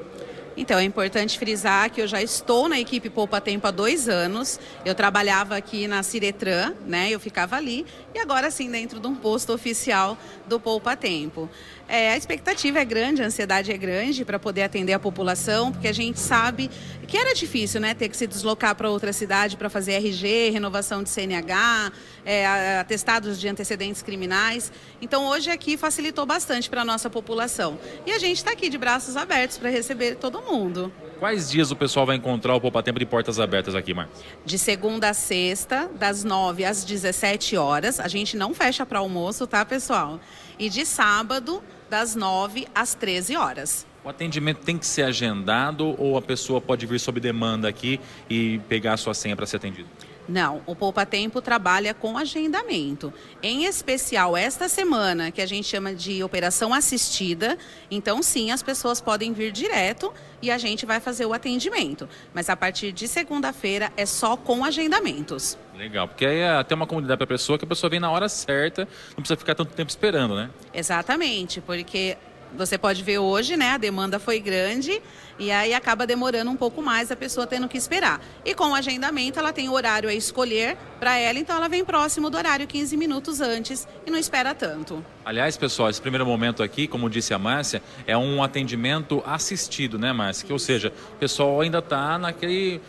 Então, 0.58 0.80
é 0.80 0.84
importante 0.84 1.38
frisar 1.38 1.92
que 1.92 2.02
eu 2.02 2.08
já 2.08 2.20
estou 2.20 2.68
na 2.68 2.80
equipe 2.80 3.12
Poupa 3.12 3.40
Tempo 3.40 3.68
há 3.68 3.72
dois 3.72 4.10
anos. 4.10 4.60
Eu 4.84 4.96
trabalhava 4.96 5.56
aqui 5.56 5.88
na 5.88 6.02
Ciretran, 6.02 6.74
né? 6.86 7.12
Eu 7.12 7.20
ficava 7.20 7.56
ali. 7.56 7.86
E 8.18 8.20
agora 8.20 8.50
sim, 8.50 8.72
dentro 8.72 9.00
de 9.00 9.06
um 9.06 9.14
posto 9.14 9.54
oficial 9.54 10.18
do 10.48 10.60
Poupa 10.60 10.98
Tempo. 10.98 11.48
É, 11.88 12.14
a 12.14 12.18
expectativa 12.18 12.80
é 12.80 12.84
grande, 12.84 13.22
a 13.22 13.28
ansiedade 13.28 13.72
é 13.72 13.78
grande 13.78 14.26
para 14.26 14.40
poder 14.40 14.64
atender 14.64 14.92
a 14.94 14.98
população, 14.98 15.72
porque 15.72 15.88
a 15.88 15.94
gente 15.94 16.20
sabe 16.20 16.68
que 17.08 17.16
era 17.16 17.36
difícil, 17.36 17.80
né? 17.80 17.94
Ter 17.94 18.10
que 18.10 18.18
se 18.18 18.26
deslocar 18.26 18.74
para 18.74 18.90
outra 18.90 19.14
cidade 19.14 19.56
para 19.56 19.70
fazer 19.70 19.94
RG, 19.94 20.50
renovação 20.50 21.04
de 21.04 21.12
CNH, 21.12 21.92
é, 22.26 22.80
atestados 22.80 23.40
de 23.40 23.48
antecedentes 23.48 24.02
criminais. 24.02 24.72
Então, 25.00 25.28
hoje 25.28 25.52
aqui 25.52 25.78
facilitou 25.78 26.26
bastante 26.26 26.72
para 26.72 26.82
a 26.82 26.86
nossa 26.86 27.12
população. 27.12 27.78
E 28.04 28.12
a 28.12 28.18
gente 28.18 28.38
está 28.38 28.52
aqui 28.52 28.68
de 28.68 28.80
braços 28.80 29.16
abertos 29.16 29.60
para 29.60 29.70
receber 29.70 30.16
todo 30.16 30.42
mundo. 30.42 30.92
Quais 31.20 31.50
dias 31.50 31.72
o 31.72 31.76
pessoal 31.76 32.06
vai 32.06 32.16
encontrar 32.16 32.54
o 32.54 32.62
Poupa 32.62 32.84
Tempo 32.84 33.00
de 33.00 33.06
portas 33.06 33.40
abertas 33.40 33.74
aqui, 33.74 33.92
Marcos? 33.92 34.22
De 34.46 34.58
segunda 34.60 35.10
a 35.10 35.14
sexta, 35.16 35.90
das 35.98 36.24
9 36.24 36.64
às 36.64 36.84
17 36.84 37.58
horas. 37.58 38.00
A 38.00 38.08
gente 38.08 38.38
não 38.38 38.54
fecha 38.54 38.86
para 38.86 39.00
almoço, 39.00 39.48
tá, 39.48 39.66
pessoal? 39.66 40.20
E 40.60 40.70
de 40.70 40.86
sábado, 40.86 41.64
das 41.90 42.16
9 42.16 42.68
às 42.74 42.94
13 42.94 43.36
horas. 43.36 43.88
O 44.04 44.10
atendimento 44.10 44.60
tem 44.60 44.78
que 44.78 44.86
ser 44.86 45.04
agendado 45.04 45.96
ou 46.00 46.18
a 46.18 46.22
pessoa 46.22 46.62
pode 46.62 46.86
vir 46.86 47.00
sob 47.00 47.20
demanda 47.20 47.68
aqui 47.68 48.00
e 48.30 48.60
pegar 48.70 48.94
a 48.94 48.98
sua 48.98 49.14
senha 49.16 49.36
para 49.36 49.46
ser 49.48 49.58
atendido? 49.58 49.90
Não, 50.28 50.62
o 50.66 50.76
Poupa 50.76 51.06
Tempo 51.06 51.42
trabalha 51.42 51.94
com 51.94 52.18
agendamento. 52.18 53.14
Em 53.42 53.66
especial 53.66 54.36
esta 54.36 54.68
semana, 54.68 55.32
que 55.32 55.42
a 55.42 55.46
gente 55.46 55.68
chama 55.68 55.96
de 55.96 56.22
operação 56.22 56.74
assistida. 56.74 57.58
Então, 57.90 58.22
sim, 58.22 58.52
as 58.52 58.62
pessoas 58.62 59.00
podem 59.00 59.32
vir 59.32 59.52
direto 59.52 60.14
e 60.42 60.52
a 60.52 60.58
gente 60.58 60.86
vai 60.86 61.00
fazer 61.00 61.26
o 61.26 61.34
atendimento. 61.34 62.10
Mas 62.34 62.50
a 62.50 62.58
partir 62.58 62.92
de 62.92 63.08
segunda-feira 63.08 63.92
é 63.96 64.06
só 64.06 64.36
com 64.36 64.66
agendamentos. 64.66 65.58
Legal, 65.76 66.08
porque 66.08 66.26
aí 66.26 66.40
é 66.40 66.50
até 66.50 66.74
uma 66.76 66.88
comunidade 66.88 67.18
para 67.18 67.26
a 67.26 67.28
pessoa 67.28 67.58
que 67.58 67.64
a 67.64 67.68
pessoa 67.68 67.90
vem 67.90 68.00
na 68.00 68.10
hora 68.10 68.28
certa, 68.28 68.88
não 69.10 69.18
precisa 69.18 69.38
ficar 69.38 69.56
tanto 69.56 69.74
tempo 69.74 69.90
esperando, 69.90 70.36
né? 70.36 70.50
Exatamente, 70.74 71.62
porque 71.62 72.18
você 72.56 72.78
pode 72.78 73.04
ver 73.04 73.20
hoje, 73.20 73.58
né? 73.58 73.72
A 73.72 73.78
demanda 73.78 74.20
foi 74.20 74.40
grande 74.40 75.02
e 75.40 75.52
aí 75.52 75.74
acaba 75.74 76.08
demorando 76.08 76.50
um 76.50 76.56
pouco 76.56 76.82
mais 76.82 77.12
a 77.12 77.16
pessoa 77.16 77.48
tendo 77.48 77.68
que 77.68 77.78
esperar. 77.78 78.22
E 78.46 78.54
com 78.54 78.72
o 78.72 78.76
agendamento, 78.76 79.40
ela 79.40 79.54
tem 79.54 79.70
o 79.70 79.74
horário 79.74 80.10
a 80.10 80.14
escolher 80.14 80.78
para 81.00 81.18
ela, 81.18 81.40
então 81.40 81.56
ela 81.56 81.68
vem 81.68 81.84
próximo 81.84 82.30
do 82.30 82.38
horário 82.38 82.68
15 82.68 82.96
minutos 82.98 83.42
antes 83.42 83.88
e 84.06 84.12
não 84.12 84.18
espera 84.18 84.56
tanto. 84.56 85.04
Aliás, 85.28 85.58
pessoal, 85.58 85.90
esse 85.90 86.00
primeiro 86.02 86.26
momento 86.26 86.64
aqui, 86.64 86.88
como 86.88 87.10
disse 87.10 87.34
a 87.34 87.38
Márcia, 87.38 87.84
é 88.06 88.18
um 88.18 88.42
atendimento 88.42 89.22
assistido, 89.26 90.00
né, 90.00 90.14
Márcia? 90.14 90.48
Que, 90.48 90.54
ou 90.54 90.58
seja, 90.58 90.94
o 91.16 91.18
pessoal 91.18 91.60
ainda 91.60 91.80
está 91.80 92.18
naquele. 92.18 92.80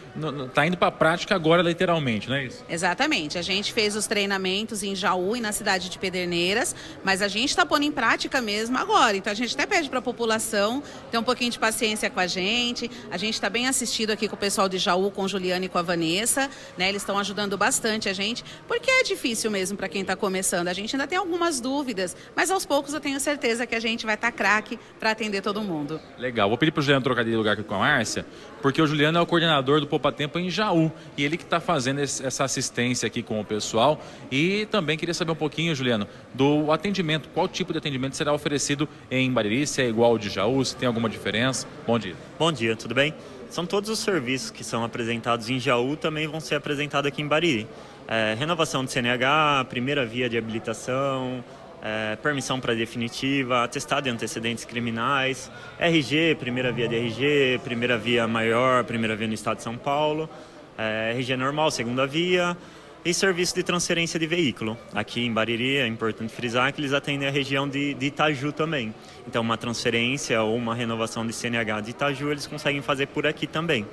está 0.46 0.64
indo 0.64 0.76
para 0.76 0.86
a 0.86 0.92
prática 0.92 1.34
agora, 1.34 1.62
literalmente, 1.62 2.28
não 2.28 2.36
é 2.36 2.44
isso? 2.44 2.64
Exatamente. 2.68 3.38
A 3.38 3.42
gente 3.42 3.72
fez 3.72 3.96
os 3.96 4.06
treinamentos 4.06 4.84
em 4.84 4.94
Jaú 4.94 5.36
e 5.36 5.40
na 5.40 5.50
cidade 5.50 5.88
de 5.88 5.98
Pederneiras, 5.98 6.76
mas 7.02 7.22
a 7.22 7.26
gente 7.26 7.48
está 7.48 7.66
pondo 7.66 7.82
em 7.82 7.90
prática 7.90 8.40
mesmo 8.40 8.78
agora. 8.78 9.16
Então 9.16 9.32
a 9.32 9.34
gente 9.34 9.54
até 9.54 9.66
pede 9.66 9.90
para 9.90 9.98
a 9.98 10.02
população 10.02 10.80
ter 11.10 11.18
um 11.18 11.24
pouquinho 11.24 11.50
de 11.50 11.58
paciência 11.58 12.08
com 12.08 12.20
a 12.20 12.28
gente. 12.28 12.88
A 13.10 13.16
gente 13.16 13.34
está 13.34 13.50
bem 13.50 13.66
assistido 13.66 14.12
aqui 14.12 14.28
com 14.28 14.36
o 14.36 14.38
pessoal 14.38 14.68
de 14.68 14.78
Jaú, 14.78 15.10
com 15.10 15.24
o 15.24 15.28
Juliano 15.28 15.64
e 15.64 15.68
com 15.68 15.78
a 15.78 15.82
Vanessa. 15.82 16.48
Né? 16.76 16.88
Eles 16.88 17.02
estão 17.02 17.18
ajudando 17.18 17.58
bastante 17.58 18.08
a 18.08 18.12
gente, 18.12 18.44
porque 18.68 18.88
é 18.88 19.02
difícil 19.02 19.50
mesmo 19.50 19.76
para 19.76 19.88
quem 19.88 20.02
está 20.02 20.14
começando. 20.14 20.68
A 20.68 20.72
gente 20.72 20.94
ainda 20.94 21.08
tem 21.08 21.18
algumas 21.18 21.60
dúvidas, 21.60 22.16
mas 22.34 22.50
aos 22.50 22.64
poucos 22.64 22.94
eu 22.94 23.00
tenho 23.00 23.18
certeza 23.20 23.66
que 23.66 23.74
a 23.74 23.80
gente 23.80 24.06
vai 24.06 24.14
estar 24.14 24.30
tá 24.30 24.36
craque 24.36 24.78
para 24.98 25.10
atender 25.10 25.42
todo 25.42 25.62
mundo. 25.62 26.00
Legal. 26.16 26.48
Vou 26.48 26.58
pedir 26.58 26.70
para 26.70 26.80
o 26.80 26.82
Juliano 26.82 27.02
trocar 27.02 27.24
de 27.24 27.34
lugar 27.34 27.52
aqui 27.52 27.62
com 27.62 27.74
a 27.74 27.78
Márcia, 27.78 28.24
porque 28.62 28.80
o 28.80 28.86
Juliano 28.86 29.18
é 29.18 29.20
o 29.20 29.26
coordenador 29.26 29.80
do 29.80 29.86
Poupa 29.86 30.12
Tempo 30.12 30.38
em 30.38 30.50
Jaú 30.50 30.90
e 31.16 31.24
ele 31.24 31.36
que 31.36 31.44
está 31.44 31.60
fazendo 31.60 32.00
essa 32.00 32.44
assistência 32.44 33.06
aqui 33.06 33.22
com 33.22 33.40
o 33.40 33.44
pessoal. 33.44 34.00
E 34.30 34.66
também 34.66 34.96
queria 34.96 35.14
saber 35.14 35.32
um 35.32 35.36
pouquinho, 35.36 35.74
Juliano, 35.74 36.06
do 36.34 36.70
atendimento. 36.72 37.28
Qual 37.30 37.48
tipo 37.48 37.72
de 37.72 37.78
atendimento 37.78 38.16
será 38.16 38.32
oferecido 38.32 38.88
em 39.10 39.30
Bariri? 39.32 39.66
Se 39.66 39.82
é 39.82 39.88
igual 39.88 40.12
ao 40.12 40.18
de 40.18 40.28
Jaú? 40.28 40.64
Se 40.64 40.76
tem 40.76 40.86
alguma 40.86 41.08
diferença? 41.08 41.66
Bom 41.86 41.98
dia. 41.98 42.14
Bom 42.38 42.52
dia, 42.52 42.76
tudo 42.76 42.94
bem? 42.94 43.14
São 43.50 43.64
todos 43.64 43.88
os 43.88 43.98
serviços 43.98 44.50
que 44.50 44.62
são 44.62 44.84
apresentados 44.84 45.48
em 45.48 45.58
Jaú 45.58 45.96
também 45.96 46.26
vão 46.26 46.38
ser 46.38 46.56
apresentados 46.56 47.08
aqui 47.08 47.22
em 47.22 47.26
Bariri. 47.26 47.66
É, 48.06 48.34
renovação 48.38 48.84
de 48.84 48.90
CNH, 48.90 49.66
primeira 49.68 50.04
via 50.04 50.28
de 50.28 50.36
habilitação, 50.36 51.42
é, 51.82 52.16
permissão 52.16 52.60
para 52.60 52.74
definitiva, 52.74 53.64
atestado 53.64 54.04
de 54.04 54.10
antecedentes 54.10 54.64
criminais, 54.64 55.50
RG, 55.78 56.36
primeira 56.38 56.72
via 56.72 56.88
de 56.88 56.96
RG, 56.96 57.60
primeira 57.62 57.96
via 57.96 58.26
maior, 58.26 58.84
primeira 58.84 59.14
via 59.14 59.26
no 59.26 59.34
estado 59.34 59.58
de 59.58 59.62
São 59.62 59.76
Paulo, 59.76 60.28
é, 60.76 61.12
RG 61.12 61.36
normal, 61.36 61.70
segunda 61.70 62.06
via, 62.06 62.56
e 63.04 63.14
serviço 63.14 63.54
de 63.54 63.62
transferência 63.62 64.18
de 64.18 64.26
veículo. 64.26 64.76
Aqui 64.92 65.24
em 65.24 65.32
Bariri 65.32 65.76
é 65.76 65.86
importante 65.86 66.32
frisar 66.32 66.72
que 66.72 66.80
eles 66.80 66.92
atendem 66.92 67.28
a 67.28 67.30
região 67.30 67.68
de, 67.68 67.94
de 67.94 68.06
Itaju 68.06 68.52
também. 68.52 68.94
Então, 69.26 69.42
uma 69.42 69.56
transferência 69.56 70.42
ou 70.42 70.56
uma 70.56 70.74
renovação 70.74 71.26
de 71.26 71.32
CNH 71.32 71.80
de 71.80 71.90
Itaju 71.90 72.30
eles 72.30 72.46
conseguem 72.46 72.82
fazer 72.82 73.06
por 73.06 73.26
aqui 73.26 73.46
também. 73.46 73.86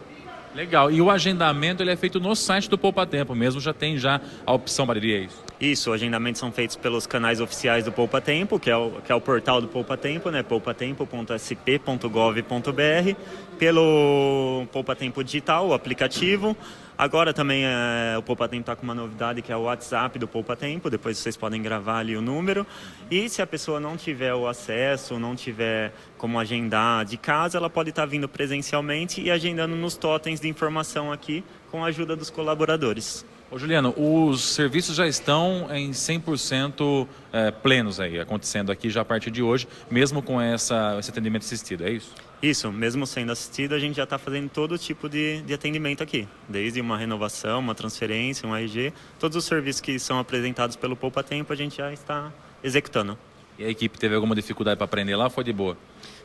Legal. 0.55 0.89
E 0.89 1.01
o 1.01 1.09
agendamento 1.11 1.83
ele 1.83 1.91
é 1.91 1.95
feito 1.95 2.19
no 2.19 2.35
site 2.35 2.69
do 2.69 2.77
Poupa 2.77 3.05
Tempo 3.05 3.35
mesmo, 3.35 3.59
já 3.59 3.73
tem 3.73 3.97
já 3.97 4.21
a 4.45 4.53
opção 4.53 4.85
Bariri, 4.85 5.13
é 5.13 5.19
isso? 5.19 5.44
Isso, 5.59 5.91
agendamentos 5.93 6.39
são 6.39 6.51
feitos 6.51 6.75
pelos 6.75 7.07
canais 7.07 7.39
oficiais 7.39 7.85
do 7.85 7.91
Poupa 7.91 8.19
Tempo, 8.19 8.59
que 8.59 8.69
é 8.69 8.75
o, 8.75 8.91
que 9.01 9.11
é 9.11 9.15
o 9.15 9.21
portal 9.21 9.61
do 9.61 9.69
Poupa 9.69 9.95
Tempo, 9.95 10.29
né? 10.29 10.43
poupatempo.sp.gov.br, 10.43 13.15
pelo 13.57 14.67
Poupa 14.71 14.95
Tempo 14.95 15.23
Digital, 15.23 15.69
o 15.69 15.73
aplicativo. 15.73 16.57
Agora 16.97 17.33
também 17.33 17.63
é, 17.65 18.17
o 18.17 18.21
Poupa 18.21 18.49
Tempo 18.49 18.61
está 18.61 18.75
com 18.75 18.83
uma 18.83 18.95
novidade 18.95 19.41
que 19.41 19.51
é 19.51 19.55
o 19.55 19.61
WhatsApp 19.61 20.19
do 20.19 20.27
Poupa 20.27 20.57
Tempo, 20.57 20.89
depois 20.89 21.17
vocês 21.17 21.37
podem 21.37 21.61
gravar 21.61 21.99
ali 21.99 22.17
o 22.17 22.21
número. 22.21 22.67
E 23.09 23.29
se 23.29 23.41
a 23.41 23.47
pessoa 23.47 23.79
não 23.79 23.95
tiver 23.95 24.33
o 24.33 24.47
acesso, 24.47 25.17
não 25.17 25.37
tiver 25.37 25.93
como 26.17 26.37
agendar 26.37 27.05
de 27.05 27.15
casa, 27.15 27.57
ela 27.57 27.69
pode 27.69 27.91
estar 27.91 28.01
tá 28.01 28.05
vindo 28.05 28.27
presencialmente 28.27 29.21
e 29.21 29.31
agendando 29.31 29.75
nos 29.75 29.95
totens 29.95 30.41
de 30.41 30.49
informação 30.49 31.13
aqui 31.13 31.45
com 31.71 31.83
a 31.83 31.87
ajuda 31.87 32.13
dos 32.13 32.29
colaboradores. 32.29 33.25
Ô 33.51 33.59
Juliano, 33.59 33.93
os 33.95 34.43
serviços 34.43 34.95
já 34.95 35.07
estão 35.07 35.67
em 35.71 35.91
100% 35.91 37.07
é, 37.31 37.51
plenos 37.51 37.99
aí, 37.99 38.19
acontecendo 38.19 38.71
aqui 38.71 38.89
já 38.89 39.01
a 39.01 39.05
partir 39.05 39.29
de 39.29 39.43
hoje, 39.43 39.67
mesmo 39.89 40.19
com 40.21 40.41
essa, 40.41 40.97
esse 40.99 41.11
atendimento 41.11 41.43
assistido, 41.43 41.85
é 41.85 41.91
isso? 41.91 42.11
Isso, 42.41 42.71
mesmo 42.71 43.05
sendo 43.05 43.31
assistido, 43.31 43.73
a 43.75 43.79
gente 43.79 43.97
já 43.97 44.03
está 44.03 44.17
fazendo 44.17 44.49
todo 44.49 44.77
tipo 44.79 45.07
de, 45.07 45.41
de 45.43 45.53
atendimento 45.53 46.01
aqui, 46.01 46.27
desde 46.49 46.81
uma 46.81 46.97
renovação, 46.97 47.59
uma 47.59 47.75
transferência, 47.75 48.49
um 48.49 48.55
RG, 48.55 48.91
todos 49.19 49.37
os 49.37 49.45
serviços 49.45 49.79
que 49.79 49.99
são 49.99 50.17
apresentados 50.17 50.75
pelo 50.75 50.95
Poupa 50.95 51.21
Tempo 51.21 51.53
a 51.53 51.55
gente 51.55 51.77
já 51.77 51.93
está 51.93 52.33
executando. 52.63 53.15
E 53.59 53.63
a 53.63 53.69
equipe 53.69 53.97
teve 53.97 54.15
alguma 54.15 54.33
dificuldade 54.33 54.77
para 54.77 54.85
aprender 54.85 55.15
lá 55.15 55.25
ou 55.25 55.29
foi 55.29 55.43
de 55.43 55.53
boa? 55.53 55.77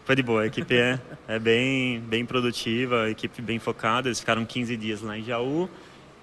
Foi 0.05 0.17
de 0.17 0.23
boa, 0.23 0.43
a 0.43 0.47
equipe 0.47 0.75
é, 0.75 0.99
é 1.29 1.39
bem, 1.39 2.01
bem 2.01 2.25
produtiva, 2.25 3.03
a 3.03 3.11
equipe 3.11 3.41
bem 3.43 3.59
focada, 3.59 4.09
eles 4.09 4.19
ficaram 4.19 4.45
15 4.45 4.77
dias 4.77 5.03
lá 5.03 5.17
em 5.17 5.23
Jaú, 5.23 5.69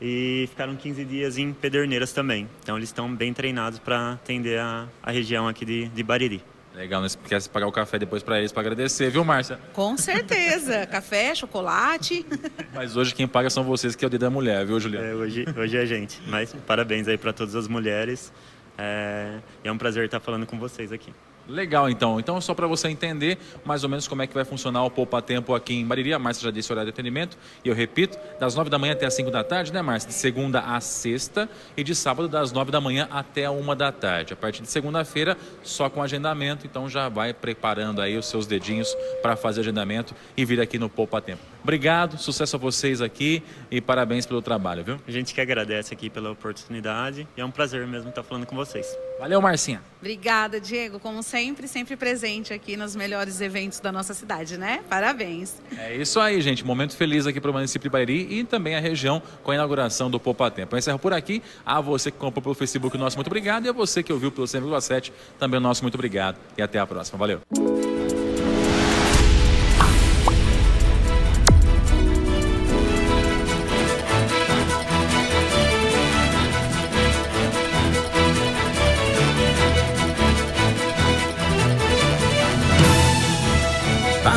e 0.02 0.46
ficaram 0.50 0.76
15 0.76 1.06
dias 1.06 1.38
em 1.38 1.54
Pederneiras 1.54 2.12
também. 2.12 2.48
Então 2.62 2.78
eles 2.78 2.90
estão 2.90 3.14
bem 3.14 3.34
treinados 3.34 3.80
para 3.80 4.14
atender 4.14 4.60
a, 4.60 4.88
a 5.02 5.12
região 5.12 5.48
aqui 5.48 5.66
de, 5.66 5.88
de 5.90 6.04
Bariri. 6.04 6.44
Legal, 6.76 7.00
não 7.00 7.08
esquece 7.08 7.48
de 7.48 7.54
pagar 7.54 7.66
o 7.66 7.72
café 7.72 7.98
depois 7.98 8.22
para 8.22 8.38
eles 8.38 8.52
para 8.52 8.62
agradecer, 8.62 9.10
viu, 9.10 9.26
Márcia? 9.26 9.60
Com 9.74 9.98
certeza. 9.98 10.86
café, 10.88 11.34
chocolate. 11.34 12.24
Mas 12.72 12.96
hoje 12.96 13.16
quem 13.16 13.28
paga 13.28 13.50
são 13.50 13.64
vocês, 13.64 13.96
que 13.96 14.06
é 14.06 14.08
o 14.08 14.10
dia 14.10 14.20
da 14.20 14.30
mulher, 14.30 14.64
viu, 14.64 14.80
Juliana? 14.80 15.08
É, 15.08 15.16
hoje, 15.16 15.46
hoje 15.58 15.76
é 15.76 15.82
a 15.82 15.86
gente. 15.88 16.22
Mas 16.28 16.56
parabéns 16.68 17.08
aí 17.08 17.18
para 17.18 17.34
todas 17.34 17.56
as 17.56 17.68
mulheres. 17.68 18.32
É, 18.78 19.40
é 19.64 19.72
um 19.72 19.78
prazer 19.78 20.06
estar 20.06 20.20
falando 20.20 20.46
com 20.46 20.60
vocês 20.60 20.92
aqui. 20.92 21.12
Legal, 21.48 21.90
então. 21.90 22.20
Então, 22.20 22.42
só 22.42 22.54
para 22.54 22.68
você 22.68 22.90
entender 22.90 23.38
mais 23.64 23.84
ou 23.84 23.90
menos 23.90 24.08
como 24.08 24.22
é 24.22 24.28
que 24.28 24.34
vai 24.34 24.44
funcionar 24.44 24.84
o 24.84 24.92
Poupa 24.92 25.22
Tempo 25.22 25.56
aqui 25.56 25.74
em 25.74 25.86
Bariri. 25.86 26.14
A 26.14 26.20
Márcia 26.20 26.44
já 26.44 26.52
disse 26.52 26.70
o 26.70 26.74
horário 26.74 26.92
de 26.92 26.94
atendimento. 26.94 27.38
E 27.64 27.70
eu 27.70 27.74
repito, 27.74 28.18
das 28.40 28.54
9 28.54 28.70
da 28.70 28.78
manhã 28.78 28.94
até 28.94 29.06
as 29.06 29.14
5 29.14 29.32
da 29.32 29.44
tarde, 29.44 29.72
né, 29.72 29.82
Márcia? 29.82 30.10
De 30.10 30.16
segunda 30.16 30.60
a 30.60 30.80
sexta 30.82 31.50
e 31.76 31.84
de 31.84 31.96
sábado 31.96 32.28
das 32.28 32.52
9 32.52 32.70
da 32.70 32.82
manhã 32.82 33.08
até 33.10 33.46
a 33.46 33.52
1 33.52 33.76
da 33.76 33.92
tarde. 33.92 34.34
A 34.34 34.36
partir 34.36 34.62
de 34.62 34.70
segunda-feira, 34.70 35.38
só 35.64 35.90
com 35.90 36.02
agendamento. 36.02 36.68
Então, 36.68 36.90
já 36.90 37.08
vai 37.08 37.34
preparando 37.34 38.02
aí 38.02 38.18
os 38.18 38.26
seus 38.26 38.46
dedinhos 38.46 38.94
para 39.22 39.36
fazer 39.36 39.62
agendamento 39.62 40.14
e 40.36 40.44
vir 40.44 40.60
aqui 40.60 40.78
no 40.78 40.90
Poupa 40.90 41.22
Tempo. 41.22 41.57
Obrigado, 41.68 42.18
sucesso 42.18 42.56
a 42.56 42.60
vocês 42.60 43.02
aqui 43.02 43.44
e 43.70 43.82
parabéns 43.82 44.26
pelo 44.26 44.42
trabalho, 44.42 44.86
viu? 44.86 45.02
A 45.06 45.12
gente 45.12 45.34
que 45.34 45.42
agradece 45.42 45.94
aqui 45.94 46.10
pela 46.10 46.32
oportunidade 46.32 47.28
e 47.36 47.42
é 47.42 47.44
um 47.44 47.52
prazer 47.52 47.86
mesmo 47.86 48.08
estar 48.08 48.24
falando 48.24 48.46
com 48.46 48.56
vocês. 48.56 48.98
Valeu, 49.20 49.42
Marcinha. 49.42 49.82
Obrigada, 50.00 50.62
Diego. 50.62 50.98
Como 50.98 51.22
sempre, 51.22 51.68
sempre 51.68 51.98
presente 51.98 52.54
aqui 52.54 52.78
nos 52.78 52.96
melhores 52.96 53.42
eventos 53.42 53.82
da 53.82 53.92
nossa 53.92 54.14
cidade, 54.14 54.58
né? 54.58 54.80
Parabéns. 54.90 55.58
É 55.78 55.94
isso 55.94 56.22
aí, 56.22 56.40
gente. 56.40 56.64
Momento 56.64 56.96
feliz 56.96 57.28
aqui 57.28 57.42
para 57.42 57.52
o 57.52 57.54
município 57.54 57.90
de 57.90 57.92
Bariri 57.92 58.40
e 58.40 58.46
também 58.46 58.74
a 58.74 58.80
região 58.80 59.22
com 59.44 59.52
a 59.52 59.56
inauguração 59.56 60.10
do 60.10 60.22
Poupa 60.22 60.50
Tempo. 60.50 60.74
Eu 60.74 60.80
encerro 60.80 61.00
por 61.00 61.12
aqui. 61.12 61.44
A 61.66 61.82
você 61.82 62.10
que 62.10 62.18
comprou 62.18 62.42
pelo 62.42 62.56
Facebook, 62.56 62.96
o 62.96 63.00
nosso 63.00 63.18
muito 63.18 63.28
obrigado. 63.28 63.66
E 63.66 63.70
a 63.70 63.74
você 63.74 64.02
que 64.02 64.14
ouviu 64.14 64.32
pelo 64.32 64.48
100,7, 64.48 65.12
também 65.38 65.58
o 65.58 65.62
nosso 65.62 65.84
muito 65.84 65.96
obrigado. 65.96 66.38
E 66.58 66.62
até 66.62 66.80
a 66.80 66.88
próxima. 66.88 67.20
Valeu. 67.20 67.42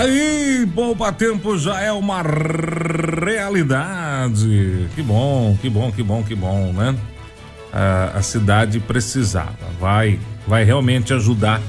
Aí, 0.01 0.67
poupa 0.75 1.13
tempo 1.13 1.59
já 1.59 1.79
é 1.79 1.93
uma 1.93 2.23
realidade. 3.23 4.89
Que 4.95 5.03
bom, 5.03 5.59
que 5.61 5.69
bom, 5.69 5.93
que 5.93 6.03
bom, 6.03 6.23
que 6.23 6.35
bom, 6.35 6.73
né? 6.73 6.97
A, 7.71 8.13
a 8.15 8.23
cidade 8.23 8.81
precisava. 8.81 9.59
Vai, 9.79 10.19
vai 10.47 10.65
realmente 10.65 11.13
ajudar 11.13 11.61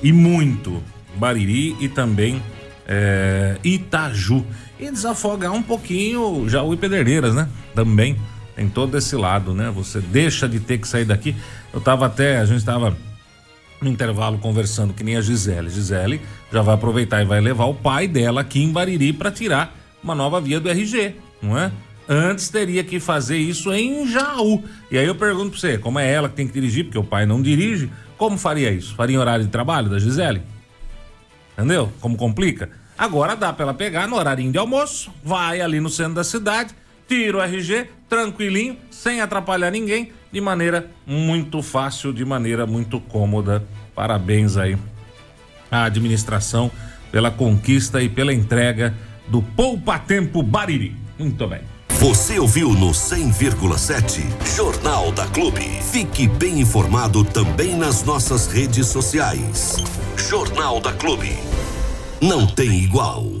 e 0.00 0.12
muito 0.12 0.80
Bariri 1.16 1.76
e 1.80 1.88
também 1.88 2.40
é, 2.86 3.56
Itaju. 3.64 4.46
E 4.78 4.88
desafogar 4.88 5.50
um 5.50 5.62
pouquinho 5.62 6.48
Jaú 6.48 6.72
e 6.74 6.76
Pederneiras, 6.76 7.34
né? 7.34 7.48
Também 7.74 8.16
tem 8.54 8.68
todo 8.68 8.96
esse 8.96 9.16
lado, 9.16 9.54
né? 9.54 9.72
Você 9.74 10.00
deixa 10.00 10.48
de 10.48 10.60
ter 10.60 10.78
que 10.78 10.86
sair 10.86 11.04
daqui. 11.04 11.34
Eu 11.74 11.80
tava 11.80 12.06
até, 12.06 12.38
a 12.38 12.44
gente 12.44 12.64
tava 12.64 12.96
no 13.82 13.90
intervalo 13.90 14.38
conversando 14.38 14.94
que 14.94 15.02
nem 15.02 15.16
a 15.16 15.20
Gisele. 15.20 15.68
Gisele 15.68 16.20
já 16.52 16.62
vai 16.62 16.74
aproveitar 16.74 17.22
e 17.22 17.24
vai 17.24 17.40
levar 17.40 17.66
o 17.66 17.74
pai 17.74 18.06
dela 18.06 18.40
aqui 18.40 18.62
em 18.62 18.70
Bariri 18.70 19.12
para 19.12 19.30
tirar 19.30 19.76
uma 20.02 20.14
nova 20.14 20.40
via 20.40 20.60
do 20.60 20.68
RG, 20.68 21.16
não 21.40 21.58
é? 21.58 21.70
Antes 22.08 22.48
teria 22.48 22.82
que 22.82 22.98
fazer 22.98 23.38
isso 23.38 23.72
em 23.72 24.06
Jaú. 24.06 24.62
E 24.90 24.98
aí 24.98 25.06
eu 25.06 25.14
pergunto 25.14 25.50
para 25.50 25.60
você, 25.60 25.78
como 25.78 25.98
é 25.98 26.10
ela 26.10 26.28
que 26.28 26.34
tem 26.34 26.46
que 26.46 26.52
dirigir, 26.52 26.84
porque 26.84 26.98
o 26.98 27.04
pai 27.04 27.26
não 27.26 27.40
dirige, 27.40 27.90
como 28.16 28.36
faria 28.36 28.70
isso? 28.70 28.94
Faria 28.94 29.16
em 29.16 29.18
horário 29.18 29.44
de 29.44 29.50
trabalho 29.50 29.88
da 29.88 29.98
Gisele? 29.98 30.42
Entendeu? 31.56 31.92
Como 32.00 32.16
complica? 32.16 32.70
Agora 32.98 33.34
dá 33.34 33.52
para 33.52 33.64
ela 33.64 33.74
pegar 33.74 34.06
no 34.06 34.16
horário 34.16 34.50
de 34.50 34.58
almoço, 34.58 35.10
vai 35.24 35.60
ali 35.60 35.80
no 35.80 35.88
centro 35.88 36.14
da 36.14 36.24
cidade, 36.24 36.74
tira 37.08 37.38
o 37.38 37.40
RG, 37.40 37.88
tranquilinho, 38.08 38.76
sem 38.90 39.20
atrapalhar 39.20 39.70
ninguém, 39.70 40.12
de 40.32 40.40
maneira 40.40 40.90
muito 41.06 41.62
fácil, 41.62 42.12
de 42.12 42.24
maneira 42.24 42.66
muito 42.66 42.98
cômoda. 42.98 43.62
Parabéns 43.94 44.56
aí 44.56 44.76
à 45.70 45.84
administração 45.84 46.70
pela 47.12 47.30
conquista 47.30 48.02
e 48.02 48.08
pela 48.08 48.32
entrega 48.32 48.94
do 49.28 49.42
Poupa 49.42 49.98
Tempo 49.98 50.42
Bariri. 50.42 50.96
Muito 51.18 51.46
bem. 51.46 51.60
Você 51.90 52.38
ouviu 52.38 52.70
no 52.70 52.90
100,7 52.90 54.56
Jornal 54.56 55.12
da 55.12 55.26
Clube. 55.26 55.62
Fique 55.92 56.26
bem 56.26 56.60
informado 56.60 57.22
também 57.22 57.76
nas 57.76 58.02
nossas 58.02 58.48
redes 58.48 58.88
sociais. 58.88 59.76
Jornal 60.16 60.80
da 60.80 60.92
Clube. 60.92 61.36
Não 62.20 62.46
tem 62.46 62.82
igual. 62.82 63.31